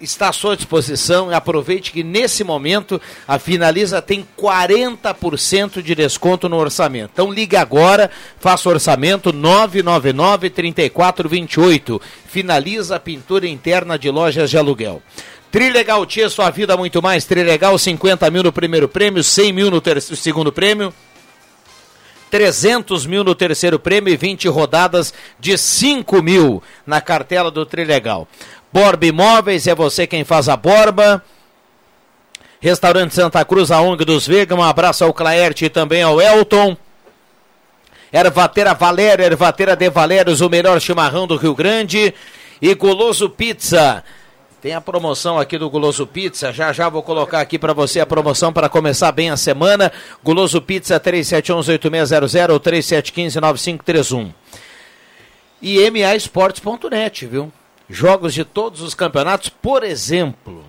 está 0.00 0.28
à 0.28 0.32
sua 0.32 0.56
disposição 0.56 1.30
aproveite 1.30 1.92
que 1.92 2.02
nesse 2.02 2.42
momento 2.42 3.00
a 3.28 3.38
Finaliza 3.38 4.00
tem 4.00 4.26
40% 4.38 5.82
de 5.82 5.94
desconto 5.94 6.48
no 6.48 6.56
orçamento. 6.56 7.10
Então 7.12 7.30
ligue 7.30 7.56
agora, 7.56 8.10
faça 8.38 8.68
o 8.68 8.72
orçamento 8.72 9.32
999 9.32 10.50
3428. 10.50 12.00
Finaliza 12.26 12.96
a 12.96 13.00
pintura 13.00 13.46
interna 13.46 13.98
de 13.98 14.10
lojas 14.10 14.48
de 14.50 14.56
aluguel. 14.56 15.02
Trilegal 15.50 16.06
Tia, 16.06 16.28
sua 16.28 16.48
vida 16.50 16.76
muito 16.76 17.02
mais. 17.02 17.24
Trilegal, 17.24 17.76
50 17.76 18.30
mil 18.30 18.42
no 18.44 18.52
primeiro 18.52 18.88
prêmio, 18.88 19.22
100 19.22 19.52
mil 19.52 19.70
no 19.70 19.80
ter- 19.80 20.00
segundo 20.00 20.52
prêmio. 20.52 20.94
300 22.30 23.06
mil 23.06 23.24
no 23.24 23.34
terceiro 23.34 23.76
prêmio 23.76 24.12
e 24.14 24.16
20 24.16 24.46
rodadas 24.46 25.12
de 25.40 25.58
5 25.58 26.22
mil 26.22 26.62
na 26.86 27.00
cartela 27.00 27.50
do 27.50 27.66
Trilegal. 27.66 28.28
Borba 28.72 29.06
Imóveis, 29.06 29.66
é 29.66 29.74
você 29.74 30.06
quem 30.06 30.24
faz 30.24 30.48
a 30.48 30.56
borba. 30.56 31.22
Restaurante 32.60 33.14
Santa 33.14 33.44
Cruz, 33.44 33.70
a 33.70 33.80
ONG 33.80 34.04
dos 34.04 34.26
Vega, 34.26 34.54
um 34.54 34.62
abraço 34.62 35.02
ao 35.02 35.14
Claerte 35.14 35.64
e 35.64 35.70
também 35.70 36.02
ao 36.02 36.20
Elton. 36.20 36.76
Ervateira 38.12 38.74
Valéria, 38.74 39.24
Ervateira 39.24 39.74
de 39.74 39.88
Valérios, 39.88 40.40
o 40.40 40.48
melhor 40.48 40.80
chimarrão 40.80 41.26
do 41.26 41.36
Rio 41.36 41.54
Grande. 41.54 42.12
E 42.60 42.74
Goloso 42.74 43.30
Pizza. 43.30 44.04
Tem 44.60 44.74
a 44.74 44.80
promoção 44.80 45.38
aqui 45.38 45.56
do 45.56 45.70
Goloso 45.70 46.06
Pizza. 46.06 46.52
Já 46.52 46.70
já 46.72 46.88
vou 46.88 47.02
colocar 47.02 47.40
aqui 47.40 47.58
para 47.58 47.72
você 47.72 47.98
a 47.98 48.04
promoção 48.04 48.52
para 48.52 48.68
começar 48.68 49.10
bem 49.10 49.30
a 49.30 49.36
semana. 49.36 49.90
Goloso 50.22 50.60
Pizza 50.60 51.00
3711-8600 51.00 52.50
ou 52.50 52.60
3715-9531. 52.60 54.34
E 55.62 55.90
MAEsportes.net, 55.90 57.26
viu? 57.26 57.50
Jogos 57.90 58.32
de 58.32 58.44
todos 58.44 58.80
os 58.82 58.94
campeonatos, 58.94 59.48
por 59.48 59.82
exemplo. 59.82 60.64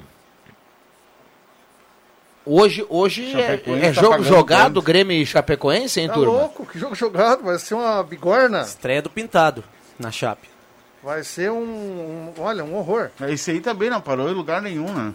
Hoje, 2.44 2.84
hoje 2.90 3.40
é, 3.40 3.54
é 3.54 3.58
tá 3.58 3.92
jogo 3.92 4.24
jogado, 4.24 4.74
quanto? 4.76 4.82
Grêmio 4.86 5.16
e 5.16 5.26
Chapecoense, 5.26 6.00
hein, 6.00 6.08
Tá 6.08 6.16
turma? 6.16 6.32
louco, 6.34 6.66
que 6.66 6.80
jogo 6.80 6.96
jogado, 6.96 7.44
vai 7.44 7.60
ser 7.60 7.76
uma 7.76 8.02
bigorna. 8.02 8.62
Estreia 8.62 9.02
do 9.02 9.10
Pintado 9.12 9.64
na 10.00 10.10
Chape. 10.12 10.50
Vai 11.04 11.24
ser 11.24 11.52
um, 11.52 11.62
um- 11.64 12.34
olha, 12.40 12.64
um 12.64 12.76
horror. 12.76 13.10
Esse 13.30 13.52
aí 13.52 13.60
também 13.62 13.90
não 13.92 14.02
parou 14.02 14.28
em 14.30 14.34
lugar 14.34 14.60
nenhum, 14.62 14.92
né? 14.92 15.14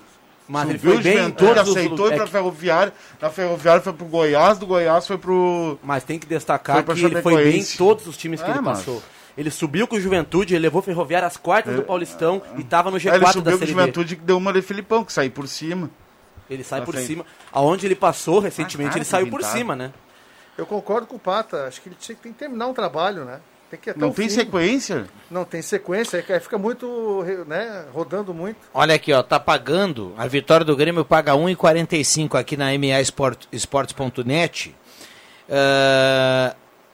Mas 0.48 0.68
ele 0.70 0.78
Subiu 0.78 0.92
foi 0.94 1.02
de 1.02 1.08
bem. 1.08 1.18
Juventude, 1.18 1.58
aceitou 1.58 2.08
ir 2.08 2.12
é 2.12 2.16
pra 2.16 2.26
Ferroviária. 2.28 2.92
Da 3.18 3.30
Ferroviária 3.30 3.82
foi 3.82 3.92
pro 3.92 4.06
Goiás, 4.06 4.58
do 4.58 4.66
Goiás 4.66 5.04
foi 5.04 5.18
pro... 5.18 5.76
Mas 5.82 6.04
tem 6.04 6.20
que 6.20 6.26
destacar 6.26 6.84
Foi 6.84 6.94
que 6.94 7.04
ele 7.04 7.20
foi 7.22 7.42
bem 7.44 7.58
em 7.60 7.64
todos 7.76 8.06
os 8.06 8.16
times 8.16 8.40
que 8.40 8.46
É, 8.48 8.52
ele 8.52 8.60
mas- 8.60 8.78
passou. 8.78 9.02
Ele 9.36 9.50
subiu 9.50 9.86
com 9.86 9.96
o 9.96 10.00
Juventude, 10.00 10.54
ele 10.54 10.62
levou 10.62 10.80
o 10.80 10.82
Ferroviária 10.82 11.26
às 11.26 11.36
quartas 11.36 11.76
do 11.76 11.82
Paulistão 11.82 12.40
e 12.56 12.64
tava 12.64 12.90
no 12.90 12.96
Aí 12.96 13.02
G4 13.02 13.14
ele 13.14 13.20
da 13.20 13.32
subiu 13.32 13.52
com 13.52 13.58
Série 13.58 13.72
B. 13.74 13.80
Juventude 13.80 14.16
que 14.16 14.22
deu 14.22 14.36
uma 14.38 14.52
de 14.52 14.62
Filipão, 14.62 15.04
que 15.04 15.12
saiu 15.12 15.30
por 15.30 15.46
cima. 15.46 15.90
Ele 16.48 16.64
sai 16.64 16.80
por 16.82 16.94
sempre. 16.94 17.06
cima. 17.08 17.26
Aonde 17.52 17.86
ele 17.86 17.94
passou 17.96 18.38
recentemente, 18.38 18.88
Ah, 18.88 18.92
cara, 18.92 18.98
ele 19.00 19.04
saiu 19.04 19.28
por 19.28 19.42
cima, 19.42 19.76
né? 19.76 19.92
Eu 20.56 20.64
concordo 20.64 21.06
com 21.06 21.16
o 21.16 21.18
Pata. 21.18 21.66
Acho 21.66 21.82
que 21.82 21.88
ele 21.88 21.96
tinha, 22.00 22.16
tem 22.16 22.32
que 22.32 22.38
terminar 22.38 22.66
um 22.68 22.72
trabalho, 22.72 23.24
né? 23.24 23.40
Tem 23.68 23.78
que 23.80 23.98
Não 23.98 24.10
o 24.10 24.14
tem 24.14 24.28
fim. 24.28 24.34
sequência? 24.34 25.06
Não 25.30 25.44
tem 25.44 25.60
sequência, 25.60 26.24
aí 26.28 26.40
fica 26.40 26.56
muito, 26.56 27.24
né, 27.48 27.84
rodando 27.92 28.32
muito. 28.32 28.56
Olha 28.72 28.94
aqui, 28.94 29.12
ó, 29.12 29.24
tá 29.24 29.40
pagando, 29.40 30.14
a 30.16 30.24
vitória 30.28 30.64
do 30.64 30.76
Grêmio 30.76 31.04
paga 31.04 31.32
1,45 31.34 32.38
aqui 32.38 32.56
na 32.56 32.66
MA 32.78 33.00
Sport, 33.00 33.44
Esportes.net. 33.50 34.72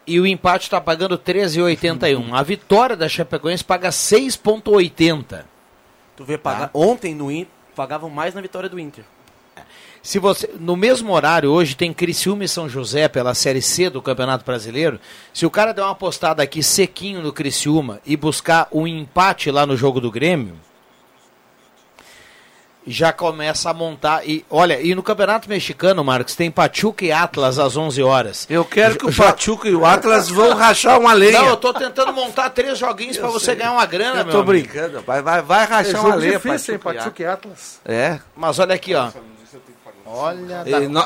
E 0.07 0.19
o 0.19 0.27
empate 0.27 0.69
tá 0.69 0.81
pagando 0.81 1.17
13,81. 1.17 2.33
A 2.33 2.43
vitória 2.43 2.97
da 2.97 3.09
Chapecoense 3.09 3.63
paga 3.63 3.91
6,80. 3.91 5.45
Tu 6.17 6.25
vê, 6.25 6.37
pagar... 6.37 6.71
ontem 6.75 7.15
no 7.15 7.31
Inter, 7.31 7.53
pagavam 7.75 8.11
mais 8.11 8.35
na 8.35 8.41
vitória 8.41 8.69
do 8.69 8.79
Inter. 8.79 9.05
Se 10.03 10.19
você, 10.19 10.51
no 10.59 10.77
mesmo 10.77 11.13
horário, 11.13 11.51
hoje 11.51 11.77
tem 11.77 11.93
Criciúma 11.93 12.45
e 12.45 12.49
São 12.49 12.69
José 12.69 13.07
pela 13.07 13.35
Série 13.35 13.63
C 13.63 13.89
do 13.89 14.03
Campeonato 14.03 14.45
Brasileiro. 14.45 14.99
Se 15.33 15.47
o 15.47 15.51
cara 15.51 15.73
der 15.73 15.83
uma 15.83 15.93
apostada 15.93 16.43
aqui 16.43 16.61
sequinho 16.61 17.23
no 17.23 17.33
Criciúma 17.33 18.01
e 18.05 18.17
buscar 18.17 18.67
um 18.73 18.85
empate 18.85 19.49
lá 19.53 19.65
no 19.65 19.77
jogo 19.77 20.01
do 20.01 20.11
Grêmio, 20.11 20.57
já 22.87 23.13
começa 23.13 23.71
a 23.71 23.75
montar. 23.75 24.27
E 24.29 24.45
olha, 24.51 24.81
e 24.81 24.95
no 24.95 25.03
Campeonato 25.03 25.49
Mexicano, 25.49 26.03
Marcos, 26.05 26.35
tem 26.35 26.51
Pachuca 26.51 27.05
e 27.05 27.13
Atlas 27.13 27.59
às 27.59 27.77
11 27.77 28.03
horas. 28.03 28.47
Eu 28.51 28.65
quero 28.65 28.97
que 28.97 29.07
o 29.07 29.11
Já- 29.13 29.33
Pachuca 29.33 29.69
e 29.69 29.75
o 29.75 29.85
Atlas 29.87 30.29
vão 30.29 30.55
rachar 30.55 30.99
uma 30.99 31.13
lenha. 31.13 31.41
Não, 31.41 31.49
eu 31.49 31.57
tô 31.57 31.73
tentando 31.73 32.13
montar 32.13 32.51
três 32.51 32.79
joguinhos 32.79 33.17
pra 33.17 33.29
você 33.29 33.55
ganhar 33.55 33.73
uma 33.73 33.87
grana, 33.87 34.21
Eu 34.21 34.25
meu 34.25 34.33
tô 34.33 34.41
amigo. 34.41 34.47
brincando. 34.69 35.01
Vai, 35.03 35.23
vai, 35.23 35.43
vai 35.43 35.63
É 35.63 35.67
rachar 35.67 35.93
jogo 35.93 36.07
uma 36.09 36.17
lenha, 36.17 36.33
difícil, 36.39 36.79
Pachuca 36.79 37.03
Pachuca 37.05 37.23
e 37.23 37.27
Atlas. 37.27 37.81
É. 37.85 38.19
Mas 38.37 38.59
olha 38.59 38.75
aqui, 38.75 38.95
ó. 38.95 39.11
Olha, 40.15 40.63
E 40.67 40.89
não, 40.89 41.03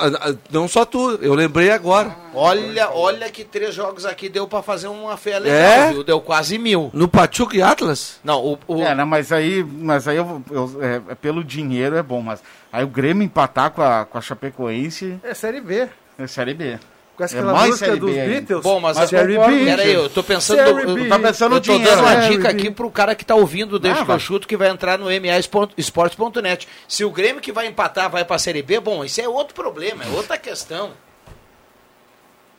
não 0.51 0.69
só 0.69 0.85
tu, 0.85 1.19
eu 1.23 1.33
lembrei 1.35 1.71
agora. 1.71 2.15
olha, 2.35 2.91
olha 2.91 3.31
que 3.31 3.45
três 3.45 3.75
jogos 3.75 4.05
aqui 4.05 4.29
deu 4.29 4.49
pra 4.49 4.63
fazer 4.63 4.89
uma 4.89 5.17
fé 5.17 5.39
legal, 5.39 5.57
É? 5.59 5.93
viu? 5.93 6.03
Deu 6.05 6.21
quase 6.21 6.59
mil. 6.59 6.91
No 6.93 7.07
Pachuca 7.07 7.57
e 7.57 7.63
Atlas? 7.63 8.19
Não, 8.25 8.45
o, 8.45 8.59
o- 8.67 8.83
É, 8.83 8.95
né, 8.95 9.05
mas 9.05 9.31
aí, 9.33 9.63
mas 9.65 10.09
aí 10.09 10.17
eu, 10.17 10.43
eu- 10.51 10.79
é, 10.83 11.03
é 11.13 11.15
pelo 11.15 11.45
dinheiro 11.45 11.97
é 11.97 12.03
bom, 12.03 12.21
mas 12.21 12.43
aí 12.73 12.83
o 12.85 12.89
Grêmio 12.89 13.23
empatar 13.25 13.71
com 13.71 13.83
a, 13.83 14.05
com 14.05 14.19
a 14.19 14.21
Chapecoense 14.21 15.19
É 15.23 15.35
Série 15.35 15.61
B. 15.61 15.89
é 16.19 16.27
Série 16.27 16.55
B. 16.55 16.79
Com 17.17 17.23
É 17.23 17.27
aquela 17.27 17.53
mais 17.55 17.69
música 17.69 17.87
Série 17.87 17.99
dos 17.99 18.15
B. 18.15 18.27
Beatles. 18.27 18.63
Bom, 18.63 18.79
mas, 18.79 18.97
Mas 18.99 19.09
Série 19.09 19.39
B. 19.39 19.65
Peraí, 19.65 19.93
eu 19.95 20.11
tô 20.11 20.23
pensando. 20.23 20.59
Série 20.59 20.83
eu. 20.83 21.09
Tá 21.09 21.19
pensando 21.19 21.51
no 21.51 21.57
eu 21.57 21.61
tô 21.63 21.73
dinheiro. 21.73 21.97
dando 21.97 22.03
uma 22.03 22.17
dica 22.29 22.49
aqui 22.51 22.71
pro 22.71 22.91
cara 22.91 23.15
que 23.15 23.25
tá 23.25 23.35
ouvindo 23.35 23.79
Deixa 23.79 24.03
Ah, 24.03 24.05
que 24.05 24.11
eu 24.11 24.19
chuto 24.19 24.47
que 24.47 24.57
vai 24.57 24.69
entrar 24.69 24.99
no 24.99 25.07
MAEsportes.net. 25.07 26.69
Se 26.87 27.05
o 27.05 27.11
Grêmio 27.11 27.41
que 27.41 27.53
vai 27.53 27.67
empatar 27.67 28.11
vai 28.11 28.23
pra 28.25 28.39
Série 28.39 28.63
B, 28.63 28.81
bom, 28.81 29.03
isso 29.03 29.19
é 29.21 29.27
outro 29.29 29.55
problema, 29.55 30.05
é 30.05 30.09
outra 30.09 30.37
questão. 30.37 30.93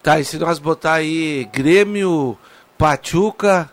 Tá, 0.01 0.19
e 0.19 0.25
se 0.25 0.37
nós 0.39 0.57
botar 0.57 0.93
aí 0.93 1.47
Grêmio, 1.53 2.37
Pachuca, 2.77 3.69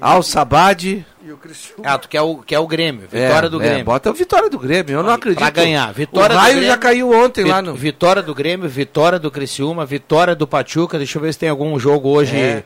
Al 0.00 0.22
Sabad. 0.22 1.04
E 1.24 1.32
o 1.32 1.36
Criciúma. 1.36 1.82
Ah, 1.88 1.98
tu 1.98 2.08
quer 2.08 2.20
o, 2.22 2.36
quer 2.38 2.58
o 2.58 2.66
Grêmio, 2.66 3.02
vitória 3.08 3.46
é, 3.46 3.50
do 3.50 3.60
é, 3.62 3.64
Grêmio. 3.66 3.84
bota 3.84 4.10
a 4.10 4.12
vitória 4.12 4.48
do 4.50 4.58
Grêmio, 4.58 4.94
eu 4.94 5.02
não 5.02 5.12
acredito. 5.12 5.38
Pra 5.38 5.50
ganhar. 5.50 5.92
Vitória 5.92 6.34
o 6.34 6.38
do 6.38 6.40
raio 6.40 6.54
Grêmio, 6.54 6.70
já 6.70 6.78
caiu 6.78 7.12
ontem 7.12 7.44
lá 7.44 7.60
no. 7.62 7.74
Vitória 7.74 8.22
do 8.22 8.34
Grêmio, 8.34 8.68
vitória 8.68 9.18
do 9.18 9.30
Criciúma, 9.30 9.84
vitória 9.84 10.34
do 10.34 10.46
Pachuca. 10.46 10.98
Deixa 10.98 11.18
eu 11.18 11.22
ver 11.22 11.32
se 11.32 11.38
tem 11.38 11.48
algum 11.48 11.78
jogo 11.78 12.08
hoje 12.08 12.36
É. 12.36 12.64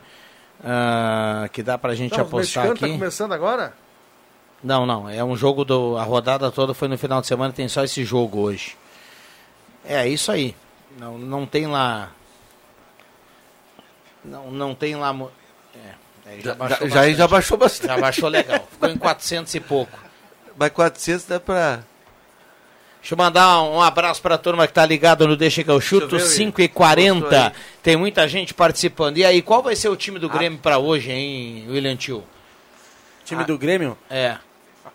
ah, 0.63 1.49
que 1.51 1.61
dá 1.63 1.77
pra 1.77 1.93
gente 1.95 2.13
Então, 2.13 2.23
o 2.23 2.27
apostar 2.27 2.63
mexicano 2.67 2.73
aqui. 2.73 2.93
tá 2.93 2.99
começando 2.99 3.33
agora? 3.33 3.73
Não, 4.63 4.85
não. 4.85 5.07
É 5.09 5.23
um 5.23 5.35
jogo 5.35 5.63
do. 5.63 5.97
A 5.97 6.03
rodada 6.03 6.51
toda 6.51 6.73
foi 6.73 6.87
no 6.87 6.97
final 6.97 7.21
de 7.21 7.27
semana, 7.27 7.53
tem 7.53 7.67
só 7.67 7.83
esse 7.83 8.03
jogo 8.03 8.39
hoje. 8.39 8.75
É 9.85 10.07
isso 10.07 10.31
aí. 10.31 10.55
Não, 10.99 11.17
não 11.17 11.45
tem 11.45 11.67
lá. 11.67 12.09
Não, 14.25 14.51
não 14.51 14.75
tem 14.75 14.95
lá. 14.95 15.15
Aí 16.27 16.41
já 16.41 16.49
Já, 16.51 16.55
baixou 16.55 16.87
já, 16.89 16.95
bastante. 16.95 17.15
já 17.17 17.27
baixou 17.27 17.57
bastante. 17.57 17.87
Já 17.87 17.97
baixou 17.99 18.29
legal. 18.29 18.67
Ficou 18.71 18.89
em 18.89 18.97
400 18.97 19.55
e 19.55 19.59
pouco. 19.59 19.97
Mas 20.57 20.69
400 20.71 21.25
dá 21.25 21.39
pra. 21.39 21.79
Deixa 23.01 23.13
eu 23.13 23.17
mandar 23.17 23.61
um 23.63 23.81
abraço 23.81 24.21
para 24.21 24.35
a 24.35 24.37
turma 24.37 24.67
que 24.67 24.73
tá 24.73 24.85
ligada 24.85 25.25
no 25.25 25.37
Deixa 25.37 25.63
que 25.63 25.69
eu 25.71 25.79
chuto, 25.79 26.07
Deixa 26.07 26.25
eu 26.25 26.29
ver, 26.29 26.35
5 26.35 26.61
e 26.61 26.63
Mostrou 26.65 26.75
40 26.77 27.45
aí. 27.47 27.51
Tem 27.81 27.95
muita 27.95 28.27
gente 28.27 28.53
participando. 28.53 29.17
E 29.17 29.23
aí, 29.23 29.41
qual 29.41 29.63
vai 29.63 29.75
ser 29.75 29.87
o 29.89 29.95
time 29.95 30.17
Ah. 30.17 30.19
do 30.19 30.29
Grêmio 30.29 30.59
para 30.59 30.77
hoje, 30.77 31.11
hein, 31.11 31.65
William 31.69 31.95
Tio? 31.95 32.23
Time 33.23 33.43
do 33.45 33.57
Grêmio, 33.57 33.97
É. 34.09 34.37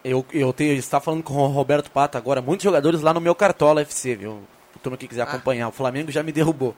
eu, 0.04 0.24
eu 0.32 0.52
tenho, 0.52 0.72
está 0.74 1.00
falando 1.00 1.22
com 1.22 1.34
o 1.34 1.46
Roberto 1.48 1.90
Pata 1.90 2.18
agora, 2.18 2.42
muitos 2.42 2.64
jogadores 2.64 3.00
lá 3.02 3.14
no 3.14 3.20
meu 3.20 3.34
Cartola 3.34 3.80
FC, 3.82 4.14
viu? 4.16 4.42
O 4.74 4.78
turma 4.82 4.96
que 4.98 5.06
quiser 5.08 5.22
acompanhar. 5.22 5.68
O 5.68 5.72
Flamengo 5.72 6.10
já 6.10 6.22
me 6.22 6.32
derrubou. 6.32 6.74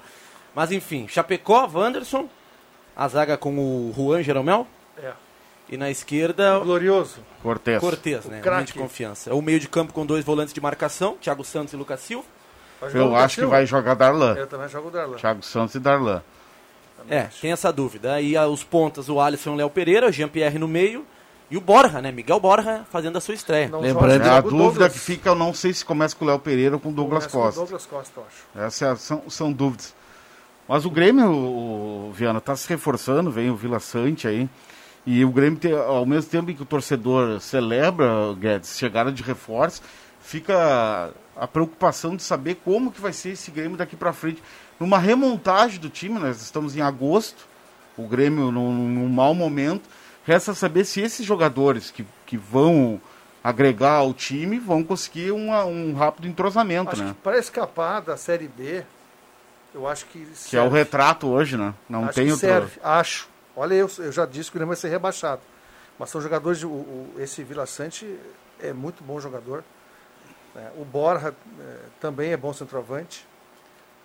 Mas 0.54 0.70
enfim, 0.72 1.06
Chapecó, 1.08 1.68
Wanderson, 1.72 2.28
a 2.96 3.08
zaga 3.08 3.36
com 3.36 3.56
o 3.56 3.92
Juan 3.96 4.22
Jeromel. 4.22 4.66
É. 5.02 5.12
E 5.68 5.76
na 5.76 5.90
esquerda, 5.90 6.58
Glorioso. 6.58 7.18
Cortez. 7.42 7.80
Cortez, 7.80 8.24
né? 8.26 8.38
O 8.38 8.42
craque. 8.42 8.54
Homem 8.56 8.64
de 8.66 8.72
confiança. 8.74 9.30
É 9.30 9.34
o 9.34 9.40
meio 9.40 9.58
de 9.58 9.68
campo 9.68 9.92
com 9.92 10.04
dois 10.04 10.24
volantes 10.24 10.52
de 10.52 10.60
marcação, 10.60 11.16
Thiago 11.20 11.42
Santos 11.44 11.72
e 11.72 11.76
Lucas 11.76 12.00
Silva. 12.00 12.24
Eu 12.92 13.16
acho 13.16 13.36
que 13.36 13.40
Silva. 13.40 13.56
vai 13.56 13.64
jogar 13.66 13.94
Darlan. 13.94 14.34
Eu 14.34 14.46
também 14.46 14.68
jogo 14.68 14.90
Darlan. 14.90 15.16
Thiago 15.16 15.42
Santos 15.42 15.74
e 15.74 15.78
Darlan. 15.80 16.22
É, 17.08 17.28
tem 17.40 17.50
essa 17.52 17.72
dúvida. 17.72 18.12
Aí 18.14 18.36
ah, 18.36 18.46
os 18.46 18.62
pontas, 18.62 19.08
o 19.08 19.20
Alisson 19.20 19.50
e 19.50 19.52
o 19.54 19.56
Léo 19.56 19.70
Pereira, 19.70 20.08
o 20.08 20.12
Jean-Pierre 20.12 20.58
no 20.58 20.68
meio. 20.68 21.04
E 21.50 21.56
o 21.56 21.60
Borja, 21.60 22.00
né? 22.00 22.10
Miguel 22.10 22.40
Borja 22.40 22.84
fazendo 22.90 23.16
a 23.18 23.20
sua 23.20 23.34
estreia. 23.34 23.68
Não 23.68 23.80
Lembrando- 23.80 24.24
É, 24.24 24.28
a 24.30 24.40
dúvida 24.40 24.56
Douglas. 24.64 24.92
que 24.92 24.98
fica, 24.98 25.28
eu 25.28 25.34
não 25.34 25.52
sei 25.54 25.72
se 25.74 25.84
começa 25.84 26.16
com 26.16 26.24
o 26.24 26.28
Léo 26.28 26.38
Pereira 26.38 26.74
ou 26.76 26.80
com 26.80 26.88
o 26.88 26.92
Douglas 26.92 27.26
Começa 27.26 27.32
com 27.36 27.38
o 27.38 27.42
Costa. 27.42 27.60
Douglas 27.60 27.86
Costa, 27.86 28.20
eu 28.20 28.26
acho. 28.26 28.66
Essas 28.66 28.82
é 28.82 28.90
a- 28.90 28.96
são, 28.96 29.22
são 29.28 29.52
dúvidas. 29.52 29.94
Mas 30.68 30.84
o 30.86 30.90
Grêmio, 30.90 31.26
o, 31.30 32.08
o 32.08 32.12
Viana, 32.12 32.38
está 32.38 32.56
se 32.56 32.68
reforçando, 32.68 33.30
vem 33.30 33.50
o 33.50 33.56
Vila 33.56 33.78
Sante 33.80 34.26
aí. 34.26 34.48
E 35.06 35.22
o 35.24 35.30
Grêmio, 35.30 35.58
tem, 35.58 35.72
ao 35.74 36.06
mesmo 36.06 36.30
tempo 36.30 36.50
em 36.50 36.54
que 36.54 36.62
o 36.62 36.66
torcedor 36.66 37.38
celebra, 37.40 38.32
Guedes, 38.38 38.78
chegada 38.78 39.12
de 39.12 39.22
reforço, 39.22 39.82
fica 40.20 41.12
a 41.36 41.46
preocupação 41.46 42.16
de 42.16 42.22
saber 42.22 42.56
como 42.64 42.90
que 42.90 43.00
vai 43.00 43.12
ser 43.12 43.30
esse 43.30 43.50
Grêmio 43.50 43.76
daqui 43.76 43.96
para 43.96 44.12
frente. 44.14 44.42
Numa 44.80 44.98
remontagem 44.98 45.78
do 45.78 45.90
time, 45.90 46.18
nós 46.18 46.40
estamos 46.40 46.74
em 46.76 46.80
agosto, 46.80 47.46
o 47.96 48.06
Grêmio 48.06 48.50
num, 48.50 48.72
num 48.72 49.08
mau 49.08 49.34
momento. 49.34 49.82
Resta 50.26 50.54
saber 50.54 50.86
se 50.86 51.02
esses 51.02 51.26
jogadores 51.26 51.90
que, 51.90 52.04
que 52.24 52.38
vão 52.38 52.98
agregar 53.42 53.96
ao 53.96 54.14
time 54.14 54.58
vão 54.58 54.82
conseguir 54.82 55.32
uma- 55.32 55.66
um 55.66 55.92
rápido 55.92 56.26
entrosamento, 56.26 56.92
Acho 56.92 57.02
né? 57.04 57.08
que 57.10 57.22
para 57.22 57.36
escapar 57.38 58.00
da 58.00 58.16
Série 58.16 58.48
B, 58.48 58.82
eu 59.74 59.86
acho 59.88 60.06
que 60.06 60.26
Que 60.48 60.56
é 60.56 60.62
o 60.62 60.68
retrato 60.68 61.26
hoje, 61.28 61.56
né? 61.56 61.74
Não 61.88 62.04
acho 62.04 62.14
tem 62.14 62.26
que 62.26 62.32
outro. 62.32 62.46
serve, 62.46 62.80
acho. 62.82 63.28
Olha, 63.56 63.74
eu, 63.74 63.90
eu 63.98 64.12
já 64.12 64.24
disse 64.26 64.50
que 64.50 64.56
o 64.56 64.58
Grêmio 64.58 64.68
vai 64.74 64.76
ser 64.76 64.88
rebaixado. 64.88 65.40
Mas 65.98 66.10
são 66.10 66.20
jogadores, 66.20 66.58
de, 66.58 66.66
o, 66.66 66.70
o- 66.70 67.14
esse 67.18 67.42
Vila 67.44 67.66
Sante 67.66 68.18
é 68.60 68.72
muito 68.72 69.02
bom 69.04 69.20
jogador. 69.20 69.62
né? 70.54 70.70
O 70.76 70.84
Borja 70.84 71.34
eh, 71.60 71.76
também 72.00 72.32
é 72.32 72.36
bom 72.36 72.52
centroavante. 72.52 73.26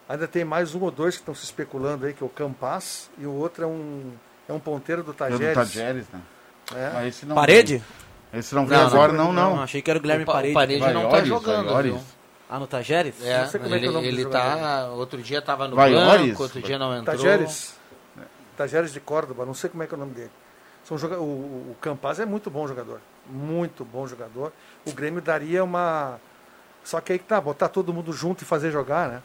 Ainda 0.08 0.28
tem 0.28 0.44
mais 0.44 0.74
um 0.76 0.82
ou 0.82 0.92
dois 0.92 1.16
que 1.16 1.22
estão 1.22 1.34
se 1.36 1.44
especulando 1.44 2.06
aí, 2.06 2.14
que 2.14 2.24
é 2.24 2.26
o 2.26 2.30
Campas, 2.30 3.10
e 3.18 3.26
o 3.26 3.32
outro 3.34 3.64
é 3.64 3.68
um, 3.68 4.12
é 4.48 4.54
um 4.54 4.60
ponteiro 4.60 5.04
do 5.04 5.12
É 5.12 5.14
Tajeres. 5.16 5.48
do 5.50 5.54
Tajeres, 5.54 6.06
né? 6.12 6.22
É. 6.76 6.92
Mas 6.94 7.08
esse 7.16 7.26
não 7.26 7.36
Parede? 7.36 7.78
vem. 8.32 8.40
Esse 8.40 8.54
não 8.54 8.66
vem 8.68 8.78
Não, 8.78 8.86
agora, 8.88 9.12
não, 9.14 9.34
não. 9.34 9.62
achei 9.62 9.82
que 9.82 9.90
era 9.90 9.98
o 9.98 10.02
Guilherme 10.02 10.24
O 10.24 10.26
Pa- 10.28 10.32
o 10.32 10.36
Parede. 10.36 10.54
Parede 10.54 10.80
não 10.82 11.02
tá 11.04 11.08
Vaiores, 11.10 11.28
jogando, 11.28 11.66
Vaiores. 11.70 12.02
Ah, 12.50 12.58
no 12.58 12.66
Tajeres? 12.66 13.24
É, 13.24 13.41
Não 13.41 13.47
sei 13.50 13.60
como 13.60 13.76
é 13.76 13.78
que 13.78 13.86
ele, 13.86 13.88
é 13.88 13.89
o 13.89 13.93
nome 13.93 14.12
do 14.12 14.22
ele 14.22 14.26
tá. 14.26 14.89
Outro 14.93 15.22
dia 15.22 15.39
tava 15.39 15.68
no 15.68 15.76
Vaiores? 15.76 16.30
banco, 16.30 16.43
outro 16.43 16.62
dia 16.62 16.80
não 16.80 16.97
entrou. 16.97 17.16
Tajeres. 17.16 17.76
Tajeres 18.58 18.91
de 18.91 19.00
Córdoba, 19.00 19.45
não 19.45 19.54
sei 19.54 19.70
como 19.70 19.84
é 19.84 19.88
que 19.88 19.93
é 19.93 19.97
o 19.97 20.00
nome 20.00 20.14
dele. 20.14 20.32
São 20.84 20.97
joga 20.97 21.20
o, 21.20 21.24
o 21.24 21.78
Campaz 21.80 22.20
é 22.20 22.26
muito 22.26 22.50
bom 22.50 22.68
jogador. 22.68 23.00
Muito 23.30 23.86
bom 23.86 24.08
jogador. 24.08 24.52
O 24.86 24.91
Grêmio 24.91 25.22
daria 25.22 25.64
uma. 25.64 26.20
Só 26.84 27.00
que 27.00 27.14
aí 27.14 27.20
que 27.20 27.26
tá, 27.26 27.39
botar 27.39 27.70
todo 27.70 27.93
mundo 27.93 28.12
junto 28.12 28.41
e 28.43 28.45
fazer 28.45 28.72
jogar, 28.72 29.08
né? 29.08 29.22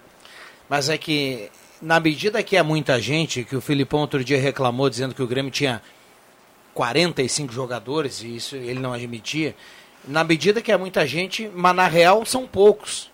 Mas 0.68 0.90
é 0.90 0.98
que, 0.98 1.50
na 1.80 1.98
medida 1.98 2.42
que 2.42 2.56
é 2.56 2.62
muita 2.62 3.00
gente, 3.00 3.44
que 3.44 3.56
o 3.56 3.60
Filipão 3.60 4.00
outro 4.00 4.22
dia 4.22 4.38
reclamou 4.38 4.90
dizendo 4.90 5.14
que 5.14 5.22
o 5.22 5.26
Grêmio 5.26 5.50
tinha 5.50 5.80
45 6.74 7.52
jogadores, 7.52 8.22
e 8.22 8.36
isso 8.36 8.56
ele 8.56 8.80
não 8.80 8.92
admitia, 8.92 9.56
na 10.06 10.22
medida 10.22 10.60
que 10.60 10.70
é 10.70 10.76
muita 10.76 11.06
gente, 11.06 11.50
mas 11.54 11.74
na 11.74 11.86
real 11.86 12.26
são 12.26 12.46
poucos. 12.46 13.10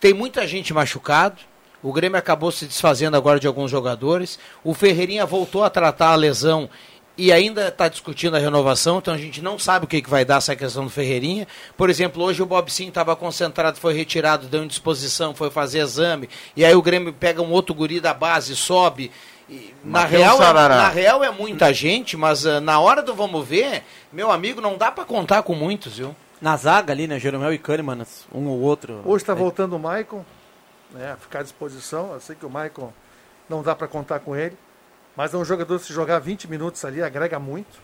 Tem 0.00 0.14
muita 0.14 0.46
gente 0.46 0.72
machucado, 0.72 1.36
o 1.82 1.92
Grêmio 1.92 2.18
acabou 2.18 2.50
se 2.52 2.66
desfazendo 2.66 3.16
agora 3.16 3.40
de 3.40 3.46
alguns 3.46 3.70
jogadores, 3.70 4.38
o 4.62 4.74
Ferreirinha 4.74 5.26
voltou 5.26 5.64
a 5.64 5.70
tratar 5.70 6.10
a 6.10 6.16
lesão 6.16 6.68
e 7.16 7.32
ainda 7.32 7.66
está 7.66 7.88
discutindo 7.88 8.36
a 8.36 8.38
renovação, 8.38 8.98
então 8.98 9.12
a 9.12 9.18
gente 9.18 9.42
não 9.42 9.58
sabe 9.58 9.84
o 9.84 9.88
que, 9.88 10.00
que 10.00 10.08
vai 10.08 10.24
dar 10.24 10.36
essa 10.36 10.54
questão 10.54 10.84
do 10.84 10.90
Ferreirinha. 10.90 11.48
Por 11.76 11.90
exemplo, 11.90 12.22
hoje 12.22 12.40
o 12.40 12.46
Bob 12.46 12.70
Sim 12.72 12.88
estava 12.88 13.16
concentrado, 13.16 13.76
foi 13.80 13.92
retirado, 13.92 14.46
deu 14.46 14.62
indisposição, 14.62 15.34
foi 15.34 15.50
fazer 15.50 15.80
exame, 15.80 16.28
e 16.56 16.64
aí 16.64 16.76
o 16.76 16.82
Grêmio 16.82 17.12
pega 17.12 17.42
um 17.42 17.50
outro 17.50 17.74
guri 17.74 17.98
da 17.98 18.14
base, 18.14 18.54
sobe. 18.54 19.10
E, 19.50 19.74
na, 19.82 20.04
real, 20.04 20.40
é, 20.40 20.52
na 20.52 20.88
real 20.90 21.24
é 21.24 21.30
muita 21.30 21.72
gente, 21.74 22.16
mas 22.16 22.46
ah, 22.46 22.60
na 22.60 22.78
hora 22.78 23.02
do 23.02 23.14
vamos 23.14 23.44
ver, 23.44 23.82
meu 24.12 24.30
amigo, 24.30 24.60
não 24.60 24.76
dá 24.76 24.92
para 24.92 25.04
contar 25.04 25.42
com 25.42 25.54
muitos, 25.54 25.96
viu? 25.96 26.14
Na 26.40 26.56
zaga 26.56 26.92
ali, 26.92 27.06
né? 27.06 27.18
Jeromel 27.18 27.52
e 27.52 27.58
Kahneman, 27.58 28.06
um 28.32 28.46
ou 28.46 28.60
outro. 28.60 29.02
Hoje 29.04 29.22
está 29.22 29.34
voltando 29.34 29.74
o 29.74 29.78
Maicon, 29.78 30.24
né? 30.90 31.16
Ficar 31.20 31.40
à 31.40 31.42
disposição. 31.42 32.12
Eu 32.12 32.20
sei 32.20 32.36
que 32.36 32.46
o 32.46 32.50
Maicon 32.50 32.92
não 33.48 33.62
dá 33.62 33.74
para 33.74 33.88
contar 33.88 34.20
com 34.20 34.36
ele. 34.36 34.56
Mas 35.16 35.34
é 35.34 35.36
um 35.36 35.44
jogador, 35.44 35.80
se 35.80 35.92
jogar 35.92 36.20
20 36.20 36.48
minutos 36.48 36.84
ali, 36.84 37.02
agrega 37.02 37.40
muito. 37.40 37.80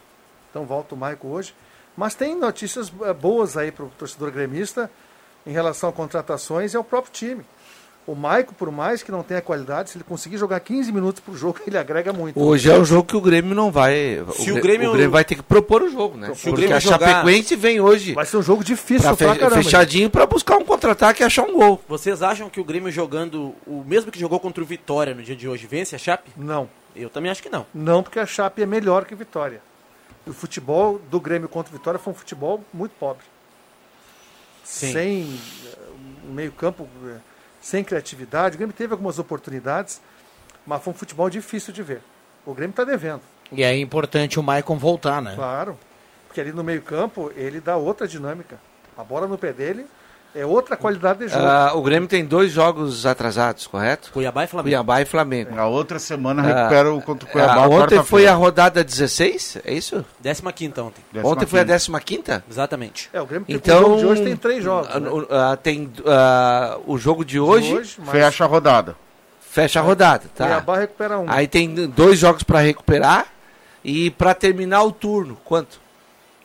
Então 0.50 0.64
volta 0.64 0.94
o 0.94 0.98
Maicon 0.98 1.28
hoje. 1.28 1.52
Mas 1.96 2.14
tem 2.14 2.36
notícias 2.36 2.92
eh, 3.02 3.12
boas 3.12 3.56
aí 3.56 3.72
para 3.72 3.84
o 3.84 3.88
torcedor 3.90 4.30
gremista 4.30 4.88
em 5.44 5.52
relação 5.52 5.88
a 5.88 5.92
contratações 5.92 6.74
e 6.74 6.76
ao 6.76 6.84
próprio 6.84 7.12
time. 7.12 7.44
O 8.06 8.14
Maicon, 8.14 8.52
por 8.52 8.70
mais 8.70 9.02
que 9.02 9.10
não 9.10 9.22
tenha 9.22 9.40
qualidade, 9.40 9.88
se 9.88 9.96
ele 9.96 10.04
conseguir 10.04 10.36
jogar 10.36 10.60
15 10.60 10.92
minutos 10.92 11.20
por 11.20 11.34
jogo, 11.36 11.58
ele 11.66 11.78
agrega 11.78 12.12
muito. 12.12 12.38
Hoje 12.38 12.70
é 12.70 12.78
um 12.78 12.84
jogo 12.84 13.08
que 13.08 13.16
o 13.16 13.20
Grêmio 13.20 13.54
não 13.54 13.70
vai. 13.72 14.22
Se 14.34 14.50
o 14.50 14.54
Grê- 14.60 14.76
Grêmio- 14.76 15.10
vai 15.10 15.24
ter 15.24 15.36
que 15.36 15.42
propor 15.42 15.82
o 15.82 15.90
jogo, 15.90 16.18
né? 16.18 16.26
Se 16.26 16.32
o 16.32 16.36
Porque 16.50 16.52
Grêmio 16.52 16.76
a 16.76 16.80
jogar- 16.80 16.98
Chapecoense 17.00 17.56
vem 17.56 17.80
hoje 17.80 18.12
Vai 18.12 18.26
ser 18.26 18.36
um 18.36 18.42
jogo 18.42 18.62
difícil 18.62 19.08
pra 19.08 19.16
pra, 19.16 19.32
fe- 19.32 19.38
caramba. 19.40 19.62
fechadinho 19.62 20.10
pra 20.10 20.26
buscar 20.26 20.56
um 20.58 20.64
contra-ataque 20.64 21.22
e 21.22 21.24
achar 21.24 21.44
um 21.44 21.54
gol. 21.54 21.80
Vocês 21.88 22.22
acham 22.22 22.50
que 22.50 22.60
o 22.60 22.64
Grêmio 22.64 22.92
jogando 22.92 23.54
o 23.66 23.82
mesmo 23.86 24.12
que 24.12 24.18
jogou 24.20 24.38
contra 24.38 24.62
o 24.62 24.66
Vitória 24.66 25.14
no 25.14 25.22
dia 25.22 25.34
de 25.34 25.48
hoje 25.48 25.66
vence 25.66 25.94
a 25.96 25.98
Chape? 25.98 26.30
Não. 26.36 26.68
Eu 26.94 27.08
também 27.08 27.30
acho 27.30 27.42
que 27.42 27.48
não. 27.48 27.64
Não, 27.74 28.02
porque 28.02 28.18
a 28.18 28.26
Chape 28.26 28.62
é 28.62 28.66
melhor 28.66 29.06
que 29.06 29.14
Vitória. 29.14 29.62
O 30.26 30.32
futebol 30.34 31.00
do 31.10 31.18
Grêmio 31.18 31.48
contra 31.48 31.72
o 31.72 31.76
Vitória 31.78 31.98
foi 31.98 32.12
um 32.12 32.16
futebol 32.16 32.62
muito 32.72 32.92
pobre. 33.00 33.24
Sim. 34.62 34.92
Sem 34.92 35.38
eh, 35.66 35.78
um 36.28 36.32
meio-campo, 36.32 36.88
eh, 37.06 37.16
sem 37.64 37.82
criatividade. 37.82 38.56
O 38.56 38.58
Grêmio 38.58 38.74
teve 38.76 38.92
algumas 38.92 39.18
oportunidades, 39.18 39.98
mas 40.66 40.82
foi 40.82 40.92
um 40.92 40.96
futebol 40.96 41.30
difícil 41.30 41.72
de 41.72 41.82
ver. 41.82 42.02
O 42.44 42.52
Grêmio 42.52 42.72
está 42.72 42.84
devendo, 42.84 43.22
E 43.50 43.62
é 43.62 43.74
importante 43.78 44.38
o 44.38 44.42
Maicon 44.42 44.76
voltar, 44.76 45.22
né? 45.22 45.32
claro. 45.34 45.78
Porque 46.26 46.40
ali 46.42 46.52
no 46.52 46.62
meio-campo 46.62 47.32
ele 47.34 47.60
dá 47.60 47.76
outra 47.76 48.06
dinâmica. 48.06 48.60
A 48.98 49.02
bola 49.02 49.26
no 49.26 49.38
pé 49.38 49.50
dele 49.52 49.86
é 50.34 50.44
outra 50.44 50.76
qualidade 50.76 51.20
de 51.20 51.28
jogo. 51.28 51.44
Ah, 51.44 51.72
o 51.74 51.82
Grêmio 51.82 52.08
tem 52.08 52.24
dois 52.24 52.50
jogos 52.52 53.06
atrasados, 53.06 53.66
correto? 53.66 54.10
Cuiabá 54.12 54.44
e 54.44 54.46
Flamengo. 54.46 54.68
Cuiabá 54.70 55.00
e 55.00 55.04
Flamengo. 55.04 55.54
Na 55.54 55.66
outra 55.66 55.98
semana 55.98 56.42
Ah, 56.42 56.46
recupera 56.46 56.92
o 56.92 57.00
contra 57.02 57.26
o 57.26 57.28
ah, 57.28 57.32
Cuiabá. 57.32 57.60
ontem 57.66 57.74
quarta-feira. 57.76 58.04
foi 58.04 58.26
a 58.26 58.34
rodada 58.34 58.82
16, 58.84 59.58
é 59.64 59.72
isso? 59.72 60.04
15 60.22 60.80
ontem. 60.80 61.02
Décima 61.12 61.30
ontem 61.32 61.46
foi 61.46 61.60
a 61.60 61.64
quinta. 61.64 61.78
15 61.78 62.00
quinta? 62.04 62.44
Exatamente. 62.50 63.10
É, 63.12 63.20
o 63.20 63.26
Grêmio 63.26 63.46
tem, 63.46 63.56
Então, 63.56 63.78
o 63.80 63.82
jogo 63.84 63.96
de 63.98 64.06
hoje 64.06 64.22
tem 64.24 64.36
três 64.36 64.64
jogos. 64.64 64.88
ah, 64.92 65.00
né? 65.00 65.08
o- 65.10 65.26
ah, 65.30 65.56
tem 65.56 65.92
ah, 66.06 66.78
o 66.86 66.98
jogo 66.98 67.24
de 67.24 67.38
hoje, 67.38 67.72
hoje, 67.74 67.96
mas 67.98 68.10
Fecha 68.10 68.44
a 68.44 68.46
rodada. 68.46 68.96
fecha 69.40 69.78
a 69.78 69.82
rodada, 69.82 70.24
tá? 70.34 70.46
Cuiabá 70.46 70.78
recupera 70.78 71.18
um. 71.18 71.26
Aí 71.28 71.46
tem 71.46 71.72
dois 71.88 72.18
jogos 72.18 72.42
pra 72.42 72.58
recuperar 72.60 73.26
e 73.84 74.10
pra 74.10 74.34
terminar 74.34 74.82
o 74.82 74.90
turno, 74.90 75.36
quanto? 75.44 75.83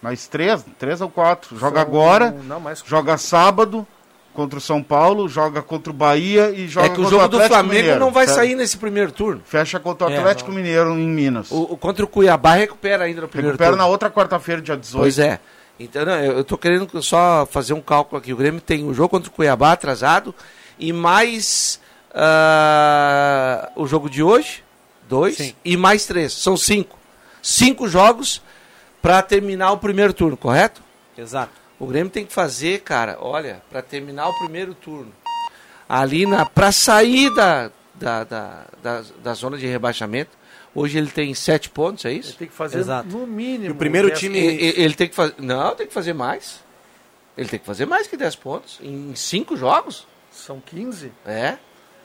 Mais 0.02 0.28
três, 0.28 0.66
três 0.78 1.02
ou 1.02 1.10
quatro. 1.10 1.58
Joga 1.58 1.80
São- 1.82 1.88
agora, 1.88 2.32
Não, 2.46 2.60
mais 2.60 2.82
joga 2.86 3.18
sábado 3.18 3.86
contra 4.34 4.58
o 4.58 4.62
São 4.62 4.82
Paulo, 4.82 5.28
joga 5.28 5.62
contra 5.62 5.92
o 5.92 5.94
Bahia 5.94 6.52
e 6.52 6.68
joga 6.68 6.88
é 6.88 6.90
que 6.90 6.96
o 7.00 7.04
contra 7.04 7.10
jogo 7.18 7.28
do 7.28 7.36
Atlético 7.38 7.54
Flamengo 7.56 7.76
Mineiro, 7.76 8.00
não 8.00 8.12
vai 8.12 8.26
certo? 8.26 8.38
sair 8.38 8.56
nesse 8.56 8.78
primeiro 8.78 9.12
turno. 9.12 9.42
Fecha 9.44 9.80
contra 9.80 10.08
o 10.08 10.12
É, 10.12 10.18
Atlético 10.18 10.50
não. 10.50 10.56
Mineiro 10.58 10.92
em 10.98 11.08
Minas. 11.10 11.52
O, 11.52 11.64
o- 11.74 11.78
contra 11.78 12.06
o 12.06 12.08
Cuiabá 12.08 12.54
recupera 12.54 13.04
ainda 13.04 13.22
no 13.22 13.28
primeiro 13.28 13.54
Recupera 13.54 13.72
turno. 13.72 13.84
na 13.84 13.90
outra 13.90 14.10
quarta-feira, 14.10 14.62
dia 14.62 14.78
18. 14.78 15.02
Pois 15.02 15.20
é. 15.20 15.40
Então, 15.78 16.06
não, 16.06 16.14
eu, 16.16 16.44
tô 16.44 16.58
querendo 16.58 17.02
só 17.02 17.46
fazer 17.50 17.74
um 17.74 17.82
cálculo 17.82 18.20
aqui. 18.20 18.32
O 18.32 18.38
Grêmio 18.38 18.62
tem 18.62 18.86
o 18.88 18.94
jogo 18.94 19.10
contra 19.10 19.30
o 19.30 19.34
Cuiabá 19.34 19.72
atrasado 19.74 20.34
e 20.78 20.94
mais 20.94 21.80
ah, 22.14 23.70
o 23.76 23.86
jogo 23.88 24.10
de 24.10 24.22
hoje, 24.24 24.64
dois, 25.08 25.36
Sim. 25.38 25.54
e 25.64 25.76
mais 25.78 26.06
três. 26.06 26.34
São 26.34 26.56
cinco. 26.56 26.98
Cinco 27.42 27.88
jogos 27.88 28.42
para 29.02 29.22
terminar 29.22 29.72
o 29.72 29.78
primeiro 29.78 30.14
turno, 30.14 30.36
correto? 30.38 30.82
Exato. 31.18 31.52
O 31.80 31.86
Grêmio 31.88 32.12
tem 32.12 32.26
que 32.26 32.34
fazer, 32.34 32.82
cara, 32.82 33.18
olha, 33.22 33.62
para 33.70 33.82
terminar 33.82 34.28
o 34.28 34.38
primeiro 34.40 34.74
turno. 34.74 35.12
Ali 35.88 36.26
na. 36.26 36.46
para 36.46 36.72
sair 36.72 37.34
da, 37.34 37.72
da, 37.96 38.24
da, 38.24 38.66
da, 38.84 39.04
da 39.24 39.34
zona 39.34 39.58
de 39.58 39.66
rebaixamento. 39.66 40.38
Hoje 40.76 40.98
ele 41.00 41.10
tem 41.10 41.34
sete 41.34 41.68
pontos, 41.70 42.06
é 42.06 42.12
Ele 42.12 42.20
isso? 42.20 42.38
tem 42.38 42.48
que 42.48 42.54
fazer 42.54 42.78
Exato. 42.80 43.08
no 43.10 43.26
mínimo. 43.26 43.66
E 43.66 43.72
o 43.72 43.76
primeiro 43.76 44.12
time- 44.12 44.38
E- 44.40 44.70
e- 44.78 44.82
Ele 44.84 44.94
tem 44.94 45.08
que 45.10 45.16
fazer. 45.16 45.34
Não, 45.40 45.74
tem 45.76 45.88
que 45.88 45.94
fazer 45.94 46.14
mais. 46.14 46.60
Ele 47.36 47.50
tem 47.50 47.60
que 47.60 47.66
fazer 47.66 47.86
mais 47.88 48.06
que 48.06 48.16
10 48.16 48.36
pontos. 48.36 48.80
Em 48.84 49.16
cinco 49.16 49.58
jogos? 49.58 50.06
São 50.32 50.62
15? 50.64 51.12
É. 51.26 51.58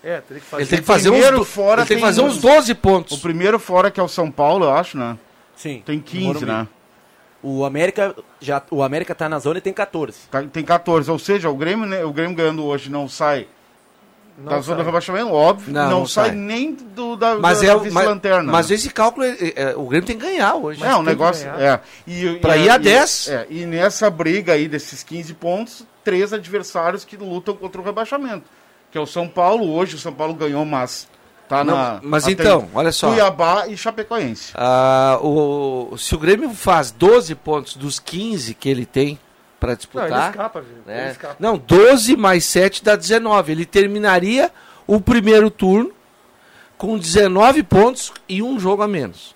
É, 0.02 0.20
teria 0.20 0.40
que 0.40 0.46
fazer. 0.46 0.62
Ele 0.62 0.70
tem 0.70 0.78
que 0.80 0.86
fazer 0.86 1.10
uns, 1.10 1.48
fora 1.48 1.82
ele 1.82 1.88
tem 1.88 1.96
que 1.98 2.02
tem 2.02 2.08
fazer 2.08 2.22
uns- 2.22 2.36
uns 2.36 2.40
12 2.40 2.72
O 2.72 2.76
pontos. 2.76 3.18
primeiro 3.18 3.58
fora 3.58 3.90
que 3.90 4.00
é 4.00 4.02
o 4.02 4.08
São 4.08 4.30
Paulo, 4.30 4.64
eu 4.64 4.72
acho, 4.72 4.96
né? 4.96 5.18
Sim. 5.56 5.82
Tem 5.84 5.98
no 5.98 6.02
15, 6.02 6.24
Morumbi. 6.26 6.46
né? 6.46 6.68
O 7.46 7.64
América 7.64 8.14
já 8.40 8.62
o 8.70 8.82
América 8.82 9.14
tá 9.14 9.28
na 9.28 9.38
zona 9.38 9.58
e 9.58 9.60
tem 9.60 9.72
14. 9.72 10.16
Tá- 10.30 10.42
Tem 10.44 10.64
14. 10.64 11.10
Ou 11.10 11.18
seja, 11.18 11.50
o 11.50 11.54
Grêmio, 11.54 11.84
né, 11.86 12.02
o 12.02 12.10
Grêmio 12.12 12.34
ganhando 12.34 12.64
hoje 12.64 12.90
não 12.90 13.06
sai 13.06 13.46
Não 14.38 14.46
da 14.50 14.60
zona 14.60 14.78
do 14.78 14.86
rebaixamento, 14.86 15.30
óbvio. 15.30 15.72
Não, 15.72 15.82
Não, 15.90 15.98
não 16.00 16.06
sai, 16.06 16.28
sai. 16.28 16.34
nem 16.36 16.72
do, 16.74 17.16
da, 17.16 17.34
Mas 17.36 17.60
da 17.60 17.66
é 17.68 17.74
o- 17.74 17.80
vice-lanterna. 17.80 18.50
Mas 18.50 18.70
né? 18.70 18.74
esse 18.76 18.88
cálculo, 18.88 19.26
é- 19.26 19.36
é- 19.54 19.74
o 19.76 19.84
Grêmio 19.86 20.06
tem 20.06 20.16
que 20.18 20.24
ganhar 20.24 20.54
hoje. 20.54 20.82
é, 20.82 20.86
um 20.88 20.96
tem 20.96 21.02
que 21.04 21.10
negócio. 21.10 21.46
É. 21.50 21.80
E, 22.06 22.38
Pra 22.40 22.56
e- 22.56 22.64
ir 22.64 22.70
a 22.70 22.76
e- 22.76 22.78
10. 22.78 23.28
É, 23.28 23.46
e 23.50 23.66
nessa 23.66 24.08
briga 24.08 24.54
aí 24.54 24.66
desses 24.66 25.02
15 25.02 25.34
pontos, 25.34 25.84
três 26.02 26.32
adversários 26.32 27.04
que 27.04 27.16
lutam 27.16 27.54
contra 27.54 27.80
o 27.80 27.84
rebaixamento. 27.84 28.44
Que 28.90 28.96
é 28.96 29.00
o 29.00 29.06
São 29.06 29.28
Paulo. 29.28 29.70
Hoje 29.70 29.96
o 29.96 29.98
São 29.98 30.12
Paulo 30.14 30.32
ganhou, 30.34 30.64
mas 30.64 31.06
Tá 31.48 31.62
Não, 31.62 31.76
na, 31.76 32.00
mas 32.02 32.24
na 32.24 32.30
então, 32.32 32.60
tem 32.62 32.70
olha 32.74 32.90
só. 32.92 33.08
Cuiabá 33.10 33.66
e 33.68 33.76
Chapecoense. 33.76 34.52
Ah, 34.54 35.18
o, 35.22 35.94
se 35.98 36.14
o 36.14 36.18
Grêmio 36.18 36.50
faz 36.50 36.90
12 36.90 37.34
pontos 37.34 37.76
dos 37.76 37.98
15 37.98 38.54
que 38.54 38.68
ele 38.68 38.86
tem 38.86 39.18
para 39.60 39.70
Não, 39.70 39.76
disputar. 39.76 40.10
ele 40.10 40.28
escapa? 40.30 40.58
Ele 40.60 40.68
né? 40.86 41.10
escapa. 41.10 41.36
Não, 41.38 41.58
12 41.58 42.16
mais 42.16 42.44
7 42.46 42.82
dá 42.82 42.96
19. 42.96 43.52
Ele 43.52 43.66
terminaria 43.66 44.50
o 44.86 45.00
primeiro 45.00 45.50
turno 45.50 45.92
com 46.78 46.96
19 46.98 47.62
pontos 47.62 48.12
e 48.28 48.42
um 48.42 48.58
jogo 48.58 48.82
a 48.82 48.88
menos. 48.88 49.34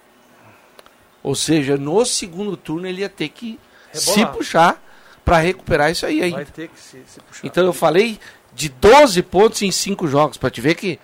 Ou 1.22 1.34
seja, 1.34 1.76
no 1.76 2.04
segundo 2.06 2.56
turno 2.56 2.86
ele 2.86 3.02
ia 3.02 3.08
ter 3.08 3.28
que 3.28 3.58
se 3.92 4.10
Rebolar. 4.16 4.32
puxar 4.34 4.82
para 5.24 5.38
recuperar 5.38 5.90
isso 5.90 6.06
aí 6.06 6.20
Vai 6.20 6.28
ainda. 6.28 6.44
ter 6.46 6.68
que 6.68 6.80
se, 6.80 7.02
se 7.06 7.20
puxar. 7.20 7.46
Então 7.46 7.64
eu 7.64 7.72
falei 7.72 8.18
de 8.54 8.68
12 8.70 9.22
pontos 9.24 9.60
em 9.62 9.70
5 9.70 10.08
jogos, 10.08 10.36
para 10.38 10.50
te 10.50 10.60
ver 10.60 10.74
que 10.74 10.98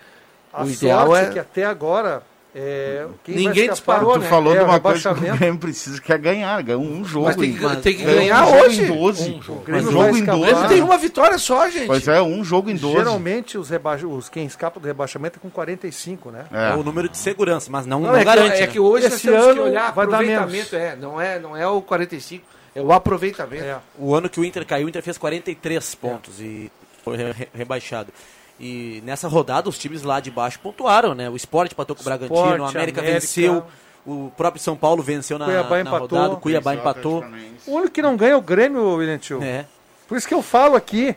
A 0.55 0.65
o 0.65 0.71
ideal 0.71 1.07
sorte 1.09 1.27
é 1.27 1.33
que 1.33 1.39
até 1.39 1.65
agora 1.65 2.23
é, 2.57 3.07
quem 3.25 3.35
Ninguém 3.35 3.67
vai 3.67 3.75
escapar- 3.75 3.75
disparou, 3.75 4.13
Tu 4.13 4.19
né? 4.21 4.29
falou 4.29 4.53
É, 4.55 4.59
de 4.59 4.63
o 4.63 4.67
uma 4.69 4.79
coisa 4.79 5.01
que 5.01 5.09
o 5.09 5.11
rebaixamento. 5.13 5.39
Grêmio 5.41 5.59
precisa, 5.59 6.01
que 6.01 6.13
é 6.13 6.17
ganhar. 6.19 6.63
Ganhar 6.63 6.79
um 6.79 7.05
jogo. 7.05 7.27
Mas 7.27 7.35
tem 7.37 7.53
que, 7.53 7.65
em- 7.67 7.81
tem 7.81 7.97
que 7.97 8.05
ganhar 8.05 8.17
ganhar 8.17 8.45
um 8.47 8.51
jogo 8.53 8.65
hoje. 8.65 8.83
em 8.83 8.87
12. 8.87 9.31
Um 9.35 9.43
jogo. 9.43 9.65
Um 9.73 9.83
jogo 9.91 10.05
em 10.17 10.21
escapar. 10.21 10.37
12. 10.39 10.53
Ele 10.53 10.69
tem 10.69 10.83
uma 10.83 10.97
vitória 10.97 11.37
só, 11.39 11.69
gente. 11.69 11.89
Pois 11.89 12.07
é, 12.07 12.23
um 12.23 12.45
jogo 12.45 12.71
em 12.71 12.77
12. 12.77 12.97
Geralmente 12.97 13.59
os, 13.59 13.69
reba... 13.71 13.97
os 13.97 14.29
quem 14.29 14.47
escapa 14.47 14.79
do 14.79 14.87
rebaixamento 14.87 15.39
é 15.39 15.41
com 15.43 15.51
45, 15.51 16.31
né? 16.31 16.45
É. 16.53 16.71
É. 16.71 16.75
o 16.77 16.85
número 16.85 17.09
de 17.09 17.17
segurança, 17.19 17.69
mas 17.73 17.87
não, 17.87 17.99
Não, 17.99 18.13
não 18.13 18.17
é, 18.17 18.23
garante. 18.23 18.53
que, 18.53 18.57
é 18.63 18.67
né? 18.69 18.73
que 18.73 18.79
hoje 18.79 19.05
nós 19.07 19.15
Esse 19.15 19.27
temos 19.27 19.45
que 19.45 19.51
ano 19.51 19.63
olhar 19.65 19.93
vai 19.93 20.07
dar 20.07 20.17
aproveitamento, 20.19 20.77
é, 20.77 20.95
não 20.95 21.21
é, 21.21 21.39
não 21.41 21.57
é 21.57 21.67
o 21.67 21.83
45, 21.83 22.45
é 22.73 22.81
o 22.81 22.93
aproveitamento. 22.93 23.65
É. 23.65 23.79
O 23.99 24.15
ano 24.15 24.29
que 24.31 24.39
o 24.39 24.45
Inter 24.45 24.65
caiu, 24.65 24.87
o 24.87 24.89
Inter 24.89 25.03
fez 25.03 25.19
43 25.19 25.93
pontos 25.97 26.39
e 26.41 26.71
foi 27.03 27.17
re- 27.17 27.33
re- 27.33 27.49
rebaixado. 27.53 28.13
E 28.59 29.03
nessa 29.05 29.27
rodada 29.27 29.69
os 29.69 29.77
times 29.79 30.03
lá 30.03 30.21
de 30.21 30.31
baixo 30.31 30.59
pontuaram, 30.61 31.15
né? 31.15 31.29
O 31.29 31.37
Sport 31.37 31.73
empatou 31.73 31.97
com 31.97 32.03
o 32.03 32.05
Bragantino, 32.05 32.37
Sport, 32.39 32.61
o 32.61 32.65
América, 32.65 33.01
América. 33.01 33.03
venceu, 33.21 33.65
o 34.07 34.31
próprio 34.37 34.63
São 34.63 34.77
Paulo 34.77 35.03
venceu 35.03 35.39
na, 35.39 35.47
Cuiabá 35.47 35.71
na 35.77 35.81
empatou. 35.81 36.01
rodada, 36.19 36.35
o 36.35 36.37
Cuiabá 36.41 36.75
empatou. 36.75 37.25
O 37.67 37.73
único 37.73 37.91
que 37.93 38.01
não 38.03 38.17
ganha 38.17 38.33
é 38.33 38.37
o 38.37 38.41
Grêmio, 38.41 38.95
William 38.97 39.19
Tio. 39.19 39.43
É. 39.43 39.67
Por 40.07 40.17
isso 40.17 40.29
que 40.29 40.35
eu 40.35 40.43
falo 40.43 40.77
aqui, 40.77 41.17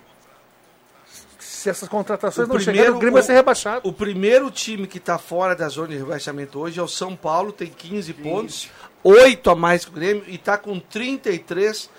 se 1.37 1.69
essas 1.69 1.87
contratações 1.87 2.47
O 2.47 2.49
não 2.49 2.55
primeiro- 2.55 2.77
chegarem, 2.79 2.95
o 2.95 2.99
Grêmio 2.99 3.13
vai 3.13 3.23
ser 3.23 3.33
rebaixado. 3.33 3.87
O 3.87 3.93
primeiro 3.93 4.49
time 4.49 4.87
que 4.87 4.97
está 4.97 5.17
fora 5.17 5.55
da 5.55 5.67
zona 5.69 5.89
de 5.89 5.97
rebaixamento 5.97 6.57
hoje 6.59 6.79
é 6.79 6.83
o 6.83 6.87
São 6.87 7.15
Paulo, 7.15 7.51
tem 7.51 7.67
15 7.67 8.13
pontos, 8.13 8.69
8 9.03 9.49
a 9.51 9.55
mais 9.55 9.85
que 9.85 9.91
o 9.91 9.93
Grêmio 9.93 10.23
e 10.27 10.35
está 10.35 10.57
com 10.57 10.79
33% 10.79 11.89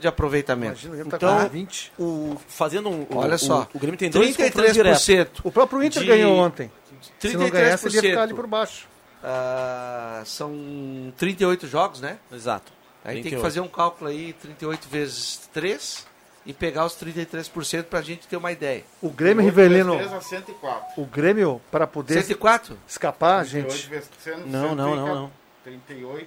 de 0.00 0.08
aproveitamento. 0.08 0.72
Imagina, 0.86 0.92
o 0.92 0.94
Grêmio 0.96 1.10
tá 1.10 1.16
Então, 1.16 1.42
com 1.44 1.48
20. 1.48 1.92
o, 1.98 2.36
fazendo 2.48 2.88
um, 2.88 3.02
o- 3.10 3.16
Olha 3.16 3.34
o- 3.34 3.38
só, 3.38 3.68
o, 3.74 3.78
Grêmio 3.78 3.98
tem 3.98 4.10
dois 4.10 4.36
confrontos 4.36 4.72
diretos. 4.72 5.04
33%. 5.06 5.40
O 5.44 5.52
próprio 5.52 5.82
Inter 5.82 6.02
de- 6.02 6.08
ganhou 6.08 6.36
ontem. 6.36 6.70
Se 7.18 7.36
não 7.36 7.48
ganhasse, 7.50 7.86
ele 7.86 7.96
ia 7.96 8.00
33%. 8.02 8.10
ficar 8.10 8.22
ali 8.22 8.34
por 8.34 8.46
baixo. 8.46 8.88
Ah, 9.22 10.22
são 10.24 11.12
38 11.16 11.66
jogos, 11.66 12.00
né? 12.00 12.18
Exato. 12.32 12.72
Aí 13.04 13.14
tem 13.16 13.22
que 13.24 13.28
38. 13.30 13.42
fazer 13.42 13.60
um 13.60 13.68
cálculo 13.68 14.10
aí, 14.10 14.32
38 14.34 14.88
vezes 14.88 15.48
3, 15.52 16.06
e 16.44 16.52
pegar 16.52 16.84
os 16.86 16.94
33% 16.94 17.84
para 17.84 17.98
a 17.98 18.02
gente 18.02 18.26
ter 18.26 18.36
uma 18.36 18.50
ideia. 18.52 18.82
O 19.00 19.10
Grêmio 19.10 19.44
Rivelino, 19.44 19.96
3 19.96 20.12
a 20.12 20.20
104. 20.20 21.02
o 21.02 21.06
Grêmio, 21.06 21.60
para 21.70 21.86
poder 21.86 22.14
104? 22.22 22.76
escapar, 22.88 23.44
38 23.44 23.72
gente, 23.76 23.88
vezes 23.90 24.08
100, 24.22 24.36
Não, 24.46 24.74
não, 24.74 24.96
não, 24.96 25.06
não. 25.14 25.32
38, 25.64 26.26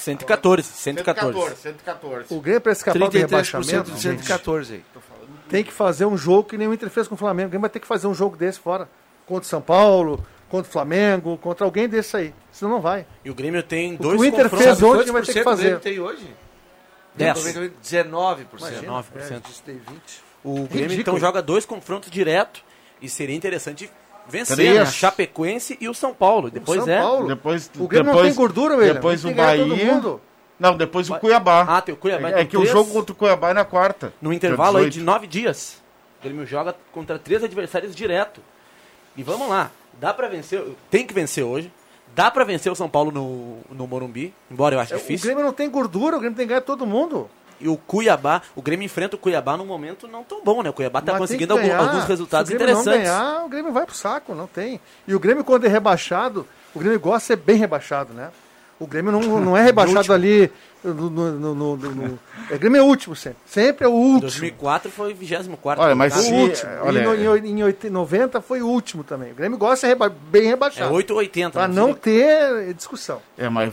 114, 0.00 0.68
114. 0.68 1.56
114. 1.56 1.62
114. 1.62 2.34
o 2.34 2.40
Grêmio 2.40 2.60
para 2.60 2.72
escapar 2.72 2.98
do 2.98 3.04
33% 3.06 3.20
rebaixamento, 3.20 3.90
de 3.92 4.00
gente, 4.00 4.20
114 4.22 4.74
aí. 4.74 4.84
tem 5.48 5.64
que 5.64 5.72
fazer 5.72 6.06
um 6.06 6.16
jogo 6.16 6.48
que 6.48 6.56
nem 6.58 6.68
o 6.68 6.74
Inter 6.74 6.90
fez 6.90 7.06
com 7.08 7.14
o 7.14 7.18
Flamengo. 7.18 7.48
O 7.48 7.50
Grêmio 7.50 7.62
vai 7.62 7.70
ter 7.70 7.80
que 7.80 7.86
fazer 7.86 8.06
um 8.06 8.14
jogo 8.14 8.36
desse 8.36 8.58
fora. 8.58 8.88
Contra 9.26 9.44
o 9.44 9.48
São 9.48 9.60
Paulo, 9.62 10.24
contra 10.48 10.68
o 10.68 10.72
Flamengo, 10.72 11.36
contra 11.38 11.64
alguém 11.64 11.88
desse 11.88 12.16
aí. 12.16 12.34
Senão 12.50 12.72
não 12.72 12.80
vai. 12.80 13.06
E 13.24 13.30
o 13.30 13.34
Grêmio 13.34 13.62
tem 13.62 13.94
dois 13.96 14.20
o 14.20 14.24
Inter 14.24 14.44
confrontos. 14.44 14.66
fez 14.66 14.82
ontem 14.82 15.12
vai 15.12 15.22
ter 15.22 15.26
que 15.26 15.32
cento 15.32 15.46
o 15.52 15.56
Grêmio 15.56 15.72
fazer. 15.74 15.80
tem 15.80 16.00
hoje? 16.00 16.34
10. 17.14 17.30
Aproveitamento 17.30 17.74
19%. 17.82 18.46
Imagina, 18.58 18.92
19%. 18.92 19.04
é, 19.16 19.40
tem 19.64 19.74
20. 19.74 19.84
O 20.42 20.54
Grêmio 20.54 20.68
Ridículo. 20.68 21.00
então 21.00 21.18
joga 21.18 21.42
dois 21.42 21.64
confrontos 21.66 22.10
direto 22.10 22.62
e 23.00 23.08
seria 23.08 23.36
interessante 23.36 23.90
vencer 24.28 24.56
Três. 24.56 24.74
né? 24.74 24.80
a 24.82 24.86
Chapecoense 24.86 25.76
e 25.80 25.88
o 25.88 25.94
São 25.94 26.12
Paulo. 26.14 26.50
Depois 26.50 26.84
São 26.84 26.92
é. 26.92 27.00
Paulo. 27.00 27.28
Depois, 27.28 27.70
O 27.78 27.86
Grêmio 27.88 28.06
depois, 28.06 28.16
não 28.26 28.30
tem 28.30 28.34
gordura, 28.34 28.76
velho. 28.76 28.94
Depois 28.94 29.24
o 29.24 29.32
Bahia. 29.34 30.00
Não, 30.58 30.76
depois 30.76 31.08
o 31.08 31.18
Cuiabá. 31.18 31.62
Ah, 31.66 31.80
tem 31.80 31.94
o 31.94 31.96
Cuiabá. 31.96 32.30
é, 32.30 32.40
é 32.42 32.44
que 32.44 32.56
o 32.56 32.60
três- 32.60 32.72
jogo 32.72 32.92
contra 32.92 33.12
o 33.12 33.14
Cuiabá 33.16 33.50
é 33.50 33.54
na 33.54 33.64
quarta. 33.64 34.12
No 34.20 34.32
intervalo 34.32 34.76
aí 34.76 34.84
18. 34.86 34.92
de 34.92 35.00
nove 35.04 35.26
dias. 35.26 35.80
O 36.20 36.24
Grêmio 36.24 36.44
joga 36.46 36.74
contra 36.92 37.18
três 37.18 37.42
adversários 37.42 37.94
direto. 37.96 38.42
E 39.16 39.22
vamos 39.22 39.48
lá. 39.48 39.70
Dá 39.98 40.12
pra 40.12 40.28
vencer. 40.28 40.62
Tem 40.90 41.06
que 41.06 41.14
vencer 41.14 41.42
hoje. 41.44 41.72
Dá 42.14 42.30
pra 42.30 42.44
vencer 42.44 42.70
o 42.70 42.74
São 42.74 42.88
Paulo 42.90 43.10
no, 43.10 43.58
no 43.70 43.86
Morumbi. 43.86 44.34
Embora 44.50 44.74
eu 44.74 44.80
acho 44.80 44.92
É, 44.92 44.96
O 44.96 45.00
difícil. 45.00 45.26
Grêmio 45.26 45.44
não 45.44 45.52
tem 45.52 45.70
gordura, 45.70 46.16
o 46.16 46.20
Grêmio 46.20 46.36
tem 46.36 46.44
que 46.44 46.50
ganhar 46.50 46.60
todo 46.60 46.84
mundo. 46.86 47.30
E 47.60 47.68
o 47.68 47.76
Cuiabá, 47.76 48.42
o 48.56 48.62
Grêmio 48.62 48.84
enfrenta 48.86 49.16
o 49.16 49.18
Cuiabá 49.18 49.56
num 49.56 49.66
momento 49.66 50.08
não 50.08 50.24
tão 50.24 50.42
bom, 50.42 50.62
né? 50.62 50.70
O 50.70 50.72
Cuiabá 50.72 51.00
tá 51.00 51.12
tem 51.12 51.18
conseguindo 51.20 51.54
ganhar. 51.54 51.78
alguns 51.78 52.04
resultados 52.04 52.48
Se 52.48 52.54
o 52.54 52.58
Grêmio 52.58 52.80
interessantes. 52.80 53.08
não 53.10 53.18
ganhar, 53.18 53.44
o 53.44 53.48
Grêmio 53.48 53.72
vai 53.72 53.84
pro 53.86 53.94
saco, 53.94 54.34
não 54.34 54.46
tem. 54.46 54.80
E 55.06 55.14
o 55.14 55.20
Grêmio, 55.20 55.44
quando 55.44 55.66
é 55.66 55.68
rebaixado, 55.68 56.46
o 56.74 56.78
Grêmio 56.78 56.98
gosta 56.98 57.18
de 57.20 57.24
ser 57.26 57.36
bem 57.36 57.56
rebaixado, 57.56 58.12
né? 58.14 58.30
O 58.80 58.86
Grêmio 58.86 59.12
não, 59.12 59.20
não 59.40 59.54
é 59.56 59.62
rebaixado 59.62 60.10
ali 60.10 60.50
no, 60.82 60.94
no, 60.94 61.10
no, 61.32 61.54
no- 61.54 61.76
no- 61.76 62.18
O 62.50 62.58
Grêmio 62.58 62.78
é 62.78 62.82
o 62.82 62.86
último 62.86 63.14
sempre. 63.14 63.36
Sempre 63.44 63.84
é 63.84 63.88
o 63.88 63.92
último. 63.92 64.22
2004 64.22 64.90
foi 64.90 65.12
24 65.12 65.84
Olha, 65.84 65.94
mas 65.94 66.16
O 66.16 66.20
se- 66.22 66.32
último. 66.32 66.70
olha, 66.82 67.02
no, 67.14 67.36
em, 67.36 67.58
em 67.58 67.62
80 67.62 67.92
90 67.92 68.40
foi 68.40 68.62
o 68.62 68.66
último 68.66 69.04
também. 69.04 69.32
O 69.32 69.34
Grêmio 69.34 69.58
gosta 69.58 69.74
de 69.74 69.80
ser 69.82 69.86
reba- 69.88 70.08
bem 70.08 70.46
É 70.46 70.48
rebaixado. 70.48 70.94
8,80. 70.94 71.50
Pra 71.52 71.68
né? 71.68 71.74
não 71.74 71.92
ter 71.92 72.72
discussão. 72.72 73.20
É, 73.36 73.50
mas 73.50 73.70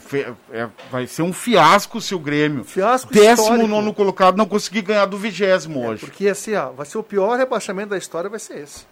é, 0.52 0.68
vai 0.92 1.08
ser 1.08 1.22
um 1.22 1.32
fiasco 1.32 2.02
se 2.02 2.14
o 2.14 2.20
Grêmio, 2.20 2.66
Fiasco 2.66 3.14
décimo 3.14 3.32
histórico. 3.44 3.68
nono 3.68 3.94
colocado, 3.94 4.36
não 4.36 4.46
conseguir 4.46 4.82
ganhar 4.82 5.06
do 5.06 5.18
vigésimo 5.18 5.86
É, 5.86 5.88
hoje. 5.88 6.02
porque 6.06 6.28
assim, 6.28 6.54
ó, 6.54 6.72
vai 6.72 6.86
ser 6.86 6.98
o 6.98 7.04
pior 7.04 7.38
rebaixamento 7.38 7.92
da 7.92 7.98
história, 7.98 8.30
vai 8.30 8.40
ser 8.40 8.58
esse. 8.60 8.86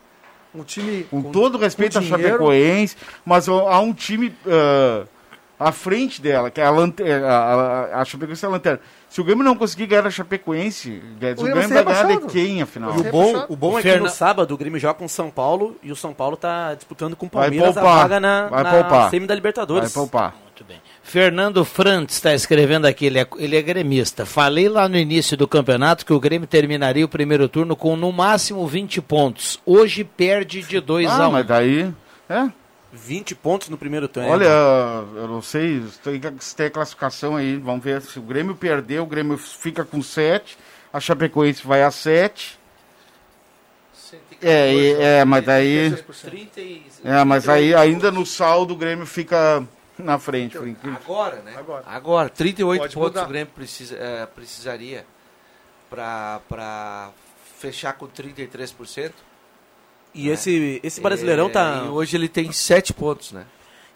Um 0.54 0.64
time 0.64 1.04
Com 1.12 1.22
todo 1.22 1.58
respeito 1.58 2.00
com 2.00 2.00
a. 2.00 2.08
Chapecoense, 2.08 2.96
mas 3.26 3.50
ó, 3.50 3.68
há 3.70 3.82
um 3.82 3.92
time 3.94 4.34
ah, 4.48 5.04
à 5.60 5.72
frente 5.72 6.22
dela, 6.22 6.50
que 6.52 6.60
é 6.60 6.66
a, 6.66 6.70
lante- 6.70 7.04
a, 7.04 7.28
a, 7.96 8.02
a 8.02 8.06
Chapecoense 8.06 8.44
é 8.46 8.48
a 8.48 8.52
lanterna. 8.52 8.80
Se 9.10 9.22
o 9.22 9.24
Grêmio 9.24 9.44
não 9.46 9.56
conseguir 9.56 9.86
ganhar 9.88 10.06
a 10.06 10.10
Chapecoense, 10.12 11.02
Guedes, 11.20 11.42
o, 11.42 11.46
Grêmio 11.46 11.62
Grêmio 11.70 11.84
vai 11.84 11.84
vai 11.96 12.04
ganhar 12.06 12.20
de 12.20 12.28
quem, 12.28 12.62
afinal? 12.62 12.94
E 12.96 13.00
o 13.00 13.04
Vai 13.04 13.12
bom, 13.12 13.46
o 13.50 13.56
bom 13.56 13.80
é 13.80 13.82
que 13.82 13.96
no 13.96 14.10
sábado 14.10 14.54
o 14.54 14.58
Grêmio 14.58 14.78
joga 14.80 14.96
com 14.96 15.06
o 15.06 15.10
São 15.10 15.30
Paulo 15.30 15.78
e 15.82 15.92
o 15.92 15.96
São 15.96 16.14
Paulo 16.14 16.36
tá 16.36 16.74
disputando 16.74 17.16
com 17.16 17.26
o 17.28 17.30
Vai 17.32 17.44
Palmeiras 17.50 17.78
a 17.78 17.82
poupar, 17.82 17.98
vaga 18.02 18.20
na, 18.20 18.48
vai 18.48 18.64
na 18.64 18.72
poupar. 18.72 19.10
semi 19.10 19.26
da 19.26 19.34
Vai 19.34 19.36
Libertadores. 19.38 19.94
poupar. 19.94 20.36
Muito 20.44 20.64
bem. 20.66 20.82
Fernando 21.02 21.64
Frantz 21.64 22.16
está 22.16 22.34
escrevendo 22.34 22.86
aqui, 22.86 23.06
ele 23.06 23.20
é, 23.20 23.28
ele 23.38 23.56
é 23.56 23.62
gremista. 23.62 24.26
Falei 24.26 24.68
lá 24.68 24.90
no 24.90 24.98
início 24.98 25.38
do 25.38 25.48
campeonato 25.48 26.06
que 26.06 26.12
o 26.14 26.20
Grêmio 26.20 26.48
terminaria 26.48 27.06
o 27.06 27.10
primeiro 27.10 27.48
turno 27.48 27.76
com 27.76 27.96
no 27.96 28.12
máximo 28.12 28.66
20 28.68 29.02
pontos. 29.02 29.60
Hoje 29.66 30.04
perde 30.04 30.62
de 30.64 30.80
2 30.82 31.10
a 31.10 31.24
Ah, 31.24 31.28
1. 31.30 31.32
mas 31.32 31.46
daí... 31.46 31.94
É, 32.28 32.50
20 32.96 33.36
pontos 33.36 33.70
no 33.70 33.78
primeiro 33.78 34.08
turno. 34.08 34.30
olha, 34.30 34.46
eu 34.46 35.28
não 35.28 35.42
sei 35.42 35.82
se 35.88 36.00
tem, 36.00 36.66
a 36.68 36.72
classificação 36.72 37.36
aí, 37.36 37.58
vamos 37.58 37.84
ver. 37.84 38.02
Se 38.02 38.18
o 38.18 38.22
Grêmio 38.22 38.56
perder, 38.56 39.00
o 39.02 39.06
Grêmio 39.06 39.38
fica 39.38 39.84
com 39.84 40.02
7, 40.02 40.58
a 40.92 41.00
Chapecoense 41.00 41.66
vai 41.66 41.84
a 41.84 41.92
7. 41.92 42.58
É, 44.42 44.74
e- 44.74 44.94
é, 44.94 45.26
mas 45.26 45.44
daí... 45.46 45.92
30 46.24 46.62
e- 46.62 46.84
É, 47.04 47.24
mas 47.24 47.50
aí 47.50 47.74
ainda 47.74 48.12
no 48.12 48.26
saldo 48.26 48.74
o 48.74 48.78
Grêmio 48.78 49.06
fica 49.06 49.64
na 49.98 50.20
frente. 50.20 50.58
por 50.58 50.68
incrível. 50.68 51.00
Agora, 51.04 51.38
né? 51.38 51.56
Agora. 51.58 51.84
Agora, 51.88 52.30
38 52.30 52.80
Pode 52.82 52.94
pontos 52.94 53.10
mudar. 53.12 53.26
o 53.26 53.28
Grêmio 53.30 53.54
precisa, 53.54 53.96
eh, 53.98 54.26
precisaria 54.28 55.06
para 55.90 57.10
fechar 57.58 57.94
com 57.94 58.08
33%. 58.08 59.14
E 60.16 60.30
esse, 60.30 60.80
esse 60.82 61.02
Brasileirão 61.02 61.50
tá. 61.50 61.84
E 61.86 61.90
hoje 61.90 62.16
ele 62.16 62.30
tem 62.30 62.52
7 62.52 62.94
pontos, 62.94 63.32
né? 63.34 63.44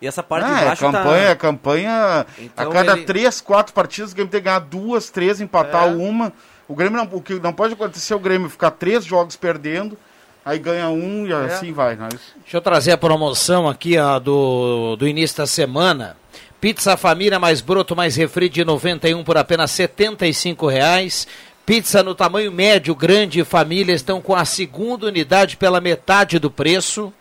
E 0.01 0.07
essa 0.07 0.21
parte 0.21 0.45
Ah, 0.45 0.53
de 0.53 0.61
é 0.61 0.65
baixo 0.65 0.81
campanha, 0.81 1.27
tá. 1.29 1.35
campanha. 1.35 2.25
Então 2.37 2.69
a 2.69 2.73
cada 2.73 2.91
ele- 2.93 3.05
três, 3.05 3.41
quatro 3.41 3.73
partidas, 3.73 4.11
o 4.11 4.15
Grêmio 4.15 4.31
tem 4.31 4.39
que 4.41 4.45
ganhar 4.45 4.59
duas, 4.59 5.09
três, 5.09 5.41
empatar 5.41 5.87
É. 5.87 5.91
uma. 5.91 6.31
O 6.67 6.75
Grêmio 6.75 6.97
não, 6.97 7.09
o 7.17 7.21
que 7.21 7.33
não 7.35 7.51
pode 7.51 7.73
acontecer 7.73 8.13
é 8.13 8.15
o 8.15 8.19
Grêmio 8.19 8.49
ficar 8.49 8.71
três 8.71 9.03
jogos 9.03 9.35
perdendo, 9.35 9.97
aí 10.45 10.59
ganha 10.59 10.89
um 10.89 11.25
e 11.27 11.33
assim 11.33 11.73
vai. 11.73 11.95
Nós... 11.95 12.13
Deixa 12.43 12.57
eu 12.57 12.61
trazer 12.61 12.91
a 12.91 12.97
promoção 12.97 13.67
aqui 13.67 13.97
ó, 13.97 14.19
do, 14.19 14.95
do 14.95 15.07
início 15.07 15.37
da 15.37 15.47
semana. 15.47 16.15
Pizza 16.61 16.95
Família 16.97 17.39
mais 17.39 17.61
broto 17.61 17.95
mais 17.95 18.15
refri 18.17 18.49
de 18.49 18.63
91 18.65 19.23
por 19.23 19.37
apenas 19.37 19.71
75 19.71 20.67
reais. 20.67 21.25
Pizza 21.69 22.01
no 22.01 22.15
tamanho 22.15 22.51
médio, 22.51 22.95
grande 22.95 23.39
e 23.39 23.45
família 23.45 23.93
estão 23.93 24.19
com 24.19 24.35
a 24.35 24.43
segunda 24.43 25.05
unidade 25.05 25.55
pela 25.55 25.79
metade 25.79 26.39
do 26.39 26.49
preço. 26.49 27.13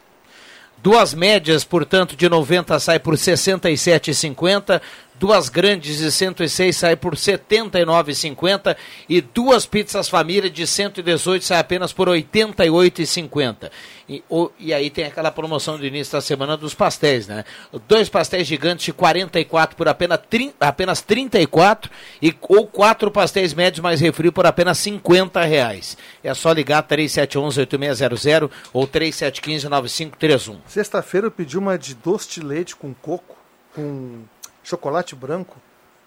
Duas 0.79 1.13
médias, 1.13 1.65
portanto, 1.65 2.17
de 2.17 2.31
90 2.31 2.81
sai 2.81 2.99
por 2.99 3.13
R$ 3.13 3.21
67,50. 3.21 4.81
Duas 5.19 5.49
grandes 5.49 5.99
de 5.99 6.11
106 6.11 6.77
sai 6.77 6.97
por 6.97 7.15
R$ 7.15 7.19
79,50 7.19 8.77
e 9.09 9.21
duas 9.21 9.67
pizzas 9.67 10.09
família 10.09 10.49
de 10.49 10.67
118 10.67 11.45
sai 11.45 11.59
apenas 11.59 11.93
por 11.93 12.09
R$ 12.09 12.23
88,50. 12.23 13.71
E, 14.09 14.25
e 14.59 14.73
aí 14.73 14.89
tem 14.89 15.05
aquela 15.05 15.31
promoção 15.31 15.77
do 15.77 15.85
início 15.85 16.13
da 16.15 16.21
semana 16.21 16.57
dos 16.57 16.73
pastéis, 16.75 17.27
né? 17.27 17.45
Dois 17.87 18.09
pastéis 18.09 18.47
gigantes 18.47 18.87
de 18.87 18.93
44 18.93 19.77
por 19.77 19.87
apenas, 19.87 20.21
trin, 20.31 20.53
apenas 20.59 21.03
34 21.03 21.91
e, 22.23 22.35
ou 22.49 22.67
quatro 22.67 23.11
pastéis 23.11 23.53
médios 23.53 23.83
mais 23.83 24.01
refri 24.01 24.31
por 24.31 24.47
apenas 24.47 24.79
50 24.79 25.43
reais. 25.45 25.99
É 26.25 26.33
só 26.33 26.53
ligar 26.53 26.83
3711-8600 26.85 28.51
ou 28.73 28.89
3715-9531. 28.89 30.57
Sexta-feira 30.67 31.27
eu 31.27 31.31
pedi 31.31 31.59
uma 31.59 31.77
de 31.77 31.95
doce 31.95 32.31
de 32.31 32.41
leite 32.41 32.75
com 32.75 32.95
coco, 32.95 33.37
com 33.75 34.23
chocolate 34.69 35.15
branco. 35.15 35.57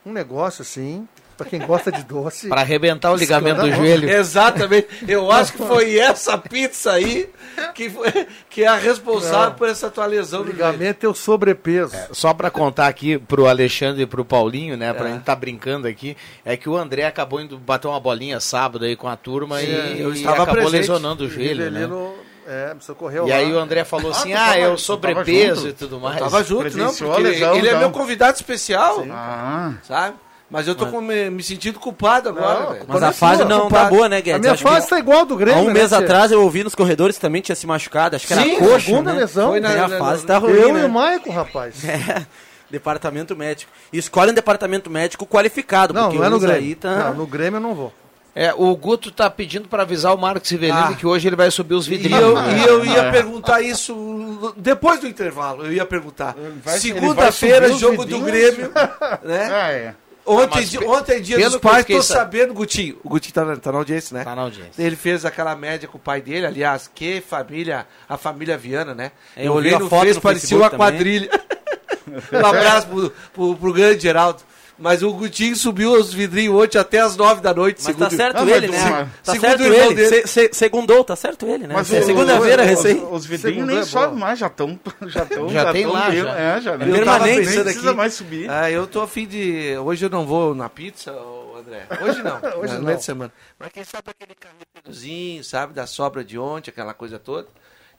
Um 0.03 0.11
negócio 0.11 0.63
assim, 0.63 1.07
pra 1.37 1.45
quem 1.45 1.59
gosta 1.59 1.91
de 1.91 2.03
doce. 2.03 2.47
Para 2.47 2.61
arrebentar 2.61 3.11
o 3.11 3.15
ligamento 3.15 3.61
do 3.61 3.71
joelho. 3.71 4.09
Exatamente. 4.09 4.87
Eu 5.07 5.31
acho 5.31 5.53
que 5.53 5.59
foi 5.59 5.99
essa 5.99 6.37
pizza 6.39 6.93
aí 6.93 7.29
que, 7.75 7.87
foi, 7.87 8.09
que 8.49 8.63
é 8.63 8.67
a 8.67 8.75
responsável 8.77 9.49
Não. 9.51 9.55
por 9.55 9.69
essa 9.69 9.91
tua 9.91 10.07
lesão 10.07 10.41
O 10.41 10.45
no 10.45 10.51
ligamento 10.51 11.05
é 11.05 11.09
o 11.09 11.13
sobrepeso. 11.13 11.95
Só 12.11 12.33
para 12.33 12.49
contar 12.49 12.87
aqui 12.87 13.19
pro 13.19 13.45
Alexandre 13.47 14.01
e 14.01 14.05
pro 14.07 14.25
Paulinho, 14.25 14.75
né, 14.75 14.91
pra 14.91 15.07
É. 15.07 15.13
gente 15.13 15.23
tá 15.23 15.35
brincando 15.35 15.87
aqui, 15.87 16.17
é 16.43 16.57
que 16.57 16.67
o 16.67 16.75
André 16.75 17.05
acabou 17.05 17.39
indo 17.39 17.59
bater 17.59 17.87
uma 17.87 17.99
bolinha 17.99 18.39
sábado 18.39 18.85
aí 18.85 18.95
com 18.95 19.07
a 19.07 19.15
turma 19.15 19.61
É, 19.61 19.65
e, 19.97 20.01
eu 20.01 20.11
e 20.11 20.17
estava 20.17 20.37
acabou 20.43 20.53
presente. 20.55 20.71
lesionando 20.79 21.25
o 21.25 21.29
joelho, 21.29 21.69
né? 21.69 21.81
Rivelino, 21.81 22.13
é, 22.47 22.73
me 22.73 22.81
socorreu 22.81 23.27
E 23.27 23.29
lá. 23.29 23.35
aí 23.37 23.51
o 23.53 23.59
André 23.59 23.83
falou 23.83 24.11
assim: 24.11 24.33
"Ah, 24.33 24.55
é 24.57 24.61
o 24.61 24.63
tu 24.63 24.67
tava 24.69 24.77
sobrepeso 24.77 25.67
e 25.69 25.73
tudo 25.73 25.99
mais". 25.99 26.19
Tava 26.19 26.43
junto, 26.43 26.77
não, 26.77 26.93
porque 26.93 27.03
a 27.11 27.17
lesão, 27.17 27.55
ele 27.55 27.67
é 27.67 27.69
então. 27.71 27.79
meu 27.79 27.91
convidado 27.91 28.35
especial, 28.35 29.03
Ah, 29.11 29.73
sabe? 29.83 30.15
Mas 30.49 30.67
eu 30.67 30.75
tô 30.75 30.85
com- 30.87 30.99
me, 30.99 31.29
me 31.29 31.41
sentindo 31.41 31.79
culpado 31.79 32.27
agora, 32.27 32.59
Não, 32.59 32.71
velho. 32.73 32.85
Mas 32.85 33.01
a 33.03 33.13
fase 33.13 33.45
não 33.45 33.61
compadre. 33.61 33.85
tá 33.85 33.89
boa, 33.95 34.09
né, 34.09 34.17
A 34.17 34.19
Guedes? 34.19 34.41
minha 34.41 34.51
Acho 34.51 34.65
que 34.65 34.69
fase 34.69 34.89
tá 34.89 34.99
igual 34.99 35.21
a 35.21 35.23
do 35.23 35.37
Grêmio. 35.37 35.59
Há 35.61 35.63
um 35.63 35.67
né, 35.67 35.73
mês 35.73 35.93
atrás 35.93 36.29
eu 36.29 36.41
ouvi 36.43 36.61
nos 36.61 36.75
corredores 36.75 37.15
que 37.15 37.21
também 37.21 37.41
tinha 37.41 37.55
se 37.55 37.65
machucado. 37.65 38.17
Acho 38.17 38.27
que 38.27 38.33
era 38.33 38.41
Sim, 38.43 38.57
coxa, 38.59 38.85
segunda 38.87 39.13
né? 39.13 39.19
lesão. 39.21 39.51
Foi 39.51 39.61
na- 39.61 39.69
a 39.85 39.87
na- 39.87 39.97
fase 39.97 40.23
na- 40.23 40.27
tá 40.27 40.37
ruim, 40.39 40.51
Eu 40.51 40.73
né? 40.73 40.81
e 40.81 40.83
o 40.83 40.89
Maico, 40.89 41.31
rapaz. 41.31 41.75
É, 41.87 42.25
departamento 42.69 43.33
médico. 43.35 43.71
E 43.93 43.97
escolhe 43.97 44.31
um 44.31 44.33
departamento 44.33 44.89
médico 44.89 45.25
qualificado, 45.25 45.93
Não, 45.93 46.03
porque 46.03 46.17
não 46.17 46.25
é 46.25 46.29
no 46.29 46.39
Grêmio. 46.39 46.61
aí 46.61 46.75
tá... 46.75 46.95
Não, 47.09 47.13
no 47.13 47.27
Grêmio 47.27 47.57
eu 47.57 47.61
não 47.61 47.73
vou. 47.73 47.93
É, 48.33 48.53
o 48.55 48.73
Guto 48.77 49.11
tá 49.11 49.29
pedindo 49.29 49.67
para 49.67 49.83
avisar 49.83 50.15
o 50.15 50.17
Marcos 50.17 50.49
Rivelino 50.49 50.77
Ah. 50.79 50.93
que 50.93 51.05
hoje 51.05 51.27
ele 51.27 51.35
vai 51.35 51.51
subir 51.51 51.73
os 51.75 51.85
E 51.87 51.89
vidrinhos. 51.91 52.21
eu, 52.21 52.35
né? 52.35 52.59
e 52.59 52.67
eu 52.67 52.85
ia 52.85 53.11
perguntar 53.11 53.61
isso 53.61 54.53
depois 54.55 55.01
do 55.01 55.07
intervalo. 55.07 55.65
Eu 55.65 55.73
ia 55.73 55.85
perguntar. 55.85 56.33
Segunda-feira, 56.79 57.73
jogo 57.73 58.05
do? 58.05 58.19
Grêmio. 58.21 58.71
né? 59.23 59.49
ah, 59.51 59.71
é. 59.71 59.95
Ontem, 60.23 60.65
pe- 60.67 60.85
ontem 60.85 61.15
é 61.15 61.19
dia 61.19 61.37
dos 61.39 61.55
eu 61.55 61.59
pais, 61.59 61.83
tô 61.85 62.01
sa- 62.01 62.13
sabendo, 62.17 62.53
Gutinho. 62.53 62.97
O 63.03 63.09
Gutinho 63.09 63.33
tá 63.33 63.43
na, 63.43 63.57
tá 63.57 63.71
na 63.71 63.79
audiência, 63.79 64.15
né? 64.15 64.23
Tá 64.23 64.35
na 64.35 64.43
audiência. 64.43 64.81
Ele 64.81 64.95
fez 64.95 65.25
aquela 65.25 65.55
média 65.55 65.89
com 65.89 65.97
o 65.97 66.01
pai 66.01 66.21
dele, 66.21 66.45
aliás, 66.45 66.89
que 66.93 67.21
família, 67.21 67.87
a 68.07 68.17
família 68.17 68.55
Viana, 68.55 68.93
né? 68.93 69.11
É, 69.35 69.41
eu 69.41 69.45
eu 69.47 69.53
olhei 69.53 69.73
a 69.73 69.79
no 69.79 69.89
foto 69.89 70.01
Face, 70.03 70.15
no 70.15 70.21
parecia 70.21 70.57
uma 70.57 70.69
também. 70.69 70.77
quadrilha. 70.77 71.29
um 72.33 72.45
abraço 72.45 72.87
pro, 72.87 73.13
pro, 73.33 73.55
pro 73.55 73.73
grande 73.73 74.03
Geraldo. 74.03 74.41
Mas 74.81 75.03
o 75.03 75.13
Gutinho 75.13 75.55
subiu 75.55 75.93
os 75.93 76.11
vidrinhos 76.11 76.55
ontem 76.55 76.77
até 76.79 76.99
as 76.99 77.15
nove 77.15 77.39
da 77.39 77.53
noite, 77.53 77.77
Mas 77.83 77.95
tá 77.95 78.09
segundo- 78.09 78.17
certo 78.17 78.35
Não, 78.37 78.45
mas 78.45 78.55
ele, 78.55 78.67
né? 78.69 78.77
mas- 78.89 79.07
Tá 79.23 79.31
segundo 79.33 79.47
certo 79.49 79.61
o 79.61 79.73
ele. 79.73 79.95
dele. 79.95 80.07
Se, 80.07 80.27
se, 80.27 80.49
segundou, 80.53 81.03
tá 81.03 81.15
certo 81.15 81.45
ele, 81.45 81.67
né? 81.67 81.73
Mas 81.75 81.93
é 81.93 82.01
segunda-feira, 82.01 82.63
os- 82.63 82.69
recém. 82.69 83.03
Os, 83.03 83.11
os 83.11 83.25
vidrinhos 83.25 83.67
nem 83.67 83.77
é 83.77 83.83
sobem 83.83 84.17
mais, 84.17 84.39
já 84.39 84.47
estão. 84.47 84.79
Já, 85.07 85.25
tão, 85.25 85.49
Já 85.49 85.71
tem 85.71 85.83
tão 85.83 85.93
lá, 85.93 86.09
já. 86.11 86.35
É, 86.39 86.61
já. 86.61 86.71
Eu 86.73 86.77
nem- 86.79 86.87
tava 87.03 87.19
permanente, 87.19 87.47
pensando 87.47 87.63
precisa 87.65 87.93
mais 87.93 88.13
subir. 88.15 88.49
Ah, 88.49 88.71
eu 88.71 88.87
tô 88.87 89.01
a 89.01 89.07
fim 89.07 89.27
de. 89.27 89.77
Hoje 89.77 90.05
eu 90.05 90.09
não 90.09 90.25
vou 90.25 90.55
na 90.55 90.67
pizza, 90.67 91.11
André. 91.59 91.85
Hoje 92.01 92.23
não. 92.23 92.37
Hoje 92.59 92.73
no 92.73 92.79
não. 92.79 92.85
meio 92.85 92.97
de 92.97 93.03
semana. 93.03 93.31
Mas 93.59 93.69
quem 93.71 93.83
sabe 93.83 94.05
aquele 94.09 94.33
carreterozinho, 94.35 95.43
sabe? 95.43 95.73
Da 95.73 95.85
sobra 95.85 96.23
de 96.23 96.39
ontem, 96.39 96.71
aquela 96.71 96.93
coisa 96.93 97.19
toda. 97.19 97.47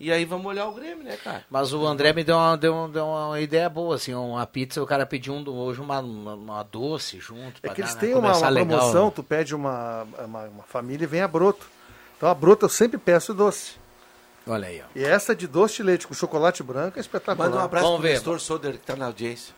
E 0.04 0.10
aí 0.10 0.24
vamos 0.24 0.46
olhar 0.46 0.66
o 0.66 0.72
Grêmio, 0.72 1.04
né, 1.04 1.16
cara? 1.16 1.44
Mas 1.48 1.72
o 1.72 1.86
André 1.86 2.12
me 2.12 2.24
deu 2.24 2.36
uma, 2.36 2.56
deu, 2.56 2.74
uma- 2.74 2.88
deu 2.88 3.06
uma 3.06 3.40
ideia 3.40 3.68
boa, 3.70 3.94
assim, 3.94 4.12
uma 4.12 4.44
pizza, 4.44 4.82
o 4.82 4.86
cara 4.86 5.06
pediu 5.06 5.32
um, 5.32 5.40
do- 5.40 5.54
hoje 5.54 5.80
uma, 5.80 6.00
uma, 6.00 6.34
uma 6.34 6.62
doce 6.64 7.20
junto. 7.20 7.60
É 7.62 7.68
pra 7.68 7.74
que 7.76 7.82
dar, 7.82 7.86
eles 7.86 7.94
né, 7.94 8.00
têm 8.00 8.14
uma, 8.14 8.36
uma 8.36 8.48
legal, 8.48 8.78
promoção, 8.78 9.04
né? 9.06 9.12
tu 9.14 9.22
pede 9.22 9.54
uma, 9.54 10.02
uma, 10.24 10.42
uma 10.48 10.62
família 10.64 11.04
e 11.04 11.06
vem 11.06 11.20
a 11.20 11.28
broto. 11.28 11.64
Então 12.16 12.28
a 12.28 12.34
broto 12.34 12.64
eu 12.64 12.68
sempre 12.68 12.98
peço 12.98 13.32
doce. 13.32 13.74
Olha 14.44 14.66
aí, 14.66 14.82
ó. 14.82 14.86
E 14.98 15.04
essa 15.04 15.36
de 15.36 15.46
doce 15.46 15.76
de 15.76 15.82
leite 15.84 16.08
com 16.08 16.14
chocolate 16.14 16.64
branco 16.64 16.98
é 16.98 17.00
espetacular. 17.00 17.48
Manda 17.48 17.62
um 17.62 17.64
abraço 17.64 17.84
Vamos 17.86 18.00
pro 18.00 18.08
ver. 18.08 18.14
Nestor 18.14 18.40
Soder, 18.40 18.72
que 18.72 18.78
tá 18.84 18.96
na 18.96 19.06
audiência. 19.06 19.54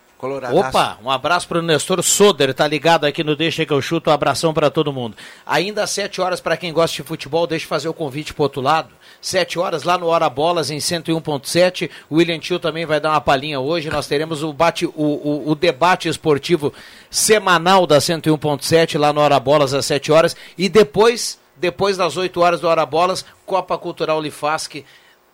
Opa, 0.68 0.98
um 1.02 1.10
abraço 1.10 1.46
para 1.46 1.58
o 1.58 1.62
Nestor 1.62 2.02
Soder, 2.02 2.54
tá 2.54 2.66
ligado 2.66 3.04
aqui 3.04 3.22
no 3.22 3.36
Deixa 3.36 3.66
que 3.66 3.72
eu 3.72 3.82
chuto, 3.82 4.08
um 4.08 4.12
abração 4.12 4.54
para 4.54 4.70
todo 4.70 4.92
mundo. 4.92 5.16
Ainda 5.44 5.82
às 5.82 5.90
7 5.90 6.20
horas 6.20 6.40
para 6.40 6.56
quem 6.56 6.72
gosta 6.72 6.96
de 6.96 7.02
futebol, 7.02 7.46
deixa 7.46 7.64
eu 7.64 7.68
fazer 7.68 7.88
o 7.88 7.94
convite 7.94 8.32
pro 8.32 8.44
outro 8.44 8.62
lado. 8.62 8.90
7 9.20 9.58
horas 9.58 9.82
lá 9.82 9.98
no 9.98 10.06
Hora 10.06 10.28
Bolas 10.30 10.70
em 10.70 10.78
101.7. 10.78 11.90
O 12.08 12.16
William 12.16 12.38
Tio 12.38 12.58
também 12.58 12.86
vai 12.86 13.00
dar 13.00 13.10
uma 13.10 13.20
palhinha 13.20 13.58
hoje. 13.58 13.90
Nós 13.90 14.06
teremos 14.06 14.42
o, 14.42 14.52
bate, 14.52 14.86
o, 14.86 14.92
o, 14.96 15.50
o 15.50 15.54
debate 15.54 16.08
esportivo 16.08 16.72
semanal 17.10 17.86
da 17.86 17.98
101.7 17.98 18.98
lá 18.98 19.12
no 19.12 19.20
Hora 19.20 19.40
Bolas 19.40 19.74
às 19.74 19.86
7 19.86 20.12
horas. 20.12 20.36
E 20.56 20.68
depois, 20.68 21.38
depois 21.56 21.96
das 21.96 22.16
8 22.16 22.40
horas 22.40 22.60
do 22.60 22.68
Hora 22.68 22.84
Bolas, 22.84 23.24
Copa 23.46 23.76
Cultural 23.78 24.20
Lifasque. 24.20 24.84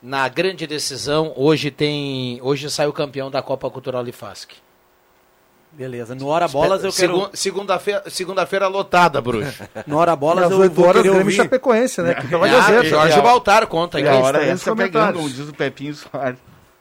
Na 0.02 0.26
grande 0.28 0.66
decisão, 0.66 1.32
hoje 1.36 1.70
tem. 1.70 2.40
Hoje 2.42 2.70
sai 2.70 2.86
o 2.86 2.92
campeão 2.92 3.30
da 3.30 3.42
Copa 3.42 3.68
Cultural 3.68 4.02
Lifasque. 4.02 4.56
Beleza. 5.72 6.14
No 6.14 6.26
Hora 6.26 6.48
Bolas 6.48 6.82
eu 6.84 6.92
quero... 6.92 7.14
Segun- 7.14 7.30
Segunda-feira 7.32 8.02
segunda-feira 8.10 8.66
lotada, 8.68 9.20
bruxo. 9.20 9.62
No 9.86 9.96
Hora 9.98 10.14
Bolas 10.16 10.50
eu 10.50 10.58
8 10.58 10.72
vou 10.74 10.84
horas 10.86 11.02
querer 11.02 11.14
Grêmio 11.14 11.20
e 11.20 11.24
ouvir... 11.24 11.36
Chapecoense, 11.36 12.02
né? 12.02 12.14
Que 12.14 12.26
pela 12.28 12.46
Ah, 12.46 12.50
Gazeta. 12.50 12.84
Jorge 12.84 13.20
Baltar 13.20 13.66
conta 13.66 14.00
E 14.00 14.06
aqui. 14.06 14.16
a 14.16 14.20
hora 14.20 14.38
tem 14.40 14.48
extra 14.50 14.72
os 14.72 14.78
pegando, 14.78 15.14
como 15.14 15.28
diz 15.30 15.48
o 15.48 15.52
Pepinho 15.54 15.94
Soares. 15.94 16.38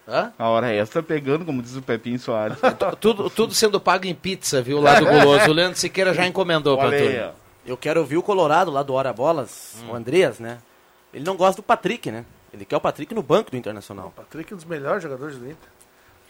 Hã? 0.08 0.34
A 0.40 0.50
hora 0.50 0.74
extra 0.74 1.04
pegando, 1.04 1.46
como 1.46 1.62
diz 1.62 1.76
o 1.76 1.82
Pepinho 1.84 2.18
Soares. 2.20 2.58
Tudo, 3.00 3.30
tudo 3.30 3.54
sendo 3.54 3.80
pago 3.80 4.08
em 4.08 4.16
pizza, 4.16 4.60
viu, 4.62 4.82
lá 4.82 5.00
do 5.00 5.06
Guloso. 5.06 5.50
O 5.50 5.54
Leandro 5.54 5.78
Siqueira 5.78 6.14
já 6.14 6.26
encomendou 6.26 6.76
pra 6.78 6.90
aí, 6.90 7.22
ó. 7.22 7.30
Eu 7.66 7.78
quero 7.78 8.00
ouvir 8.00 8.18
o 8.18 8.24
Colorado 8.24 8.72
lá 8.72 8.82
do 8.82 8.94
Hora 8.96 9.14
Bolas, 9.14 9.76
Hum. 9.84 9.92
o 9.92 9.96
Andreas, 9.96 10.40
né? 10.40 10.58
Ele 11.14 11.24
não 11.24 11.36
gosta 11.36 11.62
do 11.62 11.64
Patrick, 11.66 12.10
né? 12.10 12.26
Ele 12.52 12.66
quer 12.66 12.76
o 12.78 12.82
Patrick 12.82 13.14
no 13.14 13.22
banco 13.22 13.52
do 13.52 13.58
Internacional. 13.58 14.12
Patrick 14.16 14.52
é 14.52 14.56
um 14.56 14.58
dos 14.58 14.66
melhores 14.66 15.04
jogadores 15.04 15.38
do 15.38 15.46
Inter. 15.46 15.70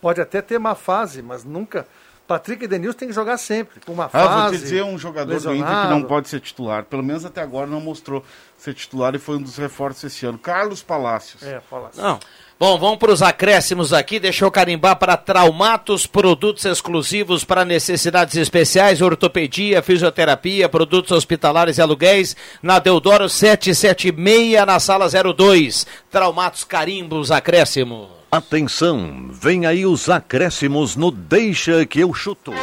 Pode 0.01 0.20
até 0.20 0.41
ter 0.41 0.60
má 0.60 0.76
fase, 0.76 1.22
mas 1.22 1.45
nunca. 1.45 1.88
Patrick 2.30 2.64
e 2.64 2.68
Denilson 2.68 2.96
tem 3.00 3.08
que 3.08 3.14
jogar 3.16 3.38
sempre. 3.40 3.80
Com 3.84 3.92
uma 3.94 4.06
Ah, 4.06 4.10
fase. 4.10 4.42
vou 4.42 4.52
te 4.52 4.58
dizer 4.60 4.84
um 4.84 5.00
jogador 5.00 5.32
do 5.34 5.36
Inter 5.36 5.50
que 5.52 5.58
lesionado. 5.64 5.90
não 5.90 6.04
pode 6.04 6.30
ser 6.30 6.40
titular. 6.40 6.84
Pelo 6.84 7.02
menos 7.02 7.26
até 7.26 7.42
agora 7.42 7.66
não 7.66 7.82
mostrou 7.82 8.24
ser 8.56 8.76
titular 8.76 9.16
e 9.16 9.18
foi 9.18 9.38
um 9.38 9.42
dos 9.42 9.58
reforços 9.58 10.04
esse 10.04 10.28
ano. 10.28 10.38
Carlos 10.38 10.84
Palácios. 10.84 11.42
É, 11.42 11.56
assim. 11.58 12.00
Não, 12.00 12.20
Bom, 12.60 12.78
vamos 12.78 12.98
para 13.00 13.12
os 13.12 13.22
acréscimos 13.24 13.94
aqui. 13.94 14.20
Deixa 14.20 14.46
eu 14.46 14.52
carimbar 14.52 14.98
para 14.98 15.18
Traumatos, 15.18 16.06
produtos 16.06 16.66
exclusivos 16.66 17.44
para 17.44 17.66
necessidades 17.66 18.36
especiais, 18.36 19.02
ortopedia, 19.02 19.82
fisioterapia, 19.82 20.70
produtos 20.70 21.12
hospitalares 21.12 21.78
e 21.78 21.82
aluguéis. 21.82 22.36
Na 22.62 22.78
Deodoro 22.78 23.28
776, 23.28 24.66
na 24.68 24.80
sala 24.80 25.08
02. 25.10 25.88
Traumatos, 26.12 26.64
carimbos, 26.64 27.32
acréscimo. 27.32 28.19
Atenção, 28.32 29.28
vem 29.32 29.66
aí 29.66 29.86
os 29.86 30.08
acréscimos 30.08 30.96
no 30.96 31.10
Deixa 31.10 31.84
que 31.86 32.00
eu 32.02 32.14
chuto. 32.14 32.54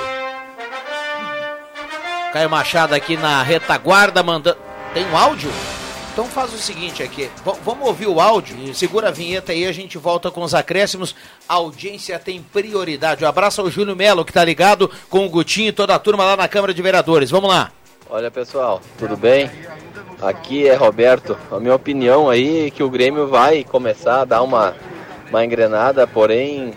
Caio 2.33 2.49
Machado 2.49 2.95
aqui 2.95 3.17
na 3.17 3.43
retaguarda 3.43 4.23
mandando. 4.23 4.59
Tem 4.95 5.05
um 5.07 5.17
áudio? 5.17 5.51
Então 6.13 6.25
faz 6.27 6.55
o 6.55 6.57
seguinte 6.59 7.03
aqui, 7.03 7.29
v- 7.45 7.59
vamos 7.63 7.87
ouvir 7.87 8.07
o 8.07 8.21
áudio, 8.21 8.75
segura 8.75 9.09
a 9.09 9.11
vinheta 9.11 9.53
aí, 9.53 9.67
a 9.67 9.73
gente 9.73 9.99
volta 9.99 10.31
com 10.31 10.41
os 10.43 10.55
acréscimos. 10.55 11.15
A 11.47 11.55
audiência 11.55 12.19
tem 12.19 12.41
prioridade. 12.41 13.23
Um 13.25 13.29
abraço 13.29 13.61
ao 13.61 13.71
Júlio 13.71 13.95
Melo, 13.95 14.25
que 14.25 14.33
tá 14.33 14.43
ligado 14.45 14.91
com 15.11 15.27
o 15.27 15.29
Gutinho 15.29 15.69
e 15.69 15.73
toda 15.73 15.95
a 15.95 15.99
turma 15.99 16.25
lá 16.25 16.37
na 16.37 16.49
Câmara 16.49 16.73
de 16.73 16.81
Vereadores. 16.81 17.29
Vamos 17.31 17.51
lá. 17.51 17.71
Olha 18.09 18.31
pessoal, 18.31 18.81
tudo 18.99 19.15
bem? 19.17 19.51
Aqui 20.23 20.67
é 20.67 20.75
Roberto. 20.75 21.37
A 21.51 21.59
minha 21.61 21.75
opinião 21.75 22.31
aí 22.31 22.69
é 22.69 22.71
que 22.71 22.83
o 22.83 22.89
Grêmio 22.89 23.27
vai 23.27 23.63
começar 23.65 24.23
a 24.23 24.25
dar 24.25 24.43
uma, 24.43 24.75
uma 25.29 25.45
engrenada, 25.45 26.07
porém 26.07 26.73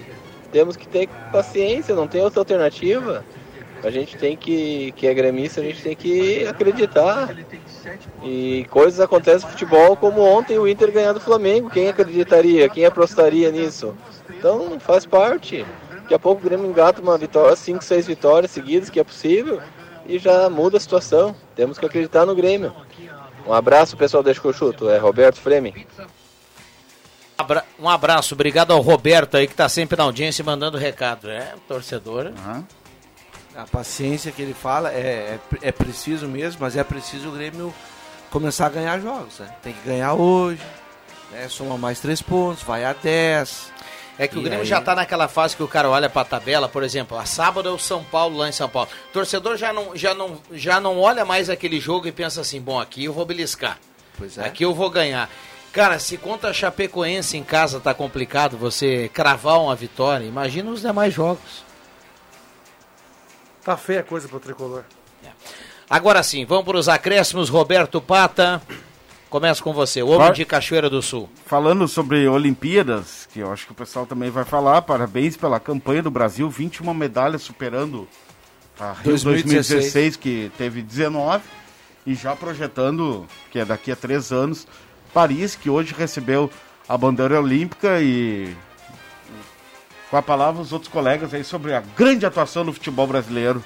temos 0.52 0.76
que 0.76 0.88
ter 0.88 1.08
paciência, 1.32 1.96
não 1.96 2.08
tem 2.08 2.22
outra 2.22 2.42
alternativa. 2.42 3.24
A 3.84 3.90
gente 3.90 4.18
tem 4.18 4.36
que, 4.36 4.92
que 4.94 5.08
é 5.08 5.14
gremista, 5.14 5.62
a 5.62 5.64
gente 5.64 5.82
tem 5.82 5.96
que 5.96 6.46
acreditar. 6.46 7.34
E 8.24 8.66
coisas 8.70 9.00
acontecem 9.00 9.48
no 9.48 9.52
futebol, 9.54 9.96
como 9.96 10.22
ontem 10.22 10.58
o 10.58 10.68
Inter 10.68 10.92
ganhar 10.92 11.14
do 11.14 11.20
Flamengo. 11.20 11.70
Quem 11.70 11.88
acreditaria? 11.88 12.68
Quem 12.68 12.86
apostaria 12.86 13.50
nisso? 13.52 13.96
Então 14.30 14.80
faz 14.80 15.06
parte. 15.06 15.66
Daqui 16.02 16.14
a 16.14 16.20
pouco 16.20 16.42
o 16.42 16.44
Grêmio 16.44 16.66
engata 16.66 17.02
uma 17.02 17.18
vitória, 17.18 17.56
5, 17.56 17.84
6 17.84 18.08
vitórias 18.08 18.52
seguidas, 18.52 18.90
que 18.90 19.00
é 19.00 19.04
possível, 19.04 19.62
e 20.06 20.18
já 20.18 20.50
muda 20.50 20.76
a 20.76 20.80
situação. 20.80 21.36
Temos 21.56 21.78
que 21.78 21.86
acreditar 21.86 22.26
no 22.26 22.36
Grêmio. 22.36 22.74
Um 23.48 23.54
abraço, 23.54 23.96
pessoal, 23.96 24.24
deixa 24.24 24.42
que 24.42 24.48
eu 24.48 24.54
chuto. 24.54 24.90
É 24.90 24.98
Roberto 24.98 25.40
Freme. 25.40 25.88
Abra- 27.40 27.64
Um 27.80 27.88
abraço, 27.88 28.34
obrigado 28.34 28.72
ao 28.72 28.82
Roberto 28.82 29.38
aí 29.38 29.48
que 29.48 29.56
tá 29.56 29.70
sempre 29.70 29.98
na 29.98 30.04
audiência 30.04 30.44
mandando 30.44 30.78
recado. 30.78 31.30
É, 31.30 31.54
torcedor. 31.68 32.34
Aham. 32.38 32.66
A 33.56 33.64
paciência 33.66 34.32
que 34.32 34.42
ele 34.42 34.54
fala 34.54 34.92
é, 34.92 35.38
é, 35.64 35.70
é 35.70 35.72
preciso 35.72 36.28
mesmo, 36.28 36.60
mas 36.62 36.76
é 36.78 36.84
preciso 36.84 37.30
o 37.30 37.32
Grêmio 37.32 37.74
começar 38.30 38.68
a 38.68 38.70
ganhar 38.70 39.00
jogos. 39.00 39.40
Né? 39.40 39.50
Tem 39.64 39.74
que 39.74 39.82
ganhar 39.88 40.14
hoje, 40.14 40.62
né? 41.32 41.48
soma 41.50 41.78
mais 41.78 42.00
três 42.00 42.22
pontos, 42.22 42.62
vai 42.64 42.84
a 42.86 42.94
10. 42.94 43.72
É 44.18 44.28
que 44.28 44.38
o 44.38 44.42
E 44.42 44.44
Grêmio 44.44 44.60
aí- 44.62 44.66
já 44.66 44.82
tá 44.82 44.94
naquela 44.94 45.30
fase 45.30 45.56
que 45.56 45.64
o 45.64 45.68
cara 45.68 45.90
olha 45.90 46.10
pra 46.10 46.26
tabela, 46.26 46.68
por 46.68 46.84
exemplo, 46.84 47.18
a 47.18 47.26
sábado 47.26 47.70
é 47.70 47.72
o 47.72 47.80
São 47.80 48.04
Paulo 48.04 48.38
lá 48.38 48.50
em 48.50 48.52
São 48.52 48.68
Paulo. 48.70 48.90
O 49.10 49.14
torcedor 49.14 49.56
já 49.58 49.72
não, 49.72 49.96
já 49.96 50.14
não, 50.14 50.38
já 50.52 50.80
não 50.82 51.00
olha 51.00 51.24
mais 51.24 51.50
aquele 51.50 51.80
jogo 51.80 52.06
e 52.08 52.12
pensa 52.12 52.42
assim, 52.42 52.60
bom, 52.62 52.80
aqui 52.80 53.06
eu 53.06 53.14
vou 53.14 53.26
beliscar. 53.26 53.78
Pois 54.18 54.38
é. 54.38 54.46
Aqui 54.46 54.64
eu 54.66 54.74
vou 54.76 54.90
ganhar. 54.90 55.30
Cara, 55.72 56.00
se 56.00 56.18
contra 56.18 56.50
a 56.50 56.54
Chapecoense 56.54 57.38
em 57.38 57.44
casa 57.44 57.80
tá 57.80 57.94
complicado 57.94 58.58
você 58.58 59.10
cravar 59.14 59.60
uma 59.60 59.76
vitória, 59.76 60.26
imagina 60.26 60.72
os 60.72 60.82
demais 60.82 61.14
jogos. 61.14 61.64
Tá 63.64 63.78
feia 63.78 64.00
a 64.00 64.04
coisa 64.04 64.28
pro 64.28 64.40
tricolor. 64.40 64.84
Agora 65.90 66.22
sim, 66.22 66.46
vamos 66.46 66.66
para 66.66 66.78
os 66.78 66.88
acréscimos. 66.88 67.50
Roberto 67.50 68.00
Pata, 68.00 68.62
começa 69.30 69.64
com 69.64 69.74
você, 69.74 70.04
o 70.04 70.08
homem 70.08 70.28
Vai. 70.28 70.34
de 70.34 70.46
Cachoeira 70.46 70.90
do 70.90 71.02
Sul. 71.02 71.28
Falando 71.46 71.88
sobre 71.88 72.28
Olimpíadas, 72.28 73.28
que 73.34 73.40
eu 73.40 73.52
acho 73.52 73.66
que 73.66 73.72
o 73.72 73.76
pessoal 73.76 74.06
também 74.06 74.30
vai 74.30 74.46
falar, 74.46 74.84
parabéns 74.84 75.36
pela 75.36 75.60
campanha 75.60 76.04
do 76.04 76.12
Brasil, 76.12 76.48
21 76.48 76.94
medalhas 76.94 77.42
superando 77.42 78.08
a 78.80 78.94
Rio 78.94 79.04
2016, 79.04 79.68
2016, 79.68 80.16
que 80.16 80.52
teve 80.58 80.82
19, 80.84 81.44
e 82.06 82.14
já 82.14 82.36
projetando, 82.36 83.28
que 83.52 83.58
é 83.58 83.66
daqui 83.66 83.92
a 83.92 83.96
três 83.96 84.32
anos, 84.32 84.68
Paris, 85.10 85.56
que 85.56 85.70
hoje 85.70 85.94
recebeu 85.98 86.50
a 86.88 86.98
bandeira 86.98 87.40
olímpica 87.40 88.02
e 88.02 88.56
com 90.10 90.18
a 90.18 90.22
palavra 90.22 90.62
os 90.62 90.74
outros 90.74 90.92
colegas 90.92 91.34
aí 91.34 91.44
sobre 91.44 91.74
a 91.74 91.82
grande 91.96 92.26
atuação 92.26 92.66
do 92.66 92.74
futebol 92.74 93.06
brasileiro 93.06 93.64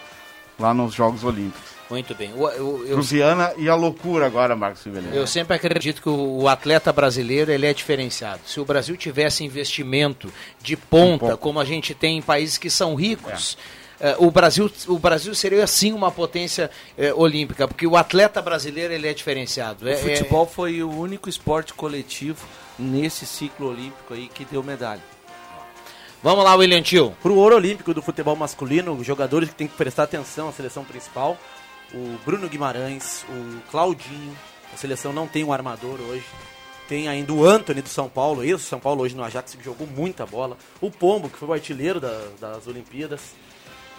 lá 0.59 0.73
nos 0.73 0.93
Jogos 0.93 1.23
Olímpicos. 1.23 1.73
Muito 1.89 2.15
bem. 2.15 2.31
Eu, 2.35 3.01
Viana 3.01 3.53
e 3.57 3.69
a 3.69 3.75
loucura 3.75 4.25
agora, 4.25 4.55
Marcos 4.55 4.83
Rivelino. 4.83 5.13
eu 5.13 5.27
sempre 5.27 5.55
acredito 5.55 6.01
que 6.01 6.09
o, 6.09 6.47
atleta 6.47 6.91
brasileiro 6.91 7.51
ele 7.51 7.67
é 7.67 7.73
diferenciado. 7.73 8.41
Se 8.45 8.59
o 8.59 8.65
Brasil 8.65 8.97
tivesse 8.97 9.43
investimento 9.43 10.33
de 10.61 10.75
ponta, 10.75 11.37
como 11.37 11.59
a 11.59 11.65
gente 11.65 11.93
tem 11.93 12.17
em 12.17 12.21
países 12.21 12.57
que 12.57 12.69
são 12.69 12.95
ricos, 12.95 13.57
eh, 13.59 13.82
o, 14.19 14.29
Brasil, 14.31 14.69
o 14.87 14.99
Brasil 14.99 15.33
seria 15.33 15.65
sim 15.65 15.93
uma 15.93 16.11
potência 16.11 16.69
eh, 16.97 17.13
olímpica, 17.13 17.67
porque 17.67 17.87
o 17.87 17.95
atleta 17.95 18.41
brasileiro 18.41 18.93
ele 18.93 19.07
é 19.07 19.13
diferenciado. 19.13 19.85
O 19.85 19.87
É- 19.87 19.93
é- 19.93 19.97
futebol 19.97 20.45
foi 20.45 20.83
o 20.83 20.89
único 20.91 21.29
esporte 21.29 21.73
coletivo 21.73 22.45
nesse 22.77 23.25
ciclo 23.25 23.69
olímpico 23.69 24.13
aí 24.13 24.27
que 24.27 24.43
deu 24.45 24.61
medalha. 24.63 25.01
Vamos 26.21 26.43
lá, 26.43 26.55
William 26.55 26.81
Tio. 26.81 27.15
Pro 27.21 27.35
ouro 27.35 27.55
olímpico 27.55 27.93
do 27.93 28.01
futebol 28.01 28.35
masculino, 28.35 28.93
os 28.93 29.05
jogadores 29.05 29.49
que 29.49 29.55
tem 29.55 29.67
que 29.67 29.75
prestar 29.75 30.03
atenção 30.03 30.47
à 30.49 30.51
seleção 30.53 30.83
principal, 30.83 31.37
o 31.93 32.17
Bruno 32.25 32.47
Guimarães, 32.47 33.25
o 33.29 33.69
Claudinho, 33.69 34.35
a 34.73 34.77
seleção 34.77 35.11
não 35.13 35.27
tem 35.27 35.43
um 35.43 35.51
armador 35.51 35.99
hoje. 36.01 36.23
Tem 36.87 37.07
ainda 37.07 37.31
o 37.33 37.45
Anthony 37.45 37.81
do 37.81 37.89
São 37.89 38.09
Paulo, 38.09 38.43
ex 38.43 38.61
São 38.61 38.79
Paulo 38.79 39.03
hoje 39.03 39.15
no 39.15 39.23
Ajax, 39.23 39.55
que 39.55 39.63
jogou 39.63 39.87
muita 39.87 40.25
bola. 40.25 40.57
O 40.81 40.89
Pombo, 40.91 41.29
que 41.29 41.37
foi 41.37 41.47
o 41.47 41.53
artilheiro 41.53 41.99
da- 41.99 42.27
das 42.39 42.67
Olimpíadas. 42.67 43.21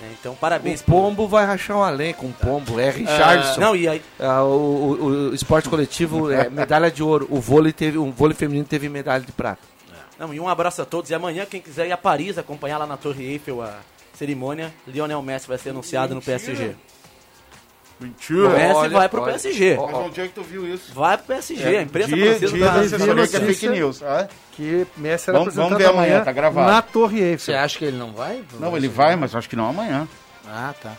É, 0.03 0.07
então, 0.21 0.35
parabéns. 0.35 0.81
O 0.81 0.85
Pombo 0.85 1.27
vai 1.29 1.47
rachar 1.47 1.77
um 1.79 1.87
elenco, 1.89 2.27
um 2.27 2.33
Pombo. 2.33 2.79
É 2.81 2.91
Richardson. 2.91 3.61
não, 3.61 3.77
e 3.77 3.87
aí- 3.89 4.03
Ah, 4.19 4.43
o, 4.43 4.49
o- 4.49 5.05
o 5.31 5.35
esporte 5.35 5.69
coletivo 5.69 6.31
é 6.31 6.51
medalha 6.51 6.91
de 6.91 7.03
ouro. 7.03 7.27
O 7.31 7.41
vôlei, 7.41 7.73
teve, 7.73 7.97
o 7.99 8.11
vôlei 8.11 8.35
feminino 8.37 8.65
teve 8.67 8.89
medalha 8.89 9.23
de 9.25 9.33
prata. 9.33 9.63
Não, 10.19 10.33
e 10.35 10.39
um 10.41 10.49
abraço 10.49 10.81
a 10.83 10.85
todos. 10.85 11.11
E 11.11 11.15
amanhã, 11.15 11.45
quem 11.45 11.61
quiser 11.61 11.87
ir 11.89 11.93
a 11.93 11.97
Paris 11.97 12.39
acompanhar 12.39 12.79
lá 12.79 12.87
na 12.87 12.97
Torre 12.97 13.25
Eiffel 13.25 13.63
a 13.63 13.79
cerimônia, 14.15 14.73
Lionel 14.87 15.21
Messi 15.23 15.49
vai 15.49 15.59
ser 15.59 15.71
anunciado 15.71 16.15
no 16.15 16.21
PSG. 16.23 16.75
Mentira. 18.05 18.49
O 18.49 18.51
Messi 18.53 18.75
Olha, 18.75 18.91
vai 18.99 19.09
pro 19.09 19.23
olha. 19.23 19.33
PSG. 19.33 19.77
Mas 19.77 19.95
onde 19.95 20.21
é 20.21 20.27
que 20.29 20.35
tu 20.35 20.43
viu 20.43 20.67
isso? 20.75 20.93
Vai 20.95 21.17
pro 21.17 21.27
PSG, 21.27 21.77
a 21.77 21.83
imprensa 21.83 22.15
dia, 22.15 22.27
francesa 22.31 22.53
dia 22.55 22.67
tá- 22.67 22.73
da 22.75 22.81
assessoria 22.81 23.29
que 23.29 23.37
é 23.37 23.41
fake 23.41 23.69
news. 23.69 24.03
Ah? 24.03 24.29
Que 24.53 24.87
Messi 24.97 25.31
era 25.31 25.39
Vamos- 25.39 25.55
vamos 25.55 25.79
ver 25.79 25.87
amanhã, 25.87 26.23
tá 26.23 26.33
gravado. 26.33 26.71
na 26.71 26.83
Torre 26.83 27.21
Eiffel. 27.21 27.39
Você 27.39 27.55
acha 27.55 27.79
que 27.79 27.85
ele 27.85 27.97
não 27.97 28.13
vai? 28.13 28.43
Não, 28.61 28.77
ele 28.77 28.89
vai, 28.89 29.17
mas 29.17 29.35
acho 29.35 29.49
que 29.49 29.57
não 29.57 29.69
amanhã. 29.69 30.07
Ah, 30.47 30.75
tá. 30.83 30.93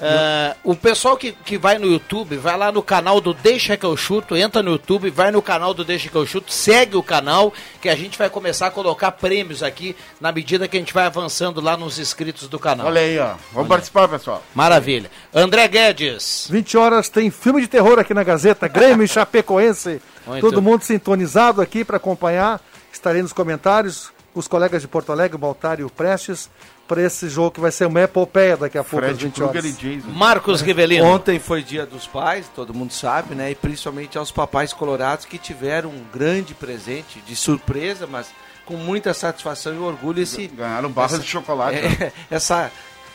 Ah, 0.00 0.54
o 0.62 0.76
pessoal 0.76 1.16
que, 1.16 1.32
que 1.32 1.58
vai 1.58 1.78
no 1.78 1.86
YouTube, 1.86 2.36
vai 2.36 2.56
lá 2.56 2.70
no 2.70 2.82
canal 2.82 3.20
do 3.20 3.34
Deixa 3.34 3.76
que 3.76 3.84
eu 3.84 3.96
chuto, 3.96 4.36
entra 4.36 4.62
no 4.62 4.72
YouTube, 4.72 5.10
vai 5.10 5.30
no 5.30 5.42
canal 5.42 5.74
do 5.74 5.84
Deixa 5.84 6.08
que 6.08 6.14
eu 6.14 6.26
chuto, 6.26 6.52
segue 6.52 6.96
o 6.96 7.02
canal, 7.02 7.52
que 7.80 7.88
a 7.88 7.96
gente 7.96 8.16
vai 8.16 8.30
começar 8.30 8.68
a 8.68 8.70
colocar 8.70 9.12
prêmios 9.12 9.62
aqui 9.62 9.96
na 10.20 10.30
medida 10.30 10.68
que 10.68 10.76
a 10.76 10.80
gente 10.80 10.94
vai 10.94 11.06
avançando 11.06 11.60
lá 11.60 11.76
nos 11.76 11.98
inscritos 11.98 12.48
do 12.48 12.58
canal. 12.58 12.86
Olha 12.86 13.00
aí, 13.00 13.18
ó. 13.18 13.34
Vamos 13.52 13.68
participar, 13.68 14.08
pessoal. 14.08 14.42
Maravilha. 14.54 15.10
André 15.34 15.66
Guedes. 15.66 16.46
20 16.50 16.76
horas 16.76 17.08
tem 17.08 17.30
filme 17.30 17.60
de 17.60 17.68
terror 17.68 17.98
aqui 17.98 18.14
na 18.14 18.22
Gazeta, 18.22 18.68
Grêmio 18.68 19.04
e 19.04 19.08
Chapecoense. 19.08 20.00
Muito. 20.26 20.40
Todo 20.40 20.62
mundo 20.62 20.82
sintonizado 20.82 21.60
aqui 21.60 21.84
para 21.84 21.96
acompanhar. 21.96 22.60
Estarei 22.92 23.22
nos 23.22 23.32
comentários 23.32 24.12
com 24.32 24.40
os 24.40 24.48
colegas 24.48 24.82
de 24.82 24.88
Porto 24.88 25.12
Alegre, 25.12 25.36
o 25.36 25.38
Baltar 25.38 25.80
e 25.80 25.84
o 25.84 25.90
Prestes, 25.90 26.50
para 26.86 27.02
esse 27.02 27.28
jogo 27.28 27.52
que 27.52 27.60
vai 27.60 27.70
ser 27.70 27.86
uma 27.86 28.00
epopeia 28.00 28.56
daqui 28.56 28.78
a 28.78 28.84
pouco, 28.84 29.04
às 29.04 29.18
20 29.18 29.42
horas. 29.42 29.78
Marcos 30.06 30.60
Rivelino. 30.60 31.04
Ontem 31.04 31.38
foi 31.38 31.62
dia 31.62 31.84
dos 31.84 32.06
pais, 32.06 32.46
todo 32.54 32.72
mundo 32.72 32.92
sabe, 32.92 33.34
né? 33.34 33.50
E 33.50 33.54
principalmente 33.54 34.16
aos 34.16 34.30
papais 34.30 34.72
colorados 34.72 35.24
que 35.24 35.38
tiveram 35.38 35.90
um 35.90 36.04
grande 36.12 36.54
presente, 36.54 37.20
de 37.20 37.36
surpresa, 37.36 38.06
mas 38.06 38.28
com 38.64 38.74
muita 38.74 39.12
satisfação 39.14 39.74
e 39.74 39.78
orgulho. 39.78 40.22
Esse, 40.22 40.46
Ganharam 40.46 40.90
barras 40.90 41.22
de 41.22 41.28
chocolate. 41.28 41.78
é, 42.02 42.12
essa 42.30 42.70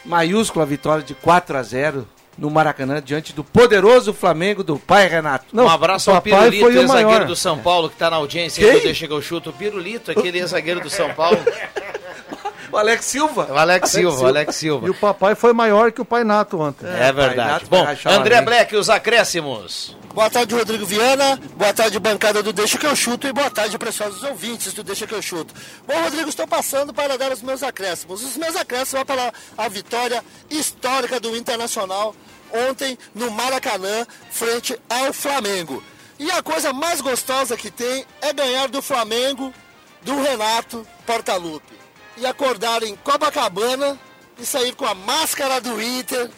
maiúscula 0.05 0.65
vitória 0.65 1.03
de 1.03 1.15
4 1.15 1.57
a 1.57 1.63
0 1.63 2.07
no 2.37 2.49
Maracanã, 2.49 3.01
diante 3.01 3.33
do 3.33 3.43
poderoso 3.43 4.13
Flamengo 4.13 4.63
do 4.63 4.77
pai 4.79 5.07
Renato. 5.07 5.45
um 5.53 5.67
abraço 5.67 6.11
ao 6.11 6.21
Pirulito, 6.21 6.69
ex-zagueiro 6.69 7.25
do 7.25 7.35
São 7.35 7.59
Paulo, 7.59 7.89
que 7.89 7.95
está 7.95 8.09
na 8.09 8.17
audiência 8.17 8.63
Quem? 8.63 8.79
do 8.79 8.83
Deixa 8.83 9.07
que 9.07 9.13
eu 9.13 9.21
chuto. 9.21 9.49
O 9.51 9.53
Pirulito, 9.53 10.11
aquele 10.11 10.39
ex-zagueiro 10.39 10.81
do 10.81 10.89
São 10.89 11.13
Paulo. 11.13 11.39
O 12.71 12.77
Alex 12.77 13.05
Silva. 13.05 13.47
O 13.51 13.55
Alex 13.55 13.91
Silva, 13.91 14.23
o 14.23 14.25
Alex 14.25 14.55
Silva. 14.55 14.87
E 14.87 14.89
o 14.89 14.95
papai 14.95 15.35
foi 15.35 15.53
maior 15.53 15.91
que 15.91 16.01
o 16.01 16.05
pai 16.05 16.23
Nato 16.23 16.59
ontem. 16.59 16.87
É 16.87 17.13
verdade. 17.13 17.65
Bom, 17.69 17.85
André 18.07 18.41
Black, 18.41 18.75
os 18.75 18.89
acréscimos. 18.89 19.95
Boa 20.13 20.29
tarde, 20.29 20.53
Rodrigo 20.53 20.85
Viana. 20.85 21.39
Boa 21.57 21.73
tarde, 21.73 21.97
bancada 21.97 22.43
do 22.43 22.53
Deixa 22.53 22.77
que 22.77 22.85
eu 22.85 22.95
chuto. 22.95 23.27
E 23.27 23.33
boa 23.33 23.49
tarde, 23.49 23.79
preciosos 23.79 24.21
ouvintes 24.21 24.71
do 24.71 24.83
Deixa 24.83 25.07
que 25.07 25.13
eu 25.13 25.21
chuto. 25.23 25.55
Bom, 25.87 26.03
Rodrigo, 26.03 26.29
estou 26.29 26.47
passando 26.47 26.93
para 26.93 27.17
dar 27.17 27.31
os 27.31 27.41
meus 27.41 27.63
acréscimos. 27.63 28.23
Os 28.23 28.37
meus 28.37 28.55
acréscimos 28.55 28.91
vão 28.91 29.05
para 29.05 29.33
a 29.57 29.67
vitória 29.67 30.23
histórica 30.51 31.19
do 31.19 31.35
Internacional 31.35 32.15
ontem 32.69 32.95
no 33.15 33.31
Maracanã, 33.31 34.05
frente 34.29 34.79
ao 34.87 35.11
Flamengo. 35.11 35.83
E 36.19 36.29
a 36.29 36.43
coisa 36.43 36.71
mais 36.71 37.01
gostosa 37.01 37.57
que 37.57 37.71
tem 37.71 38.05
é 38.21 38.31
ganhar 38.31 38.67
do 38.67 38.83
Flamengo, 38.83 39.51
do 40.03 40.21
Renato 40.21 40.87
Portaluppi. 41.07 41.73
E 42.17 42.25
acordar 42.27 42.83
em 42.83 42.95
Copacabana 42.97 43.99
e 44.37 44.45
sair 44.45 44.75
com 44.75 44.85
a 44.85 44.93
máscara 44.93 45.59
do 45.59 45.81
Inter. 45.81 46.29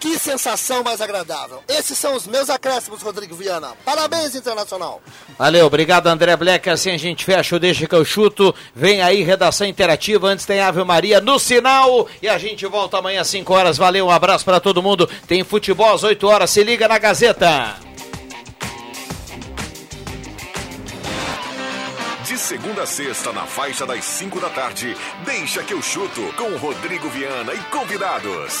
Que 0.00 0.18
sensação 0.18 0.82
mais 0.84 1.00
agradável. 1.00 1.62
Esses 1.66 1.98
são 1.98 2.14
os 2.14 2.26
meus 2.26 2.48
acréscimos, 2.48 3.02
Rodrigo 3.02 3.34
Viana. 3.34 3.72
Parabéns, 3.84 4.34
Internacional. 4.34 5.02
Valeu, 5.36 5.66
obrigado 5.66 6.06
André 6.06 6.36
Black. 6.36 6.70
Assim 6.70 6.90
a 6.90 6.96
gente 6.96 7.24
fecha 7.24 7.56
o 7.56 7.58
Deixa 7.58 7.86
que 7.86 7.94
eu 7.94 8.04
chuto. 8.04 8.54
Vem 8.74 9.02
aí, 9.02 9.22
redação 9.22 9.66
interativa. 9.66 10.28
Antes 10.28 10.46
tem 10.46 10.60
Ave 10.60 10.84
Maria 10.84 11.20
no 11.20 11.38
sinal. 11.38 12.06
E 12.22 12.28
a 12.28 12.38
gente 12.38 12.64
volta 12.66 12.98
amanhã 12.98 13.22
às 13.22 13.28
5 13.28 13.52
horas. 13.52 13.76
Valeu, 13.76 14.06
um 14.06 14.10
abraço 14.10 14.44
para 14.44 14.60
todo 14.60 14.82
mundo. 14.82 15.08
Tem 15.26 15.42
futebol 15.42 15.92
às 15.92 16.04
8 16.04 16.26
horas. 16.26 16.50
Se 16.50 16.62
liga 16.62 16.86
na 16.86 16.98
Gazeta. 16.98 17.76
De 22.24 22.38
segunda 22.38 22.82
a 22.82 22.86
sexta, 22.86 23.32
na 23.32 23.46
faixa 23.46 23.86
das 23.86 24.04
5 24.04 24.38
da 24.38 24.50
tarde, 24.50 24.94
deixa 25.24 25.62
que 25.62 25.72
eu 25.72 25.80
chuto 25.80 26.20
com 26.36 26.56
Rodrigo 26.58 27.08
Viana 27.08 27.54
e 27.54 27.58
convidados. 27.70 28.60